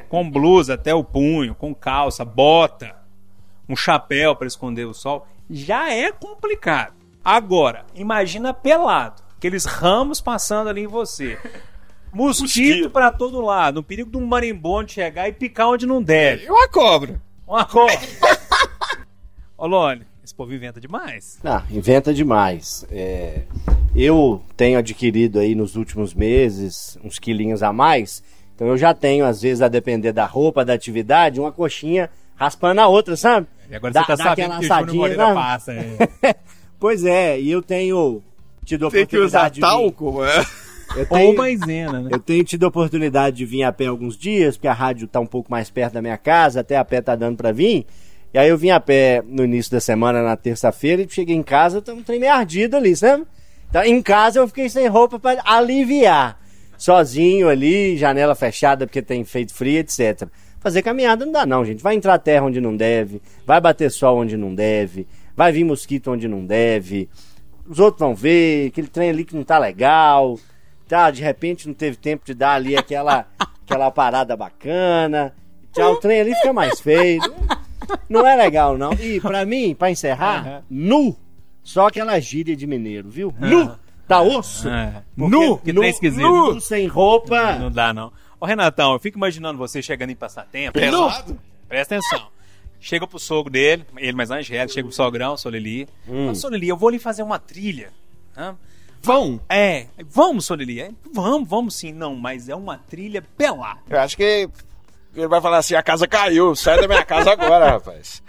com 0.10 0.30
blusa 0.30 0.74
até 0.74 0.94
o 0.94 1.02
punho, 1.02 1.56
com 1.56 1.74
calça, 1.74 2.26
bota, 2.26 2.94
um 3.70 3.76
chapéu 3.76 4.36
para 4.36 4.48
esconder 4.48 4.84
o 4.84 4.94
sol, 4.94 5.26
já 5.50 5.92
é 5.92 6.12
complicado. 6.12 6.94
Agora, 7.24 7.86
imagina 7.94 8.54
pelado, 8.54 9.22
aqueles 9.36 9.66
ramos 9.66 10.22
passando 10.22 10.70
ali 10.70 10.82
em 10.82 10.88
você. 10.88 11.38
Mosquito 12.14 12.90
pra 12.90 13.12
todo 13.12 13.42
lado, 13.42 13.82
o 13.82 13.84
perigo 13.84 14.10
de 14.10 14.18
um 14.18 14.26
marimbondo 14.26 14.92
chegar 14.92 15.28
e 15.28 15.34
picar 15.34 15.70
onde 15.70 15.86
não 15.86 16.02
deve. 16.02 16.46
E 16.46 16.50
uma 16.50 16.68
cobra. 16.68 17.22
Uma 17.46 17.66
coisa. 17.66 18.00
Ô, 19.58 19.68
Loli, 19.68 20.06
esse 20.24 20.34
povo 20.34 20.54
inventa 20.54 20.80
demais. 20.80 21.40
Ah, 21.44 21.64
inventa 21.70 22.14
demais. 22.14 22.86
É, 22.92 23.44
eu 23.96 24.42
tenho 24.56 24.80
adquirido 24.80 25.40
aí 25.40 25.54
nos 25.56 25.76
últimos 25.76 26.14
meses 26.14 26.98
uns 27.04 27.20
quilinhos 27.20 27.62
a 27.62 27.72
mais. 27.72 28.24
Então 28.56 28.68
eu 28.68 28.78
já 28.78 28.94
tenho, 28.94 29.26
às 29.26 29.42
vezes, 29.42 29.62
a 29.62 29.68
depender 29.68 30.12
da 30.12 30.26
roupa, 30.26 30.66
da 30.66 30.74
atividade, 30.74 31.40
uma 31.40 31.52
coxinha 31.52 32.10
raspando 32.36 32.82
a 32.82 32.88
outra, 32.88 33.16
sabe? 33.16 33.48
E 33.70 33.76
agora 33.76 33.94
Dá- 33.94 34.02
você 34.02 34.08
tá 34.08 34.16
dá 34.16 34.24
sabendo 34.24 34.46
aquela 34.54 34.60
que 34.60 34.66
o 34.66 34.68
Júnior 34.68 34.74
assadinha, 34.84 35.02
Moreira 35.02 35.28
né? 35.28 35.34
passa. 35.34 35.74
é. 35.74 36.36
Pois 36.80 37.04
é, 37.04 37.40
e 37.42 37.50
eu 37.50 37.62
tenho 37.64 38.22
tido 38.64 38.86
a 38.88 38.92
Tem 38.92 39.04
que 39.06 39.18
usar 39.18 39.48
oportunidade 39.48 39.56
de 39.56 39.62
talco, 39.62 40.24
é. 40.24 40.46
Eu 40.96 41.02
Ou 41.02 41.18
tenho, 41.18 41.36
maisena, 41.38 42.00
né? 42.02 42.10
eu 42.12 42.20
tenho 42.20 42.44
tido 42.44 42.66
a 42.66 42.68
oportunidade 42.70 43.36
de 43.36 43.46
vir 43.46 43.64
a 43.64 43.72
pé 43.74 43.88
alguns 43.88 44.16
dias, 44.16 44.56
porque 44.56 44.68
a 44.68 44.74
rádio 44.74 45.08
tá 45.08 45.20
um 45.20 45.26
pouco 45.26 45.50
mais 45.52 45.70
perto 45.72 45.94
da 45.94 46.02
minha 46.04 46.18
casa, 46.18 46.60
até 46.62 46.78
a 46.78 46.86
pé 46.86 47.02
tá 47.02 47.16
dando 47.16 47.36
pra 47.36 47.52
vir. 47.52 47.86
E 48.34 48.38
aí 48.38 48.48
eu 48.48 48.58
vim 48.58 48.70
a 48.70 48.80
pé 48.80 49.24
no 49.28 49.44
início 49.44 49.72
da 49.72 49.80
semana, 49.80 50.22
na 50.22 50.38
terça-feira, 50.38 51.02
e 51.02 51.10
cheguei 51.10 51.36
em 51.36 51.42
casa, 51.42 51.78
eu 51.80 51.82
tô 51.82 51.94
um 51.94 52.04
trem 52.04 52.20
meio 52.20 52.32
ardido 52.34 52.78
ali, 52.78 52.96
sabe? 52.96 53.26
Então, 53.70 53.84
em 53.84 54.02
casa 54.02 54.40
eu 54.40 54.48
fiquei 54.48 54.70
sem 54.70 54.88
roupa 54.88 55.18
pra 55.20 55.42
aliviar. 55.44 56.40
Sozinho 56.78 57.50
ali, 57.50 57.98
janela 57.98 58.36
fechada 58.36 58.86
porque 58.86 59.02
tem 59.02 59.24
feito 59.26 59.52
frio, 59.54 59.80
etc. 59.80 60.28
Fazer 60.60 60.82
caminhada 60.82 61.26
não 61.26 61.32
dá 61.32 61.46
não, 61.46 61.64
gente. 61.64 61.84
Vai 61.84 61.96
entrar 61.96 62.18
terra 62.20 62.46
onde 62.46 62.60
não 62.60 62.76
deve, 62.76 63.22
vai 63.46 63.62
bater 63.62 63.92
sol 63.92 64.18
onde 64.18 64.36
não 64.36 64.54
deve, 64.54 65.08
vai 65.36 65.52
vir 65.52 65.64
mosquito 65.64 66.12
onde 66.12 66.28
não 66.28 66.46
deve. 66.46 67.10
Os 67.68 67.80
outros 67.80 68.00
vão 68.00 68.16
ver, 68.16 68.68
aquele 68.68 68.88
trem 68.88 69.10
ali 69.10 69.24
que 69.26 69.36
não 69.36 69.44
tá 69.44 69.58
legal. 69.58 70.40
Tá, 70.88 71.12
de 71.12 71.22
repente 71.22 71.68
não 71.68 71.74
teve 71.74 71.98
tempo 71.98 72.26
de 72.26 72.34
dar 72.34 72.54
ali 72.54 72.76
aquela, 72.78 73.28
aquela 73.38 73.92
parada 73.92 74.36
bacana. 74.36 75.34
Já 75.76 75.90
o 75.90 75.98
trem 75.98 76.22
ali 76.22 76.34
fica 76.36 76.54
mais 76.54 76.80
feio. 76.80 77.22
Não 78.10 78.26
é 78.26 78.36
legal, 78.36 78.78
não. 78.78 78.94
E 78.94 79.20
pra 79.22 79.46
mim, 79.46 79.76
pra 79.76 79.92
encerrar, 79.92 80.64
nu. 80.70 81.16
Só 81.62 81.88
aquela 81.88 82.20
gíria 82.20 82.56
de 82.56 82.66
mineiro, 82.66 83.10
viu? 83.10 83.34
Nu! 83.38 83.78
Tá 84.08 84.22
osso? 84.22 84.70
É. 84.70 85.04
Porque 85.18 85.36
Nu! 85.36 85.58
Que 85.58 85.74
nu, 85.74 85.84
esquisito. 85.84 86.22
nu, 86.22 86.62
sem 86.62 86.88
roupa. 86.88 87.58
Não 87.60 87.70
dá, 87.70 87.94
não. 87.94 88.12
Ô, 88.40 88.46
Renatão, 88.46 88.94
eu 88.94 89.00
fico 89.00 89.18
imaginando 89.18 89.58
você 89.58 89.82
chegando 89.82 90.12
em 90.12 90.16
passatempo. 90.16 90.80
Pelado? 90.80 91.40
Presta 91.68 91.96
atenção. 91.96 92.28
Chega 92.80 93.08
pro 93.08 93.18
sogro 93.20 93.52
dele, 93.52 93.86
ele 93.98 94.14
mais 94.14 94.30
Angélica, 94.30 94.74
chega 94.74 94.88
pro 94.88 94.96
sogrão, 94.96 95.36
Solili. 95.36 95.88
Hum. 96.08 96.26
Fala, 96.26 96.36
Solili, 96.36 96.68
eu 96.68 96.78
vou 96.78 96.90
ali 96.90 97.00
fazer 97.00 97.24
uma 97.24 97.40
trilha. 97.40 97.92
Hã? 98.38 98.56
Vão! 99.02 99.42
É, 99.50 99.88
vamos, 100.10 100.46
Solili. 100.46 100.80
É, 100.82 100.92
Vamos, 101.14 101.50
vamos 101.50 101.76
sim. 101.76 101.92
Não, 101.92 102.16
mas 102.16 102.48
é 102.50 102.56
uma 102.56 102.78
trilha 102.78 103.22
pelada. 103.36 103.80
Eu 103.90 104.00
acho 104.00 104.16
que 104.16 104.48
ele 105.16 105.28
vai 105.28 105.42
falar 105.42 105.58
assim: 105.58 105.74
a 105.74 105.82
casa 105.82 106.08
caiu, 106.08 106.56
sai 106.56 106.80
da 106.80 106.88
minha 106.88 107.04
casa 107.04 107.32
agora, 107.32 107.70
rapaz. 107.72 108.22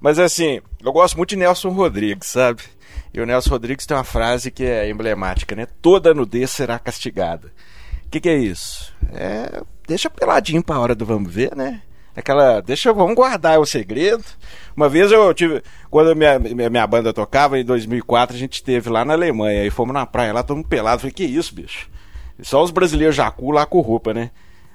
Mas 0.00 0.18
assim, 0.18 0.60
eu 0.82 0.92
gosto 0.92 1.16
muito 1.16 1.30
de 1.30 1.36
Nelson 1.36 1.70
Rodrigues, 1.70 2.28
sabe? 2.28 2.62
E 3.12 3.20
o 3.20 3.26
Nelson 3.26 3.50
Rodrigues 3.50 3.86
tem 3.86 3.96
uma 3.96 4.04
frase 4.04 4.50
que 4.50 4.64
é 4.64 4.90
emblemática, 4.90 5.56
né? 5.56 5.66
Toda 5.80 6.12
nudez 6.12 6.50
será 6.50 6.78
castigada. 6.78 7.50
Que, 8.14 8.20
que 8.20 8.28
é 8.28 8.36
isso? 8.36 8.94
É. 9.12 9.60
Deixa 9.88 10.08
peladinho 10.08 10.62
pra 10.62 10.78
hora 10.78 10.94
do 10.94 11.04
vamos 11.04 11.34
ver, 11.34 11.52
né? 11.56 11.82
Aquela. 12.14 12.60
Deixa, 12.60 12.92
vamos 12.92 13.16
guardar 13.16 13.58
o 13.58 13.66
segredo. 13.66 14.22
Uma 14.76 14.88
vez 14.88 15.10
eu 15.10 15.34
tive. 15.34 15.60
Quando 15.90 16.14
minha, 16.14 16.38
minha, 16.38 16.70
minha 16.70 16.86
banda 16.86 17.12
tocava, 17.12 17.58
em 17.58 17.64
2004, 17.64 18.36
a 18.36 18.38
gente 18.38 18.52
esteve 18.52 18.88
lá 18.88 19.04
na 19.04 19.14
Alemanha. 19.14 19.66
E 19.66 19.70
fomos 19.70 19.92
na 19.92 20.06
praia 20.06 20.32
lá, 20.32 20.44
todo 20.44 20.62
pelado. 20.62 21.00
Falei, 21.00 21.12
que 21.12 21.24
isso, 21.24 21.56
bicho? 21.56 21.90
Só 22.40 22.62
os 22.62 22.70
brasileiros 22.70 23.16
jacu 23.16 23.50
lá 23.50 23.66
com 23.66 23.80
roupa, 23.80 24.14
né? 24.14 24.30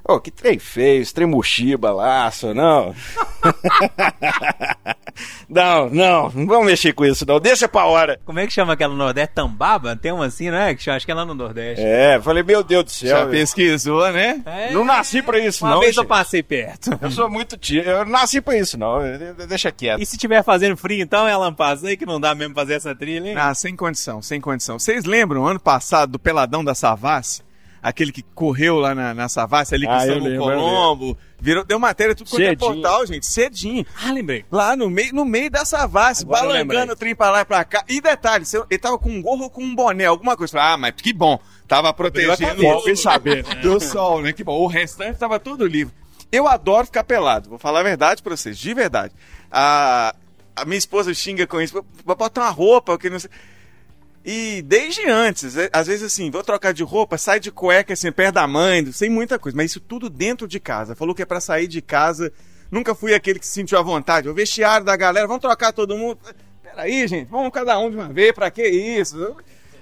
Ô, 0.07 0.19
que 0.19 0.31
trem 0.31 0.57
feio, 0.57 1.01
esse 1.01 1.13
trem 1.13 1.27
mochiba, 1.27 1.91
laço, 1.91 2.53
não. 2.53 2.95
não, 5.47 5.89
não, 5.89 6.29
não 6.31 6.47
vamos 6.47 6.65
mexer 6.65 6.93
com 6.93 7.05
isso, 7.05 7.25
não. 7.27 7.39
Deixa 7.39 7.67
pra 7.67 7.85
hora. 7.85 8.19
Como 8.25 8.39
é 8.39 8.47
que 8.47 8.53
chama 8.53 8.73
aquela 8.73 8.91
no 8.93 8.97
Nordeste? 8.97 9.35
Tambaba? 9.35 9.95
Tem 9.95 10.11
uma 10.11 10.25
assim, 10.25 10.49
né? 10.49 10.73
Que 10.73 10.81
chama- 10.83 10.97
acho 10.97 11.05
que 11.05 11.11
é 11.11 11.15
lá 11.15 11.25
no 11.25 11.33
Nordeste. 11.33 11.83
É, 11.83 12.19
falei, 12.21 12.43
meu 12.43 12.63
Deus 12.63 12.85
do 12.85 12.91
Já 13.07 13.17
céu. 13.19 13.29
pesquisou, 13.29 14.11
né? 14.11 14.41
É. 14.45 14.71
Não 14.71 14.83
nasci 14.83 15.21
pra 15.21 15.39
isso, 15.39 15.63
Uma 15.65 15.73
não. 15.75 15.79
vez 15.81 15.95
eu 15.95 16.03
gente. 16.03 16.09
passei 16.09 16.41
perto. 16.43 16.97
Eu 17.01 17.11
sou 17.11 17.29
muito 17.29 17.57
tio, 17.57 17.81
eu 17.81 18.05
não 18.05 18.11
nasci 18.13 18.41
pra 18.41 18.57
isso, 18.57 18.77
não. 18.77 18.99
Deixa 19.47 19.71
quieto. 19.71 20.01
E 20.01 20.05
se 20.05 20.17
tiver 20.17 20.43
fazendo 20.43 20.75
frio, 20.77 21.01
então 21.03 21.27
é 21.27 21.35
lampaz 21.37 21.83
aí 21.83 21.95
que 21.97 22.05
não 22.05 22.19
dá 22.19 22.33
mesmo 22.33 22.55
fazer 22.55 22.73
essa 22.73 22.95
trilha, 22.95 23.29
hein? 23.29 23.35
Ah, 23.37 23.53
sem 23.53 23.75
condição, 23.75 24.21
sem 24.21 24.39
condição. 24.41 24.79
Vocês 24.79 25.05
lembram, 25.05 25.45
ano 25.45 25.59
passado, 25.59 26.13
do 26.13 26.19
Peladão 26.19 26.63
da 26.63 26.73
Savassi? 26.73 27.41
Aquele 27.81 28.11
que 28.11 28.21
correu 28.35 28.77
lá 28.77 28.93
na, 28.93 29.13
na 29.13 29.29
Savassi, 29.29 29.73
ali 29.73 29.85
que 29.85 29.91
Ah, 29.91 30.03
o 30.03 30.07
lembro, 30.07 30.29
eu 30.29 30.41
Colombo. 30.41 31.17
Virou, 31.39 31.63
deu 31.63 31.79
matéria 31.79 32.13
tudo 32.13 32.29
quanto 32.29 32.41
é 32.41 32.55
portal, 32.55 33.05
gente, 33.05 33.25
cedinho. 33.25 33.85
Ah, 34.03 34.11
lembrei. 34.11 34.45
Lá 34.51 34.75
no 34.75 34.89
meio, 34.89 35.13
no 35.15 35.23
meio 35.23 35.49
da 35.49 35.63
Savassi, 35.63 36.25
balangando 36.25 36.91
o 36.93 36.95
trem 36.95 37.15
pra 37.15 37.29
lá 37.29 37.41
e 37.41 37.45
pra 37.45 37.63
cá. 37.63 37.83
E 37.87 38.01
detalhe, 38.01 38.45
ele 38.69 38.79
tava 38.79 38.97
com 38.97 39.09
um 39.09 39.21
gorro 39.21 39.43
ou 39.43 39.49
com 39.49 39.63
um 39.63 39.73
boné, 39.73 40.05
alguma 40.05 40.35
coisa. 40.35 40.59
Ah, 40.61 40.77
mas 40.77 40.93
que 40.95 41.13
bom. 41.13 41.39
Tava 41.67 41.93
protegendo. 41.93 42.81
Fui 42.81 42.95
saber, 42.95 43.43
do 43.61 43.79
sol, 43.79 44.21
né? 44.21 44.33
Que 44.33 44.43
bom. 44.43 44.59
O 44.59 44.67
restante 44.67 45.17
tava 45.17 45.39
todo 45.39 45.65
livre. 45.65 45.93
Eu 46.31 46.47
adoro 46.47 46.85
ficar 46.85 47.03
pelado, 47.03 47.49
vou 47.49 47.57
falar 47.57 47.79
a 47.79 47.83
verdade 47.83 48.21
pra 48.21 48.35
vocês, 48.35 48.57
de 48.57 48.73
verdade. 48.73 49.13
A, 49.51 50.13
a 50.55 50.65
minha 50.65 50.77
esposa 50.77 51.13
xinga 51.13 51.47
com 51.47 51.59
isso, 51.59 51.83
vou 52.05 52.15
botar 52.15 52.41
uma 52.41 52.49
roupa, 52.49 52.97
que 52.99 53.09
não 53.09 53.19
sei. 53.19 53.29
E 54.23 54.61
desde 54.61 55.09
antes, 55.09 55.55
é, 55.57 55.69
às 55.71 55.87
vezes 55.87 56.03
assim, 56.03 56.29
vou 56.29 56.43
trocar 56.43 56.73
de 56.73 56.83
roupa, 56.83 57.17
sai 57.17 57.39
de 57.39 57.51
cueca 57.51 57.93
assim, 57.93 58.11
perto 58.11 58.35
da 58.35 58.45
mãe, 58.47 58.91
sem 58.91 59.09
muita 59.09 59.39
coisa, 59.39 59.55
mas 59.55 59.71
isso 59.71 59.79
tudo 59.79 60.09
dentro 60.09 60.47
de 60.47 60.59
casa. 60.59 60.95
Falou 60.95 61.15
que 61.15 61.21
é 61.21 61.25
pra 61.25 61.39
sair 61.39 61.67
de 61.67 61.81
casa. 61.81 62.31
Nunca 62.69 62.93
fui 62.93 63.13
aquele 63.15 63.39
que 63.39 63.45
se 63.47 63.53
sentiu 63.53 63.79
à 63.79 63.81
vontade. 63.81 64.29
O 64.29 64.33
vestiário 64.33 64.85
da 64.85 64.95
galera, 64.95 65.25
vamos 65.25 65.41
trocar 65.41 65.71
todo 65.73 65.97
mundo. 65.97 66.19
Peraí, 66.61 67.07
gente, 67.07 67.27
vamos 67.29 67.51
cada 67.51 67.79
um 67.79 67.89
de 67.89 67.95
uma 67.97 68.09
vez, 68.09 68.31
pra 68.31 68.51
que 68.51 68.67
isso? 68.67 69.35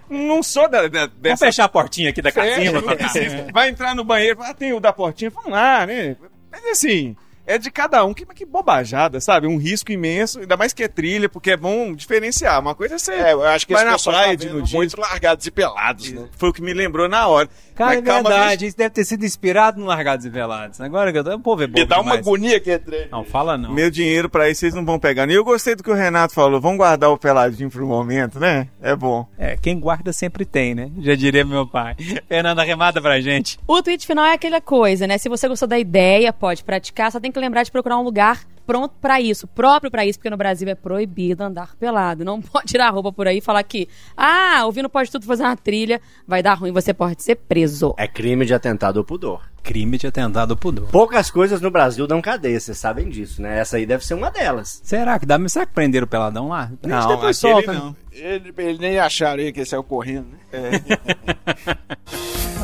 Não 0.09 0.41
sou 0.41 0.69
da, 0.69 0.87
da- 0.87 0.99
Vamos 1.07 1.15
dessa 1.19 1.45
fechar 1.45 1.65
a 1.65 1.69
portinha 1.69 2.09
aqui 2.11 2.21
da 2.21 2.31
casinha 2.31 2.69
é, 2.69 2.81
trocar. 2.81 3.51
Vai 3.51 3.69
entrar 3.69 3.93
no 3.93 4.05
banheiro, 4.05 4.39
ah, 4.41 4.53
tem 4.53 4.71
o 4.71 4.79
da 4.79 4.93
portinha, 4.93 5.29
vamos 5.29 5.51
lá, 5.51 5.85
né? 5.85 6.15
Mas 6.49 6.63
assim, 6.67 7.13
é 7.47 7.57
de 7.57 7.71
cada 7.71 8.03
um. 8.05 8.13
Que, 8.13 8.25
que 8.25 8.45
bobajada, 8.45 9.19
sabe? 9.21 9.47
Um 9.47 9.57
risco 9.57 9.91
imenso, 9.91 10.39
ainda 10.39 10.57
mais 10.57 10.73
que 10.73 10.83
é 10.83 10.87
trilha, 10.87 11.29
porque 11.29 11.51
é 11.51 11.57
bom 11.57 11.93
diferenciar. 11.95 12.59
Uma 12.59 12.75
coisa 12.75 12.95
é 12.95 12.99
você 12.99 13.13
É, 13.13 13.31
eu 13.33 13.43
acho 13.43 13.65
que 13.65 13.73
vai 13.73 13.85
na 13.85 13.93
pessoal 13.93 14.17
praia 14.17 14.37
tá 14.37 14.43
de 14.43 14.49
nudismo. 14.49 14.77
muito 14.77 14.99
largados 14.99 15.47
e 15.47 15.51
pelados, 15.51 16.11
né? 16.11 16.27
Foi 16.37 16.49
o 16.49 16.53
que 16.53 16.61
me 16.61 16.73
lembrou 16.73 17.07
na 17.07 17.25
hora. 17.27 17.49
Cara, 17.77 17.91
Mas 17.91 17.99
é 17.99 18.01
calma, 18.01 18.29
verdade. 18.29 18.65
Isso 18.65 18.75
deve 18.75 18.89
ter 18.89 19.05
sido 19.05 19.23
inspirado 19.23 19.79
no 19.79 19.85
Largados 19.85 20.25
e 20.25 20.29
Velados. 20.29 20.81
Agora 20.81 21.11
que 21.11 21.19
eu 21.19 21.23
tô... 21.23 21.35
O 21.35 21.39
povo 21.39 21.61
é 21.61 21.67
Me 21.67 21.85
dá 21.85 22.01
uma 22.01 22.15
agonia 22.15 22.59
que 22.59 22.73
entrei. 22.73 23.07
Não, 23.11 23.23
fala 23.23 23.55
não. 23.55 23.71
Meu 23.71 23.91
dinheiro 23.91 24.27
pra 24.27 24.49
isso 24.49 24.61
vocês 24.61 24.73
não 24.73 24.83
vão 24.83 24.97
pegar. 24.97 25.29
E 25.29 25.35
eu 25.35 25.43
gostei 25.43 25.75
do 25.75 25.83
que 25.83 25.91
o 25.91 25.93
Renato 25.93 26.33
falou. 26.33 26.59
Vamos 26.59 26.77
guardar 26.77 27.11
o 27.11 27.17
peladinho 27.17 27.69
pro 27.69 27.85
momento, 27.85 28.39
né? 28.39 28.67
É 28.81 28.95
bom. 28.95 29.27
É, 29.37 29.55
quem 29.55 29.79
guarda 29.79 30.11
sempre 30.11 30.43
tem, 30.43 30.73
né? 30.73 30.89
Já 30.99 31.13
diria 31.13 31.45
meu 31.45 31.67
pai. 31.67 31.95
Fernanda, 32.27 32.63
remata 32.63 32.99
pra 32.99 33.21
gente. 33.21 33.59
O 33.67 33.83
tweet 33.83 34.07
final 34.07 34.25
é 34.25 34.33
aquela 34.33 34.59
coisa, 34.59 35.05
né? 35.05 35.19
Se 35.19 35.29
você 35.29 35.47
gostou 35.47 35.67
da 35.67 35.77
ideia, 35.77 36.33
pode 36.33 36.63
praticar, 36.63 37.11
só 37.11 37.19
tem 37.19 37.31
que 37.31 37.39
lembrar 37.39 37.61
de 37.61 37.71
procurar 37.71 37.99
um 37.99 38.03
lugar 38.03 38.39
pronto 38.67 38.93
pra 38.99 39.21
isso, 39.21 39.47
próprio 39.47 39.89
pra 39.89 40.05
isso, 40.05 40.19
porque 40.19 40.29
no 40.29 40.35
Brasil 40.35 40.67
é 40.67 40.75
proibido 40.75 41.41
andar 41.43 41.75
pelado. 41.77 42.25
Não 42.25 42.41
pode 42.41 42.67
tirar 42.67 42.89
a 42.89 42.91
roupa 42.91 43.13
por 43.13 43.27
aí 43.27 43.37
e 43.37 43.41
falar 43.41 43.63
que, 43.63 43.87
ah, 44.15 44.63
ouvindo 44.65 44.89
pode 44.89 45.09
tudo 45.09 45.25
fazer 45.25 45.43
uma 45.43 45.55
trilha, 45.55 46.01
vai 46.27 46.43
dar 46.43 46.55
ruim, 46.55 46.73
você 46.73 46.93
pode 46.93 47.23
ser 47.23 47.35
preso. 47.35 47.95
É 47.97 48.07
crime 48.07 48.45
de 48.45 48.53
atentado 48.53 48.99
ao 48.99 49.05
pudor. 49.05 49.41
Crime 49.67 49.97
de 49.97 50.07
atentado 50.07 50.51
ao 50.51 50.57
pudor. 50.57 50.87
Poucas 50.87 51.29
coisas 51.29 51.59
no 51.59 51.69
Brasil 51.69 52.07
dão 52.07 52.21
cadeia, 52.21 52.57
vocês 52.57 52.77
sabem 52.77 53.09
disso, 53.09 53.41
né? 53.41 53.59
Essa 53.59 53.75
aí 53.75 53.85
deve 53.85 54.05
ser 54.05 54.13
uma 54.13 54.31
delas. 54.31 54.79
Será 54.81 55.19
que 55.19 55.25
dá? 55.25 55.37
Será 55.49 55.65
que 55.65 55.73
prenderam 55.73 56.05
o 56.05 56.09
peladão 56.09 56.47
lá? 56.47 56.71
Prende 56.81 56.95
Não, 56.95 57.07
depois 57.09 57.37
aquele 57.43 57.65
solta. 57.65 57.73
não. 57.73 57.95
Ele, 58.13 58.53
ele 58.57 58.79
nem 58.79 58.97
acharam 58.97 59.43
aí 59.43 59.51
que 59.51 59.59
ele 59.59 59.65
saiu 59.65 59.83
correndo, 59.83 60.27
né? 60.31 60.71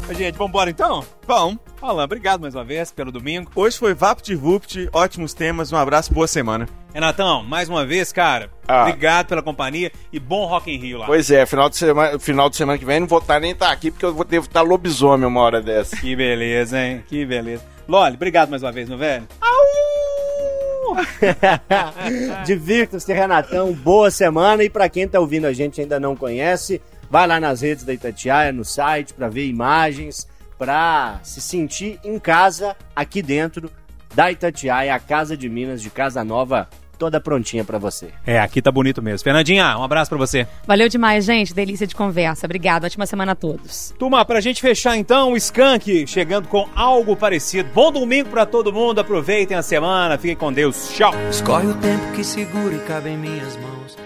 Gente, 0.15 0.37
vambora 0.37 0.69
então? 0.69 1.03
Bom, 1.27 1.57
Alan, 1.81 2.03
obrigado 2.03 2.41
mais 2.41 2.55
uma 2.55 2.63
vez 2.63 2.91
pelo 2.91 3.11
domingo. 3.11 3.51
hoje 3.55 3.77
foi 3.77 3.93
VaptVupt, 3.93 4.89
ótimos 4.93 5.33
temas, 5.33 5.71
um 5.71 5.77
abraço, 5.77 6.13
boa 6.13 6.27
semana. 6.27 6.67
Renatão, 6.93 7.43
mais 7.43 7.67
uma 7.69 7.85
vez, 7.85 8.11
cara, 8.13 8.49
Ah. 8.67 8.81
obrigado 8.83 9.27
pela 9.27 9.41
companhia 9.41 9.91
e 10.11 10.19
bom 10.19 10.45
Rock 10.45 10.71
in 10.71 10.77
Rio 10.77 10.99
lá. 10.99 11.05
Pois 11.07 11.31
é, 11.31 11.45
final 11.45 11.67
de 11.69 11.75
semana, 11.77 12.19
final 12.19 12.49
de 12.49 12.55
semana 12.55 12.77
que 12.77 12.85
vem 12.85 12.99
não 12.99 13.07
vou 13.07 13.17
estar 13.19 13.39
nem 13.39 13.51
estar 13.51 13.71
aqui 13.71 13.89
porque 13.89 14.05
eu 14.05 14.13
vou 14.13 14.23
devo 14.23 14.45
estar 14.45 14.61
lobisomem 14.61 15.25
uma 15.27 15.41
hora 15.41 15.59
dessa. 15.61 15.97
Que 15.97 16.15
beleza, 16.15 16.79
hein? 16.79 17.03
Que 17.07 17.25
beleza. 17.25 17.63
Loli, 17.87 18.15
obrigado 18.15 18.49
mais 18.49 18.61
uma 18.61 18.71
vez, 18.71 18.87
meu 18.87 18.97
velho. 18.97 19.27
Divirta-se, 22.45 23.11
Renatão. 23.11 23.73
Boa 23.73 24.11
semana. 24.11 24.63
E 24.63 24.69
pra 24.69 24.87
quem 24.89 25.07
tá 25.07 25.19
ouvindo 25.19 25.45
a 25.45 25.53
gente 25.53 25.79
e 25.79 25.81
ainda 25.81 25.99
não 25.99 26.15
conhece, 26.15 26.81
vai 27.09 27.25
lá 27.27 27.39
nas 27.39 27.61
redes 27.61 27.83
da 27.83 27.93
Itatiaia, 27.93 28.51
no 28.51 28.63
site, 28.63 29.13
pra 29.13 29.29
ver 29.29 29.47
imagens, 29.47 30.27
pra 30.57 31.19
se 31.23 31.41
sentir 31.41 31.99
em 32.03 32.19
casa 32.19 32.75
aqui 32.95 33.21
dentro 33.21 33.71
da 34.13 34.31
Itatiaia, 34.31 34.93
a 34.93 34.99
Casa 34.99 35.35
de 35.35 35.49
Minas 35.49 35.81
de 35.81 35.89
Casa 35.89 36.23
Nova, 36.23 36.69
toda 36.97 37.19
prontinha 37.19 37.63
pra 37.63 37.77
você. 37.77 38.09
É, 38.25 38.39
aqui 38.39 38.61
tá 38.61 38.71
bonito 38.71 39.01
mesmo. 39.01 39.23
Fernandinha, 39.23 39.77
um 39.77 39.83
abraço 39.83 40.09
pra 40.09 40.17
você. 40.17 40.47
Valeu 40.65 40.89
demais, 40.89 41.25
gente. 41.25 41.53
Delícia 41.53 41.87
de 41.87 41.95
conversa. 41.95 42.45
Obrigada. 42.45 42.87
Ótima 42.87 43.05
semana 43.05 43.33
a 43.33 43.35
todos. 43.35 43.93
Turma, 43.97 44.23
pra 44.25 44.41
gente 44.41 44.61
fechar 44.61 44.95
então, 44.97 45.33
o 45.33 45.37
Skank 45.37 46.07
chegando 46.07 46.47
com 46.47 46.67
algo 46.75 47.15
parecido. 47.15 47.69
Bom 47.73 47.91
domingo 47.91 48.29
pra 48.29 48.45
todo 48.45 48.73
mundo, 48.73 48.99
aproveitem 48.99 49.57
a 49.57 49.61
semana, 49.61 50.17
fiquem 50.17 50.35
com 50.35 50.51
Deus. 50.51 50.89
Tchau. 50.93 51.13
Escorre 51.29 51.67
o 51.67 51.73
tempo 51.75 52.11
que 52.13 52.23
segura 52.23 52.75
e 52.75 52.79
cabe 52.79 53.09
em 53.09 53.17
minhas 53.17 53.55
mãos. 53.57 53.97